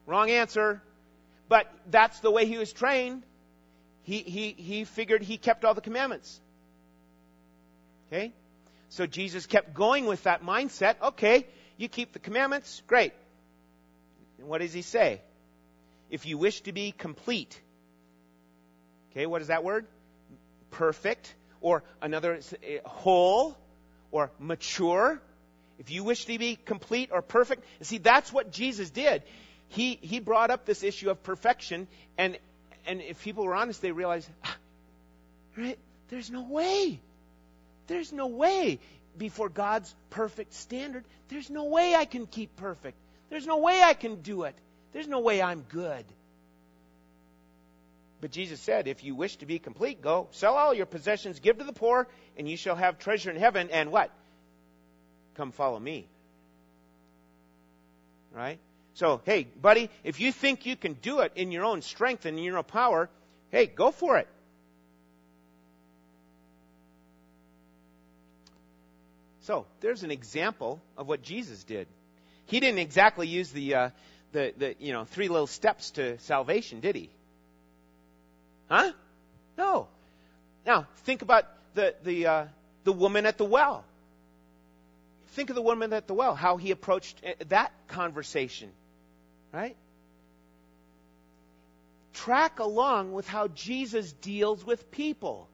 Wrong 0.06 0.30
answer. 0.30 0.82
But 1.48 1.70
that's 1.90 2.20
the 2.20 2.30
way 2.30 2.46
he 2.46 2.56
was 2.56 2.72
trained 2.72 3.22
he, 4.04 4.18
he, 4.18 4.52
he 4.52 4.84
figured 4.84 5.22
he 5.22 5.38
kept 5.38 5.64
all 5.64 5.74
the 5.74 5.80
commandments. 5.80 6.40
Okay? 8.06 8.32
So 8.90 9.06
Jesus 9.06 9.46
kept 9.46 9.74
going 9.74 10.06
with 10.06 10.22
that 10.24 10.44
mindset. 10.44 10.96
Okay, 11.02 11.46
you 11.78 11.88
keep 11.88 12.12
the 12.12 12.18
commandments, 12.18 12.82
great. 12.86 13.12
And 14.38 14.46
what 14.46 14.60
does 14.60 14.74
he 14.74 14.82
say? 14.82 15.22
If 16.10 16.26
you 16.26 16.36
wish 16.36 16.60
to 16.62 16.72
be 16.72 16.92
complete. 16.92 17.58
Okay, 19.10 19.24
what 19.24 19.40
is 19.40 19.48
that 19.48 19.64
word? 19.64 19.86
Perfect, 20.70 21.34
or 21.62 21.82
another, 22.02 22.40
eh, 22.62 22.78
whole, 22.84 23.56
or 24.14 24.30
mature. 24.38 25.20
If 25.80 25.90
you 25.90 26.04
wish 26.04 26.26
to 26.26 26.38
be 26.38 26.54
complete 26.54 27.10
or 27.12 27.20
perfect, 27.20 27.64
see, 27.82 27.98
that's 27.98 28.32
what 28.32 28.52
Jesus 28.52 28.90
did. 28.90 29.24
He, 29.68 29.98
he 30.00 30.20
brought 30.20 30.52
up 30.52 30.64
this 30.64 30.84
issue 30.84 31.10
of 31.10 31.20
perfection, 31.24 31.88
and 32.16 32.38
and 32.86 33.00
if 33.00 33.22
people 33.22 33.44
were 33.44 33.54
honest, 33.54 33.82
they 33.82 33.92
realize, 33.92 34.28
ah, 34.44 34.56
right? 35.56 35.78
There's 36.10 36.30
no 36.30 36.42
way. 36.42 37.00
There's 37.88 38.12
no 38.12 38.28
way 38.28 38.78
before 39.16 39.48
God's 39.48 39.92
perfect 40.10 40.52
standard. 40.52 41.04
There's 41.28 41.50
no 41.50 41.64
way 41.64 41.94
I 41.94 42.04
can 42.04 42.26
keep 42.26 42.54
perfect. 42.56 42.96
There's 43.30 43.46
no 43.46 43.58
way 43.58 43.82
I 43.82 43.94
can 43.94 44.20
do 44.20 44.44
it. 44.44 44.54
There's 44.92 45.08
no 45.08 45.20
way 45.20 45.42
I'm 45.42 45.62
good. 45.62 46.04
But 48.24 48.30
Jesus 48.30 48.58
said, 48.58 48.88
if 48.88 49.04
you 49.04 49.14
wish 49.14 49.36
to 49.36 49.44
be 49.44 49.58
complete, 49.58 50.00
go 50.00 50.28
sell 50.30 50.54
all 50.54 50.72
your 50.72 50.86
possessions, 50.86 51.40
give 51.40 51.58
to 51.58 51.64
the 51.64 51.74
poor, 51.74 52.08
and 52.38 52.48
you 52.48 52.56
shall 52.56 52.74
have 52.74 52.98
treasure 52.98 53.30
in 53.30 53.36
heaven. 53.36 53.68
And 53.70 53.92
what? 53.92 54.10
Come 55.34 55.52
follow 55.52 55.78
me. 55.78 56.08
Right? 58.32 58.58
So, 58.94 59.20
hey, 59.26 59.46
buddy, 59.60 59.90
if 60.04 60.20
you 60.20 60.32
think 60.32 60.64
you 60.64 60.74
can 60.74 60.94
do 60.94 61.20
it 61.20 61.32
in 61.36 61.52
your 61.52 61.66
own 61.66 61.82
strength 61.82 62.24
and 62.24 62.38
in 62.38 62.44
your 62.44 62.56
own 62.56 62.64
power, 62.64 63.10
hey, 63.50 63.66
go 63.66 63.90
for 63.90 64.16
it. 64.16 64.28
So, 69.42 69.66
there's 69.80 70.02
an 70.02 70.10
example 70.10 70.80
of 70.96 71.06
what 71.08 71.20
Jesus 71.20 71.62
did. 71.62 71.88
He 72.46 72.58
didn't 72.58 72.78
exactly 72.78 73.28
use 73.28 73.50
the, 73.50 73.74
uh, 73.74 73.90
the, 74.32 74.54
the, 74.56 74.76
you 74.78 74.94
know, 74.94 75.04
three 75.04 75.28
little 75.28 75.46
steps 75.46 75.90
to 75.90 76.18
salvation, 76.20 76.80
did 76.80 76.96
he? 76.96 77.10
Huh? 78.74 78.90
No. 79.56 79.86
Now, 80.66 80.88
think 81.04 81.22
about 81.22 81.44
the, 81.74 81.94
the, 82.02 82.26
uh, 82.26 82.46
the 82.82 82.92
woman 82.92 83.24
at 83.24 83.38
the 83.38 83.44
well. 83.44 83.84
Think 85.28 85.50
of 85.50 85.54
the 85.54 85.62
woman 85.62 85.92
at 85.92 86.08
the 86.08 86.14
well, 86.14 86.34
how 86.34 86.56
he 86.56 86.72
approached 86.72 87.20
uh, 87.24 87.34
that 87.50 87.70
conversation. 87.86 88.70
Right? 89.52 89.76
Track 92.14 92.58
along 92.58 93.12
with 93.12 93.28
how 93.28 93.46
Jesus 93.46 94.12
deals 94.14 94.66
with 94.66 94.90
people. 94.90 95.48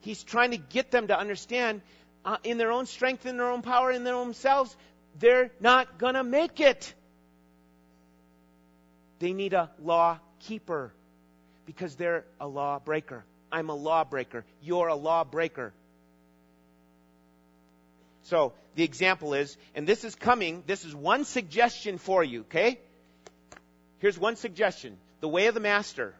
He's 0.00 0.24
trying 0.24 0.50
to 0.50 0.56
get 0.56 0.90
them 0.90 1.06
to 1.06 1.16
understand 1.16 1.82
uh, 2.24 2.38
in 2.42 2.58
their 2.58 2.72
own 2.72 2.86
strength, 2.86 3.26
in 3.26 3.36
their 3.36 3.48
own 3.48 3.62
power, 3.62 3.92
in 3.92 4.02
their 4.02 4.16
own 4.16 4.34
selves, 4.34 4.76
they're 5.20 5.52
not 5.60 5.98
going 5.98 6.14
to 6.14 6.24
make 6.24 6.58
it. 6.58 6.92
They 9.20 9.32
need 9.32 9.52
a 9.52 9.70
law 9.80 10.18
keeper 10.40 10.92
because 11.70 11.94
they're 11.94 12.24
a 12.40 12.48
law 12.48 12.80
breaker. 12.80 13.24
I'm 13.52 13.68
a 13.68 13.74
law 13.76 14.02
breaker. 14.02 14.44
You're 14.60 14.88
a 14.88 14.96
law 14.96 15.22
breaker. 15.22 15.72
So 18.24 18.54
the 18.74 18.82
example 18.82 19.34
is, 19.34 19.56
and 19.76 19.86
this 19.86 20.02
is 20.02 20.16
coming, 20.16 20.64
this 20.66 20.84
is 20.84 20.92
one 20.92 21.24
suggestion 21.24 21.98
for 21.98 22.24
you, 22.24 22.40
okay? 22.40 22.80
Here's 24.00 24.18
one 24.18 24.34
suggestion. 24.34 24.98
The 25.20 25.28
way 25.28 25.46
of 25.46 25.54
the 25.54 25.60
master. 25.60 26.16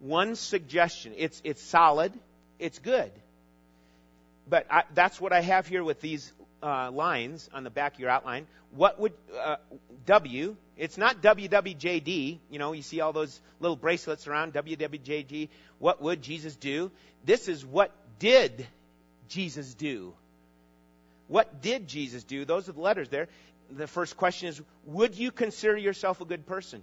One 0.00 0.36
suggestion. 0.36 1.14
It's, 1.16 1.40
it's 1.44 1.62
solid. 1.62 2.12
It's 2.58 2.78
good. 2.78 3.10
But 4.50 4.66
I, 4.70 4.82
that's 4.92 5.18
what 5.18 5.32
I 5.32 5.40
have 5.40 5.66
here 5.66 5.82
with 5.82 6.02
these 6.02 6.30
uh, 6.62 6.90
lines 6.90 7.48
on 7.52 7.64
the 7.64 7.70
back 7.70 7.94
of 7.94 8.00
your 8.00 8.10
outline. 8.10 8.46
What 8.72 9.00
would 9.00 9.12
uh, 9.38 9.56
W? 10.06 10.56
It's 10.76 10.98
not 10.98 11.22
WWJD. 11.22 12.38
You 12.50 12.58
know, 12.58 12.72
you 12.72 12.82
see 12.82 13.00
all 13.00 13.12
those 13.12 13.40
little 13.60 13.76
bracelets 13.76 14.26
around 14.26 14.54
WWJD. 14.54 15.48
What 15.78 16.02
would 16.02 16.22
Jesus 16.22 16.56
do? 16.56 16.90
This 17.24 17.48
is 17.48 17.64
what 17.64 17.92
did 18.18 18.66
Jesus 19.28 19.74
do? 19.74 20.14
What 21.28 21.60
did 21.62 21.86
Jesus 21.86 22.24
do? 22.24 22.44
Those 22.44 22.68
are 22.68 22.72
the 22.72 22.80
letters 22.80 23.08
there. 23.08 23.28
The 23.70 23.86
first 23.86 24.16
question 24.16 24.48
is 24.48 24.60
Would 24.86 25.16
you 25.16 25.30
consider 25.30 25.76
yourself 25.76 26.20
a 26.20 26.24
good 26.24 26.46
person? 26.46 26.82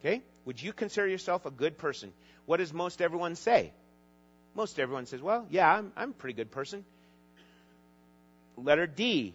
Okay? 0.00 0.22
Would 0.44 0.60
you 0.62 0.72
consider 0.72 1.06
yourself 1.06 1.46
a 1.46 1.50
good 1.50 1.78
person? 1.78 2.12
What 2.46 2.58
does 2.58 2.72
most 2.72 3.00
everyone 3.00 3.36
say? 3.36 3.72
Most 4.54 4.78
everyone 4.78 5.06
says, 5.06 5.22
Well, 5.22 5.46
yeah, 5.50 5.72
I'm, 5.72 5.92
I'm 5.96 6.10
a 6.10 6.14
pretty 6.14 6.34
good 6.34 6.50
person. 6.50 6.84
Letter 8.56 8.86
D. 8.86 9.34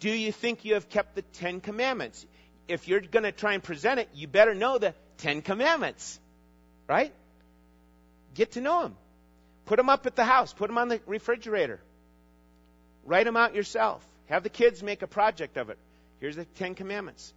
Do 0.00 0.10
you 0.10 0.32
think 0.32 0.64
you 0.64 0.74
have 0.74 0.88
kept 0.88 1.14
the 1.14 1.22
Ten 1.22 1.60
Commandments? 1.60 2.26
If 2.68 2.88
you're 2.88 3.00
going 3.00 3.24
to 3.24 3.32
try 3.32 3.54
and 3.54 3.62
present 3.62 4.00
it, 4.00 4.08
you 4.14 4.26
better 4.26 4.54
know 4.54 4.78
the 4.78 4.94
Ten 5.18 5.42
Commandments. 5.42 6.18
Right? 6.88 7.12
Get 8.34 8.52
to 8.52 8.60
know 8.60 8.82
them. 8.82 8.96
Put 9.66 9.76
them 9.76 9.88
up 9.88 10.06
at 10.06 10.16
the 10.16 10.24
house. 10.24 10.52
Put 10.52 10.68
them 10.68 10.78
on 10.78 10.88
the 10.88 11.00
refrigerator. 11.06 11.80
Write 13.04 13.24
them 13.24 13.36
out 13.36 13.54
yourself. 13.54 14.06
Have 14.26 14.42
the 14.42 14.48
kids 14.48 14.82
make 14.82 15.02
a 15.02 15.06
project 15.06 15.56
of 15.56 15.70
it. 15.70 15.78
Here's 16.20 16.36
the 16.36 16.44
Ten 16.44 16.74
Commandments. 16.74 17.32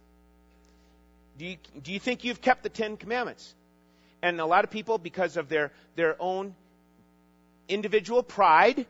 Do 1.38 1.44
you, 1.44 1.56
do 1.82 1.92
you 1.92 2.00
think 2.00 2.24
you've 2.24 2.40
kept 2.40 2.62
the 2.62 2.68
Ten 2.68 2.96
Commandments? 2.96 3.54
And 4.22 4.40
a 4.40 4.46
lot 4.46 4.64
of 4.64 4.70
people, 4.70 4.98
because 4.98 5.36
of 5.36 5.48
their, 5.48 5.70
their 5.94 6.16
own 6.20 6.54
individual 7.68 8.22
pride, 8.22 8.86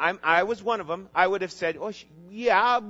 I'm, 0.00 0.18
I 0.22 0.44
was 0.44 0.62
one 0.62 0.80
of 0.80 0.86
them. 0.86 1.08
I 1.14 1.26
would 1.26 1.42
have 1.42 1.52
said, 1.52 1.76
"Oh, 1.80 1.92
yeah." 2.30 2.80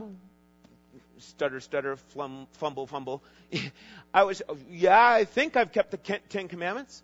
Stutter, 1.18 1.60
stutter, 1.60 1.98
flum, 2.14 2.46
fumble, 2.52 2.86
fumble. 2.86 3.22
I 4.14 4.22
was, 4.22 4.40
yeah, 4.70 5.06
I 5.06 5.24
think 5.24 5.56
I've 5.56 5.70
kept 5.70 5.90
the 5.90 5.98
Ten 5.98 6.48
Commandments. 6.48 7.02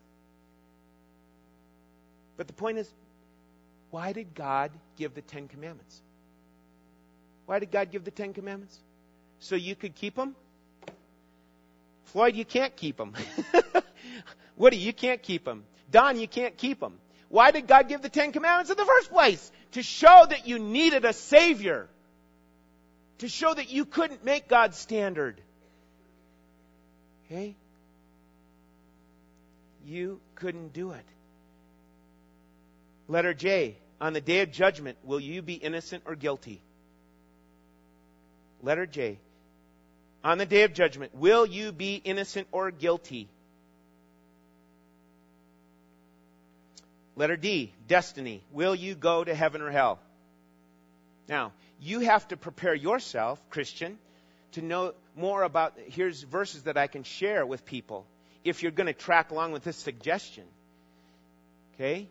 But 2.35 2.47
the 2.47 2.53
point 2.53 2.79
is, 2.79 2.89
why 3.91 4.13
did 4.13 4.33
God 4.33 4.71
give 4.97 5.13
the 5.13 5.21
Ten 5.21 5.47
Commandments? 5.47 6.01
Why 7.45 7.59
did 7.59 7.71
God 7.71 7.91
give 7.91 8.05
the 8.05 8.11
Ten 8.11 8.33
Commandments? 8.33 8.77
So 9.39 9.55
you 9.55 9.75
could 9.75 9.93
keep 9.93 10.15
them? 10.15 10.35
Floyd, 12.05 12.35
you 12.35 12.45
can't 12.45 12.75
keep 12.75 12.97
them. 12.97 13.13
Woody, 14.57 14.77
you 14.77 14.93
can't 14.93 15.21
keep 15.21 15.45
them. 15.45 15.63
Don, 15.91 16.19
you 16.19 16.27
can't 16.27 16.57
keep 16.57 16.79
them. 16.79 16.93
Why 17.29 17.51
did 17.51 17.67
God 17.67 17.89
give 17.89 18.01
the 18.01 18.09
Ten 18.09 18.31
Commandments 18.31 18.71
in 18.71 18.77
the 18.77 18.85
first 18.85 19.11
place? 19.11 19.51
To 19.73 19.83
show 19.83 20.25
that 20.29 20.47
you 20.47 20.59
needed 20.59 21.05
a 21.05 21.13
Savior. 21.13 21.87
To 23.19 23.27
show 23.27 23.53
that 23.53 23.69
you 23.69 23.85
couldn't 23.85 24.23
make 24.23 24.47
God's 24.47 24.77
standard. 24.77 25.41
Okay? 27.25 27.55
You 29.85 30.19
couldn't 30.35 30.73
do 30.73 30.91
it. 30.91 31.05
Letter 33.07 33.33
J. 33.33 33.77
On 33.99 34.13
the 34.13 34.21
day 34.21 34.41
of 34.41 34.51
judgment, 34.51 34.97
will 35.03 35.19
you 35.19 35.41
be 35.41 35.55
innocent 35.55 36.03
or 36.05 36.15
guilty? 36.15 36.61
Letter 38.61 38.85
J. 38.85 39.17
On 40.23 40.37
the 40.37 40.45
day 40.45 40.63
of 40.63 40.73
judgment, 40.73 41.15
will 41.15 41.45
you 41.45 41.71
be 41.71 41.95
innocent 41.95 42.47
or 42.51 42.69
guilty? 42.69 43.29
Letter 47.17 47.35
D, 47.35 47.73
destiny. 47.87 48.43
Will 48.51 48.75
you 48.75 48.93
go 48.93 49.23
to 49.23 49.33
heaven 49.33 49.61
or 49.63 49.71
hell? 49.71 49.99
Now, 51.27 51.51
you 51.81 52.01
have 52.01 52.27
to 52.27 52.37
prepare 52.37 52.75
yourself, 52.75 53.41
Christian, 53.49 53.97
to 54.51 54.61
know 54.61 54.93
more 55.15 55.41
about. 55.41 55.73
Here's 55.87 56.21
verses 56.21 56.63
that 56.63 56.77
I 56.77 56.85
can 56.85 57.03
share 57.03 57.43
with 57.43 57.65
people 57.65 58.05
if 58.43 58.61
you're 58.61 58.71
going 58.71 58.85
to 58.85 58.93
track 58.93 59.31
along 59.31 59.51
with 59.51 59.63
this 59.63 59.77
suggestion. 59.77 60.43
Okay? 61.73 62.07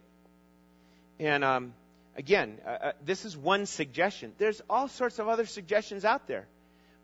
And 1.20 1.44
um, 1.44 1.72
again, 2.16 2.58
uh, 2.66 2.70
uh, 2.70 2.92
this 3.04 3.24
is 3.24 3.36
one 3.36 3.66
suggestion. 3.66 4.32
There's 4.38 4.60
all 4.68 4.88
sorts 4.88 5.20
of 5.20 5.28
other 5.28 5.46
suggestions 5.46 6.04
out 6.04 6.26
there. 6.26 6.48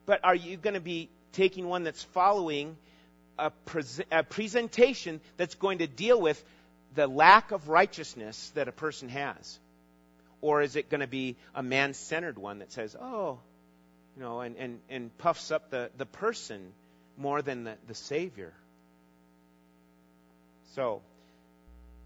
But 0.06 0.24
are 0.24 0.34
you 0.34 0.56
going 0.56 0.74
to 0.74 0.80
be 0.80 1.08
taking 1.32 1.68
one 1.68 1.84
that's 1.84 2.02
following 2.02 2.76
a, 3.38 3.50
pre- 3.50 3.84
a 4.10 4.24
presentation 4.24 5.20
that's 5.36 5.54
going 5.54 5.78
to 5.78 5.86
deal 5.86 6.20
with 6.20 6.42
the 6.94 7.06
lack 7.06 7.52
of 7.52 7.68
righteousness 7.68 8.50
that 8.54 8.68
a 8.68 8.72
person 8.72 9.08
has? 9.08 9.58
Or 10.40 10.60
is 10.60 10.76
it 10.76 10.90
going 10.90 11.00
to 11.00 11.06
be 11.06 11.36
a 11.54 11.62
man 11.62 11.94
centered 11.94 12.36
one 12.36 12.58
that 12.58 12.72
says, 12.72 12.96
oh, 13.00 13.38
you 14.16 14.22
know, 14.22 14.40
and, 14.40 14.56
and, 14.56 14.80
and 14.90 15.16
puffs 15.18 15.50
up 15.50 15.70
the, 15.70 15.90
the 15.96 16.06
person 16.06 16.72
more 17.16 17.42
than 17.42 17.64
the, 17.64 17.74
the 17.86 17.94
Savior? 17.94 18.52
So, 20.74 21.00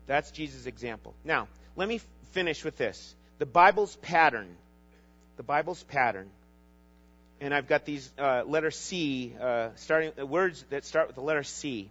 that's 0.06 0.30
Jesus' 0.30 0.66
example. 0.66 1.14
Now, 1.24 1.48
let 1.76 1.88
me 1.88 2.00
finish 2.32 2.64
with 2.64 2.76
this. 2.76 3.14
The 3.38 3.46
Bible's 3.46 3.96
pattern. 3.96 4.48
The 5.36 5.42
Bible's 5.42 5.82
pattern. 5.84 6.28
And 7.40 7.54
I've 7.54 7.68
got 7.68 7.84
these 7.84 8.10
uh, 8.18 8.44
letter 8.46 8.70
C, 8.70 9.34
uh, 9.40 9.70
starting 9.76 10.12
uh, 10.18 10.26
words 10.26 10.64
that 10.70 10.84
start 10.84 11.06
with 11.06 11.16
the 11.16 11.22
letter 11.22 11.42
C. 11.42 11.90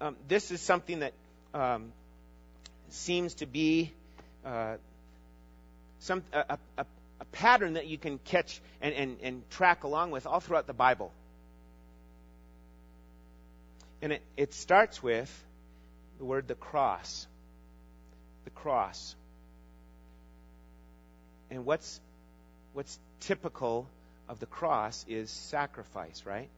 Um, 0.00 0.16
this 0.28 0.50
is 0.50 0.60
something 0.60 1.00
that 1.00 1.12
um, 1.54 1.92
seems 2.88 3.34
to 3.34 3.46
be 3.46 3.92
uh, 4.44 4.76
some 6.00 6.22
a, 6.32 6.58
a, 6.78 6.86
a, 7.20 7.24
pattern 7.32 7.74
that 7.74 7.86
you 7.86 7.98
can 7.98 8.18
catch 8.18 8.60
and, 8.80 8.94
and, 8.94 9.16
and 9.22 9.50
track 9.50 9.84
along 9.84 10.10
with 10.10 10.26
all 10.26 10.40
throughout 10.40 10.66
the 10.66 10.72
Bible. 10.72 11.12
And 14.02 14.12
it, 14.12 14.22
it 14.36 14.54
starts 14.54 15.02
with 15.02 15.30
the 16.18 16.24
word 16.24 16.48
the 16.48 16.54
cross. 16.54 17.26
The 18.44 18.50
cross. 18.50 19.14
And 21.50 21.64
what's 21.64 22.00
what's 22.72 22.98
typical 23.20 23.86
of 24.28 24.40
the 24.40 24.46
cross 24.46 25.04
is 25.08 25.30
sacrifice, 25.30 26.22
right? 26.24 26.48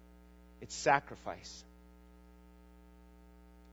It's 0.60 0.74
sacrifice. 0.74 1.64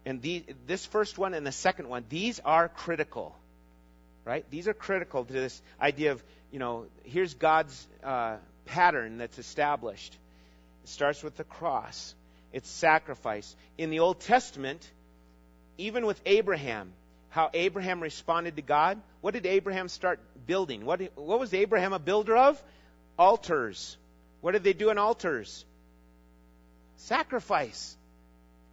And 0.09 0.23
the, 0.23 0.43
this 0.65 0.87
first 0.87 1.19
one 1.19 1.35
and 1.35 1.45
the 1.45 1.51
second 1.51 1.87
one, 1.87 2.03
these 2.09 2.39
are 2.39 2.67
critical, 2.67 3.35
right? 4.25 4.43
These 4.49 4.67
are 4.67 4.73
critical 4.73 5.23
to 5.23 5.31
this 5.31 5.61
idea 5.79 6.13
of, 6.13 6.23
you 6.51 6.57
know, 6.57 6.87
here's 7.03 7.35
God's 7.35 7.87
uh, 8.03 8.37
pattern 8.65 9.19
that's 9.19 9.37
established. 9.37 10.17
It 10.83 10.89
starts 10.89 11.21
with 11.21 11.37
the 11.37 11.43
cross, 11.43 12.15
it's 12.51 12.67
sacrifice. 12.67 13.55
In 13.77 13.91
the 13.91 13.99
Old 13.99 14.19
Testament, 14.19 14.89
even 15.77 16.07
with 16.07 16.19
Abraham, 16.25 16.91
how 17.29 17.51
Abraham 17.53 18.01
responded 18.01 18.55
to 18.55 18.63
God, 18.63 18.99
what 19.21 19.35
did 19.35 19.45
Abraham 19.45 19.89
start 19.89 20.19
building? 20.47 20.85
What, 20.85 21.01
what 21.17 21.39
was 21.39 21.53
Abraham 21.53 21.93
a 21.93 21.99
builder 21.99 22.35
of? 22.35 22.59
Altars. 23.19 23.95
What 24.41 24.53
did 24.53 24.63
they 24.63 24.73
do 24.73 24.89
in 24.89 24.97
altars? 24.97 25.65
Sacrifice 26.97 27.95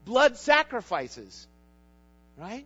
blood 0.07 0.39
sacrifices. 0.39 1.47
Right? 2.39 2.65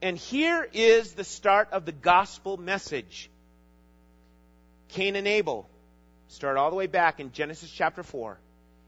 And 0.00 0.16
here 0.16 0.66
is 0.72 1.12
the 1.12 1.24
start 1.24 1.70
of 1.72 1.84
the 1.84 1.92
gospel 1.92 2.56
message. 2.56 3.28
Cain 4.90 5.16
and 5.16 5.26
Abel 5.26 5.68
start 6.28 6.56
all 6.56 6.70
the 6.70 6.76
way 6.76 6.86
back 6.86 7.18
in 7.18 7.32
Genesis 7.32 7.70
chapter 7.70 8.02
4. 8.02 8.38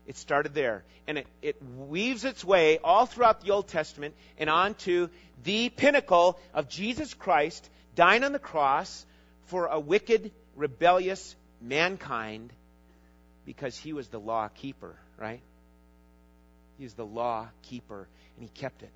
It 0.07 0.17
started 0.17 0.55
there. 0.55 0.85
And 1.07 1.19
it, 1.19 1.27
it 1.43 1.57
weaves 1.79 2.25
its 2.25 2.45
way 2.45 2.79
all 2.79 3.07
throughout 3.07 3.41
the 3.41 3.51
Old 3.51 3.69
Testament 3.69 4.15
and 4.39 4.49
on 4.49 4.75
to 4.87 5.11
the 5.43 5.69
pinnacle 5.69 6.39
of 6.55 6.69
Jesus 6.69 7.15
Christ 7.15 7.69
dying 7.95 8.25
on 8.25 8.33
the 8.33 8.39
cross 8.39 9.05
for 9.47 9.67
a 9.67 9.79
wicked, 9.79 10.31
rebellious 10.57 11.37
mankind 11.61 12.53
because 13.45 13.77
he 13.77 13.93
was 13.93 14.09
the 14.09 14.21
law 14.21 14.49
keeper, 14.49 14.97
right? 15.19 15.41
He 16.83 16.87
the 16.95 17.07
law 17.07 17.47
keeper, 17.63 18.09
and 18.35 18.43
he 18.43 18.49
kept 18.49 18.83
it. 18.83 18.91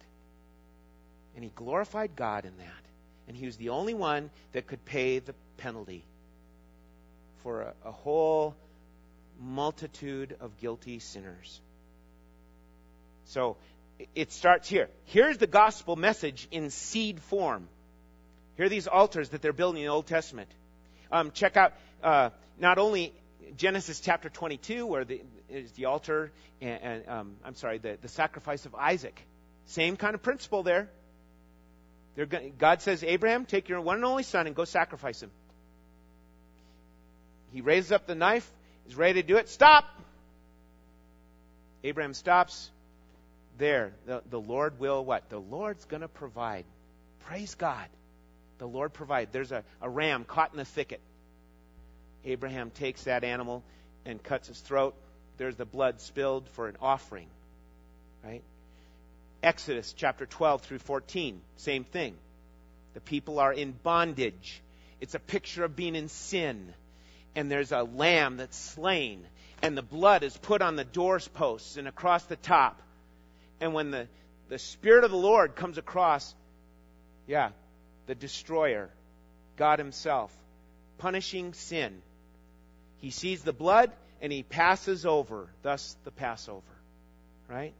And 1.37 1.45
he 1.45 1.53
glorified 1.55 2.17
God 2.17 2.45
in 2.45 2.51
that. 2.59 2.85
And 3.29 3.37
he 3.37 3.47
was 3.47 3.57
the 3.59 3.69
only 3.69 3.95
one 3.95 4.31
that 4.51 4.67
could 4.67 4.85
pay 4.85 5.21
the 5.21 5.37
penalty 5.59 6.05
for 7.45 7.63
a, 7.63 7.75
a 7.85 7.93
whole 7.93 8.57
multitude 9.41 10.35
of 10.41 10.57
guilty 10.57 10.99
sinners. 10.99 11.61
So 13.27 13.57
it 14.17 14.33
starts 14.33 14.69
here. 14.69 14.89
Here's 15.05 15.39
the 15.39 15.47
gospel 15.47 15.95
message 15.95 16.49
in 16.51 16.71
seed 16.71 17.21
form. 17.21 17.69
Here 18.57 18.67
are 18.67 18.69
these 18.69 18.89
altars 18.89 19.29
that 19.29 19.43
they're 19.43 19.53
building 19.53 19.83
in 19.83 19.87
the 19.87 19.93
Old 19.93 20.09
Testament. 20.09 20.49
Um, 21.13 21.31
check 21.31 21.57
out 21.57 21.73
uh, 22.03 22.31
not 22.59 22.79
only 22.79 23.13
Genesis 23.57 24.01
chapter 24.01 24.29
22, 24.29 24.87
where 24.87 25.05
the, 25.05 25.23
is 25.49 25.73
the 25.73 25.85
altar, 25.85 26.33
and, 26.61 26.83
and 26.83 27.09
um, 27.09 27.37
I'm 27.45 27.55
sorry, 27.55 27.79
the, 27.79 27.99
the 28.01 28.09
sacrifice 28.09 28.67
of 28.67 28.75
Isaac. 28.75 29.21
Same 29.67 29.97
kind 29.97 30.15
of 30.15 30.23
principle 30.23 30.63
there. 30.63 30.89
God 32.59 32.81
says, 32.81 33.05
Abraham, 33.05 33.45
take 33.45 33.69
your 33.69 33.81
one 33.81 33.97
and 33.97 34.05
only 34.05 34.23
son 34.23 34.47
and 34.47 34.57
go 34.57 34.65
sacrifice 34.65 35.23
him. 35.23 35.31
he 37.53 37.61
raises 37.61 37.93
up 37.93 38.07
the 38.07 38.15
knife, 38.15 38.51
he's 38.87 38.97
ready 38.97 39.21
to 39.21 39.27
do 39.27 39.37
it. 39.37 39.49
Stop! 39.49 39.85
Abraham 41.85 42.15
stops. 42.15 42.71
There, 43.59 43.93
the, 44.07 44.23
the 44.29 44.41
Lord 44.41 44.79
will 44.79 45.05
what? 45.05 45.31
The 45.31 45.39
Lord's 45.39 45.85
going 45.87 46.03
to 46.03 46.09
provide. 46.09 46.65
Praise 47.27 47.55
God. 47.55 47.87
The 48.59 48.67
Lord 48.67 48.93
provide. 48.93 49.29
There's 49.33 49.53
a, 49.53 49.65
a 49.81 49.89
ram 49.89 50.25
caught 50.25 50.53
in 50.53 50.59
the 50.59 50.65
thicket. 50.65 51.01
Abraham 52.27 52.71
takes 52.71 53.05
that 53.05 53.25
animal 53.25 53.63
and 54.05 54.23
cuts 54.23 54.49
his 54.49 54.61
throat. 54.61 54.95
There's 55.39 55.57
the 55.57 55.65
blood 55.65 56.01
spilled 56.01 56.49
for 56.51 56.69
an 56.69 56.77
offering. 56.81 57.29
Right? 58.25 58.43
Exodus 59.43 59.95
chapter 59.97 60.27
12 60.27 60.63
through 60.63 60.79
14, 60.81 61.41
same 61.57 61.85
thing. 61.85 62.17
The 62.95 63.01
people 63.01 63.39
are 63.39 63.53
in 63.53 63.73
bondage. 63.73 64.61
It's 65.01 65.15
a 65.15 65.21
picture 65.21 65.65
of 65.65 65.77
being 65.77 65.95
in 65.95 66.09
sin. 66.09 66.73
And 67.35 67.51
there's 67.51 67.73
a 67.73 67.83
lamb 67.83 68.39
that's 68.39 68.57
slain, 68.57 69.27
and 69.63 69.77
the 69.77 69.83
blood 69.83 70.23
is 70.23 70.37
put 70.37 70.63
on 70.63 70.77
the 70.77 70.85
doorposts 70.85 71.77
and 71.77 71.87
across 71.87 72.25
the 72.25 72.37
top. 72.37 72.81
And 73.61 73.75
when 73.75 73.91
the, 73.91 74.09
the 74.49 74.59
Spirit 74.59 75.05
of 75.05 75.11
the 75.11 75.17
Lord 75.17 75.55
comes 75.55 75.77
across, 75.77 76.35
yeah, 77.27 77.51
the 78.07 78.15
destroyer, 78.15 78.89
God 79.57 79.79
Himself, 79.79 80.35
punishing 80.99 81.53
sin, 81.53 82.01
he 83.01 83.11
sees 83.11 83.43
the 83.43 83.53
blood 83.53 83.91
and 84.21 84.33
he 84.33 84.43
passes 84.43 85.05
over, 85.05 85.49
thus 85.63 85.97
the 86.05 86.11
Passover. 86.11 86.63
Right? 87.49 87.75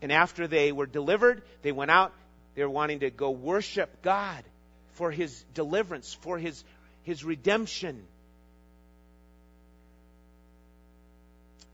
And 0.00 0.12
after 0.12 0.46
they 0.46 0.72
were 0.72 0.86
delivered, 0.86 1.42
they 1.62 1.72
went 1.72 1.90
out. 1.90 2.12
They 2.54 2.62
were 2.62 2.70
wanting 2.70 3.00
to 3.00 3.10
go 3.10 3.30
worship 3.30 4.02
God 4.02 4.42
for 4.92 5.10
his 5.10 5.44
deliverance, 5.54 6.12
for 6.12 6.38
his, 6.38 6.64
his 7.04 7.24
redemption. 7.24 8.04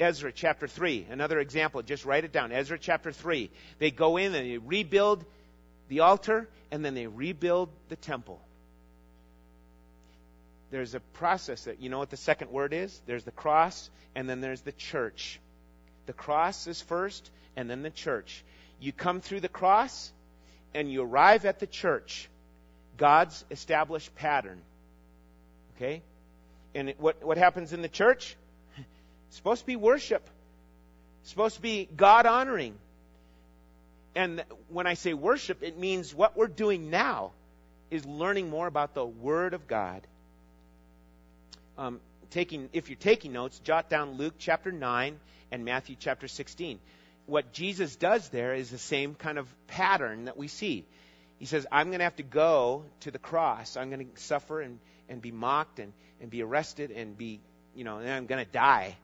Ezra 0.01 0.33
chapter 0.33 0.67
3, 0.67 1.07
another 1.11 1.39
example, 1.39 1.81
just 1.83 2.05
write 2.05 2.25
it 2.25 2.33
down. 2.33 2.53
Ezra 2.53 2.79
chapter 2.79 3.13
3. 3.13 3.51
They 3.79 3.91
go 3.91 4.17
in 4.17 4.35
and 4.35 4.51
they 4.51 4.59
rebuild 4.59 5.25
the 5.89 6.01
altar 6.01 6.49
and 6.71 6.85
then 6.85 6.95
they 6.95 7.07
rebuild 7.07 7.71
the 7.89 7.97
temple. 7.97 8.41
There's 10.75 10.97
a 10.97 11.01
process 11.01 11.67
that, 11.67 11.81
you 11.81 11.89
know 11.89 12.01
what 12.01 12.11
the 12.11 12.17
second 12.17 12.51
word 12.51 12.73
is? 12.73 13.01
There's 13.07 13.23
the 13.23 13.31
cross 13.31 13.89
and 14.17 14.29
then 14.29 14.41
there's 14.41 14.63
the 14.63 14.73
church. 14.73 15.39
The 16.07 16.13
cross 16.13 16.67
is 16.67 16.81
first 16.81 17.31
and 17.55 17.71
then 17.71 17.83
the 17.83 17.91
church. 17.91 18.43
You 18.81 18.91
come 18.91 19.21
through 19.21 19.39
the 19.39 19.49
cross 19.49 20.13
and 20.75 20.91
you 20.91 21.05
arrive 21.05 21.45
at 21.45 21.61
the 21.61 21.69
church. 21.69 22.29
God's 22.97 23.45
established 23.53 24.17
pattern. 24.17 24.61
Okay? 25.77 26.03
And 26.75 26.89
it, 26.89 26.99
what, 26.99 27.23
what 27.23 27.39
happens 27.39 27.73
in 27.73 27.81
the 27.81 27.89
church? 27.89 28.35
It's 29.29 29.37
supposed 29.37 29.61
to 29.61 29.67
be 29.69 29.77
worship. 29.77 30.29
It's 31.21 31.31
supposed 31.31 31.55
to 31.55 31.63
be 31.63 31.89
God 31.97 32.27
honoring. 32.27 32.75
And 34.17 34.43
when 34.71 34.89
I 34.89 34.95
say 34.95 35.15
worship, 35.15 35.63
it 35.63 35.79
means 35.79 36.13
what 36.13 36.37
we're 36.37 36.49
doing 36.49 36.91
now 36.91 37.31
is 37.93 38.05
learning 38.05 38.51
more 38.51 38.67
about 38.67 38.95
the 38.95 39.07
Word 39.07 39.55
of 39.55 39.69
God. 39.69 40.05
Um, 41.77 42.01
taking, 42.31 42.69
if 42.73 42.89
you're 42.89 42.97
taking 42.97 43.33
notes, 43.33 43.59
jot 43.61 43.89
down 43.89 44.13
Luke 44.13 44.35
chapter 44.39 44.73
9 44.73 45.19
and 45.51 45.65
Matthew 45.65 45.97
chapter 45.99 46.29
16. 46.29 46.79
What 47.27 47.53
Jesus 47.53 47.97
does 47.97 48.29
there 48.29 48.55
is 48.55 48.71
the 48.71 48.79
same 48.79 49.15
kind 49.15 49.39
of 49.39 49.49
pattern 49.67 50.27
that 50.27 50.37
we 50.37 50.49
see. 50.49 50.85
He 51.39 51.47
says, 51.47 51.67
I'm 51.73 51.89
going 51.89 51.99
to 51.99 52.05
have 52.05 52.17
to 52.17 52.23
go 52.23 52.85
to 53.01 53.11
the 53.11 53.19
cross. 53.19 53.77
I'm 53.77 53.91
going 53.91 54.07
to 54.07 54.21
suffer 54.21 54.61
and, 54.61 54.79
and 55.09 55.21
be 55.21 55.33
mocked 55.33 55.79
and, 55.79 55.93
and 56.21 56.31
be 56.31 56.43
arrested 56.43 56.91
and 56.91 57.17
be, 57.17 57.41
you 57.75 57.85
know, 57.85 57.99
and 57.99 58.09
I'm 58.09 58.27
going 58.27 58.45
to 58.45 58.51
die. 58.51 58.97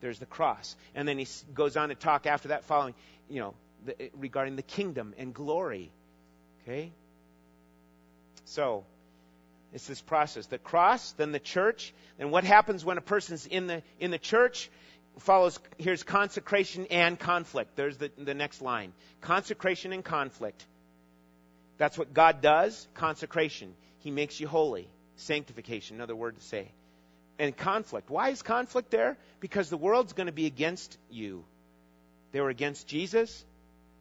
There's 0.00 0.18
the 0.18 0.26
cross. 0.26 0.76
And 0.94 1.08
then 1.08 1.18
he 1.18 1.26
goes 1.54 1.76
on 1.76 1.88
to 1.88 1.94
talk 1.94 2.26
after 2.26 2.48
that, 2.48 2.64
following, 2.64 2.94
you 3.28 3.40
know, 3.40 3.54
the, 3.84 4.10
regarding 4.16 4.56
the 4.56 4.62
kingdom 4.62 5.14
and 5.18 5.34
glory. 5.34 5.90
Okay? 6.62 6.92
So, 8.44 8.84
it's 9.72 9.86
this 9.86 10.00
process. 10.00 10.46
The 10.46 10.58
cross, 10.58 11.12
then 11.12 11.32
the 11.32 11.38
church. 11.38 11.92
And 12.18 12.30
what 12.30 12.44
happens 12.44 12.84
when 12.84 12.98
a 12.98 13.02
person's 13.02 13.46
in 13.46 13.66
the, 13.66 13.82
in 14.00 14.10
the 14.10 14.18
church? 14.18 14.70
Follows, 15.18 15.58
here's 15.78 16.02
consecration 16.02 16.86
and 16.90 17.18
conflict. 17.18 17.76
There's 17.76 17.96
the, 17.96 18.10
the 18.16 18.34
next 18.34 18.62
line. 18.62 18.92
Consecration 19.20 19.92
and 19.92 20.04
conflict. 20.04 20.64
That's 21.76 21.98
what 21.98 22.14
God 22.14 22.40
does. 22.40 22.86
Consecration. 22.94 23.74
He 24.00 24.10
makes 24.10 24.40
you 24.40 24.48
holy. 24.48 24.88
Sanctification, 25.16 25.96
another 25.96 26.14
word 26.14 26.36
to 26.36 26.44
say 26.44 26.68
and 27.38 27.56
conflict. 27.56 28.10
Why 28.10 28.30
is 28.30 28.42
conflict 28.42 28.90
there? 28.90 29.16
Because 29.40 29.70
the 29.70 29.76
world's 29.76 30.12
going 30.12 30.26
to 30.26 30.32
be 30.32 30.46
against 30.46 30.98
you. 31.10 31.44
They 32.32 32.40
were 32.40 32.50
against 32.50 32.86
Jesus, 32.86 33.44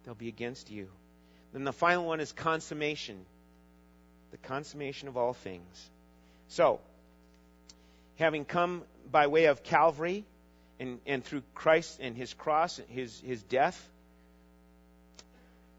they'll 0.04 0.16
be 0.16 0.28
against 0.28 0.70
you. 0.70 0.90
Then 1.54 1.64
the 1.64 1.74
final 1.74 2.06
one 2.06 2.20
is 2.20 2.32
consummation. 2.32 3.26
The 4.32 4.38
consummation 4.38 5.08
of 5.08 5.18
all 5.18 5.34
things. 5.34 5.90
So, 6.50 6.80
having 8.18 8.46
come 8.46 8.84
by 9.12 9.28
way 9.28 9.46
of 9.46 9.64
Calvary 9.64 10.26
and, 10.80 11.00
and 11.06 11.24
through 11.24 11.44
Christ 11.54 12.00
and 12.02 12.16
his 12.16 12.34
cross, 12.34 12.80
his, 12.90 13.20
his 13.20 13.42
death, 13.44 13.90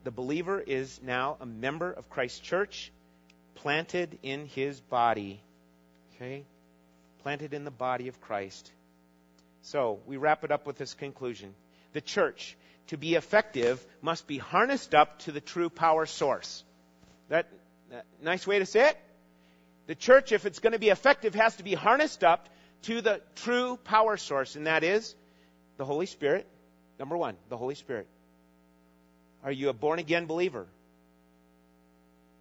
the 0.04 0.10
believer 0.10 0.60
is 0.60 1.00
now 1.02 1.36
a 1.40 1.46
member 1.46 1.90
of 1.90 2.08
Christ's 2.08 2.40
church, 2.40 2.90
planted 3.56 4.18
in 4.22 4.46
his 4.46 4.80
body. 4.80 5.40
Okay? 6.14 6.44
planted 7.28 7.52
in 7.52 7.64
the 7.64 7.70
body 7.70 8.08
of 8.08 8.20
Christ. 8.20 8.70
So, 9.62 10.00
we 10.06 10.16
wrap 10.16 10.44
it 10.44 10.50
up 10.50 10.66
with 10.66 10.78
this 10.78 10.94
conclusion. 10.94 11.54
The 11.92 12.00
church, 12.00 12.56
to 12.86 12.96
be 12.96 13.16
effective, 13.16 13.84
must 14.00 14.26
be 14.26 14.38
harnessed 14.38 14.94
up 14.94 15.18
to 15.20 15.32
the 15.32 15.40
true 15.40 15.68
power 15.68 16.06
source. 16.06 16.64
That, 17.28 17.46
nice 18.22 18.46
way 18.46 18.58
to 18.58 18.66
say 18.66 18.88
it? 18.88 18.98
The 19.86 19.94
church, 19.94 20.32
if 20.32 20.44
it's 20.44 20.58
going 20.58 20.74
to 20.74 20.78
be 20.78 20.90
effective, 20.90 21.34
has 21.34 21.56
to 21.56 21.62
be 21.62 21.74
harnessed 21.74 22.22
up 22.22 22.48
to 22.82 23.00
the 23.00 23.20
true 23.36 23.78
power 23.84 24.16
source, 24.16 24.56
and 24.56 24.66
that 24.66 24.84
is 24.84 25.14
the 25.76 25.84
Holy 25.84 26.06
Spirit. 26.06 26.46
Number 26.98 27.16
one, 27.16 27.36
the 27.48 27.56
Holy 27.56 27.74
Spirit. 27.74 28.06
Are 29.42 29.52
you 29.52 29.68
a 29.68 29.72
born 29.72 29.98
again 29.98 30.26
believer? 30.26 30.66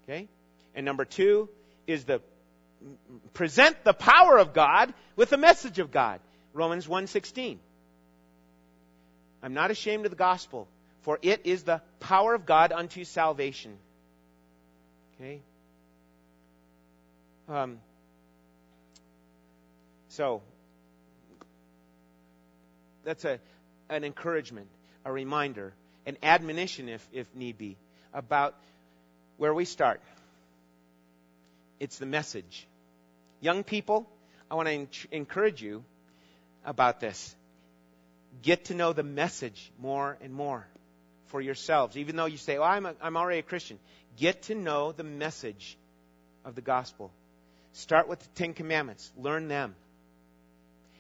Okay? 0.04 0.28
And 0.76 0.86
number 0.86 1.06
two 1.06 1.50
is 1.86 2.04
the 2.06 2.22
present 3.34 3.84
the 3.84 3.94
power 3.94 4.38
of 4.38 4.54
God 4.54 4.94
with 5.16 5.30
the 5.30 5.38
message 5.38 5.80
of 5.80 5.92
God. 5.92 6.20
Romans 6.54 6.88
1:16. 6.88 7.60
I'm 9.42 9.54
not 9.54 9.72
ashamed 9.72 10.06
of 10.06 10.12
the 10.12 10.18
gospel, 10.18 10.68
for 11.02 11.20
it 11.22 11.42
is 11.46 11.64
the 11.64 11.82
power 12.00 12.34
of 12.34 12.46
God 12.46 12.72
unto 12.72 13.04
salvation. 13.04 13.78
Okay? 15.20 15.40
Um, 17.50 17.80
so 20.10 20.42
that's 23.04 23.26
a 23.26 23.40
an 23.90 24.04
encouragement, 24.04 24.68
a 25.06 25.12
reminder, 25.12 25.74
an 26.06 26.18
admonition 26.22 26.90
if 26.90 27.08
if 27.14 27.34
need 27.36 27.58
be 27.58 27.78
about 28.14 28.56
where 29.38 29.54
we 29.54 29.66
start 29.66 30.02
it's 31.80 31.98
the 31.98 32.06
message. 32.06 32.68
Young 33.42 33.64
people, 33.64 34.08
I 34.50 34.56
want 34.56 34.68
to 34.68 34.88
encourage 35.12 35.62
you 35.62 35.84
about 36.66 37.00
this. 37.00 37.36
Get 38.42 38.66
to 38.66 38.76
know 38.76 38.94
the 38.94 39.04
message 39.04 39.72
more 39.80 40.18
and 40.22 40.34
more 40.34 40.66
for 41.28 41.42
yourselves. 41.42 41.98
Even 41.98 42.16
though 42.16 42.26
you 42.26 42.38
say, 42.38 42.58
oh, 42.58 42.64
I'm, 42.64 42.86
a, 42.86 42.96
I'm 43.02 43.18
already 43.18 43.40
a 43.40 43.44
Christian. 43.44 43.80
Get 44.18 44.44
to 44.44 44.56
know 44.56 44.92
the 44.92 45.04
message 45.04 45.78
of 46.44 46.56
the 46.56 46.62
gospel. 46.62 47.12
Start 47.74 48.08
with 48.08 48.20
the 48.20 48.30
Ten 48.36 48.54
Commandments. 48.54 49.12
Learn 49.18 49.48
them. 49.48 49.76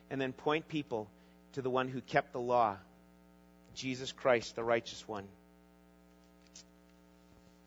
And 0.09 0.21
then 0.21 0.33
point 0.33 0.67
people 0.67 1.09
to 1.53 1.61
the 1.61 1.69
one 1.69 1.87
who 1.87 2.01
kept 2.01 2.33
the 2.33 2.39
law 2.39 2.77
Jesus 3.77 4.11
Christ, 4.11 4.55
the 4.55 4.63
righteous 4.63 5.07
one. 5.07 5.25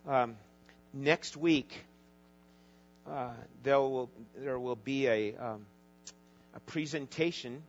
Um, 0.08 0.36
next 0.92 1.36
week, 1.36 1.72
uh, 3.08 3.30
there 3.62 3.78
will 3.78 4.10
there 4.36 4.58
will 4.58 4.76
be 4.76 5.06
a 5.06 5.36
um, 5.36 5.66
a 6.54 6.60
presentation 6.60 7.62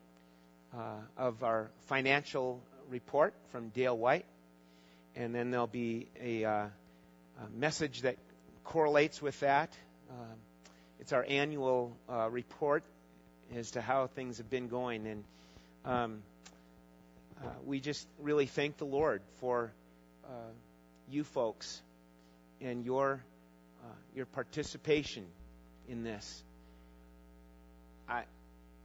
uh, 0.76 0.96
of 1.18 1.44
our 1.44 1.70
financial 1.88 2.62
report 2.90 3.34
from 3.52 3.70
Dale 3.70 3.98
White, 3.98 4.26
and 5.16 5.36
then 5.36 5.52
there'll 5.52 5.68
be 5.68 6.08
a, 6.20 6.46
uh, 6.46 6.66
message 7.56 8.02
that 8.02 8.18
correlates 8.64 9.22
with 9.22 9.40
that. 9.42 9.72
Um, 10.10 10.38
it's 11.00 11.14
our 11.14 11.26
annual 11.28 11.96
uh, 12.10 12.30
report 12.30 12.84
as 13.56 13.72
to 13.72 13.82
how 13.82 14.08
things 14.08 14.38
have 14.38 14.50
been 14.50 14.68
going, 14.68 15.08
and 15.08 15.24
um, 15.86 16.24
uh, 17.44 17.50
we 17.66 17.80
just 17.80 18.08
really 18.20 18.46
thank 18.46 18.78
the 18.78 18.86
Lord 18.86 19.22
for 19.40 19.72
you 21.10 21.24
folks 21.26 21.82
and 22.62 22.86
your 22.86 23.22
uh, 23.84 23.88
your 24.16 24.26
participation 24.26 25.26
in 25.90 26.04
this. 26.04 26.44
I 28.08 28.24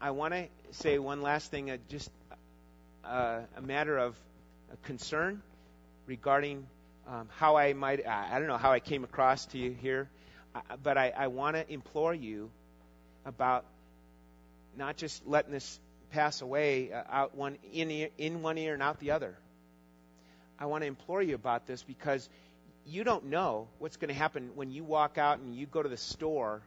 I 0.01 0.11
want 0.11 0.35
to 0.35 0.49
say 0.73 0.99
one 0.99 1.23
last 1.23 1.51
thing, 1.51 1.71
uh, 1.71 1.77
just 1.89 2.11
uh, 3.05 3.41
a 3.57 3.63
matter 3.63 3.97
of 3.97 4.17
concern 4.85 5.41
regarding 6.07 6.67
um, 7.07 7.29
how 7.37 7.57
I 7.57 7.73
might, 7.73 8.07
I 8.07 8.39
don't 8.39 8.49
know 8.49 8.57
how 8.57 8.73
I 8.73 8.81
came 8.81 9.05
across 9.05 9.47
to 9.47 9.59
you 9.59 9.71
here, 9.71 10.09
but 10.83 10.99
I, 10.99 11.13
I 11.17 11.27
want 11.29 11.57
to 11.57 11.73
implore 11.73 12.15
you 12.15 12.51
about 13.25 13.65
not 14.77 14.97
just 14.97 15.27
letting 15.27 15.53
this 15.53 15.79
pass 16.11 16.43
away 16.43 16.93
uh, 16.93 17.03
out 17.11 17.35
one 17.35 17.59
in, 17.73 17.91
ear, 17.91 18.09
in 18.19 18.43
one 18.43 18.59
ear 18.59 18.75
and 18.75 18.83
out 18.83 18.99
the 18.99 19.13
other. 19.13 19.37
I 20.59 20.67
want 20.67 20.83
to 20.83 20.87
implore 20.87 21.23
you 21.23 21.35
about 21.35 21.67
this 21.67 21.83
because 21.83 22.29
you 22.87 23.05
don't 23.05 23.27
know 23.27 23.69
what's 23.79 23.97
going 23.97 24.09
to 24.09 24.15
happen 24.15 24.51
when 24.55 24.71
you 24.71 24.85
walk 24.85 25.19
out 25.19 25.39
and 25.39 25.55
you 25.55 25.67
go 25.67 25.83
to 25.83 25.89
the 25.89 25.97
store 25.97 26.63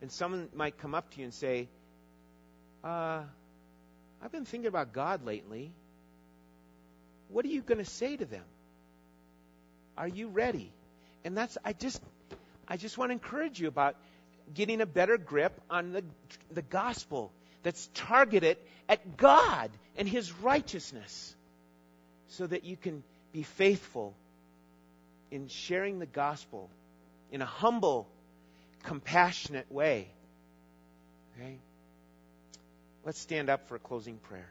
and 0.00 0.10
someone 0.10 0.48
might 0.54 0.78
come 0.78 0.94
up 0.94 1.10
to 1.12 1.18
you 1.18 1.24
and 1.24 1.34
say, 1.34 1.68
uh, 2.84 3.22
I've 4.22 4.32
been 4.32 4.44
thinking 4.44 4.68
about 4.68 4.92
God 4.92 5.24
lately. 5.24 5.72
What 7.28 7.44
are 7.44 7.48
you 7.48 7.62
going 7.62 7.78
to 7.78 7.84
say 7.84 8.16
to 8.16 8.24
them? 8.24 8.44
Are 9.96 10.08
you 10.08 10.28
ready? 10.28 10.72
And 11.24 11.36
that's, 11.36 11.58
I 11.64 11.72
just, 11.72 12.00
I 12.66 12.76
just 12.76 12.98
want 12.98 13.10
to 13.10 13.12
encourage 13.12 13.60
you 13.60 13.68
about 13.68 13.96
getting 14.54 14.80
a 14.80 14.86
better 14.86 15.18
grip 15.18 15.60
on 15.70 15.92
the, 15.92 16.04
the 16.50 16.62
gospel 16.62 17.32
that's 17.62 17.88
targeted 17.94 18.56
at 18.88 19.16
God 19.16 19.70
and 19.96 20.08
His 20.08 20.32
righteousness 20.32 21.34
so 22.28 22.46
that 22.46 22.64
you 22.64 22.76
can 22.76 23.02
be 23.32 23.42
faithful 23.42 24.14
in 25.30 25.48
sharing 25.48 25.98
the 25.98 26.06
gospel 26.06 26.68
in 27.30 27.40
a 27.40 27.46
humble, 27.46 28.08
compassionate 28.82 29.70
way. 29.70 30.08
Okay? 31.36 31.56
Let's 33.04 33.18
stand 33.18 33.48
up 33.48 33.68
for 33.68 33.76
a 33.76 33.78
closing 33.78 34.16
prayer. 34.16 34.50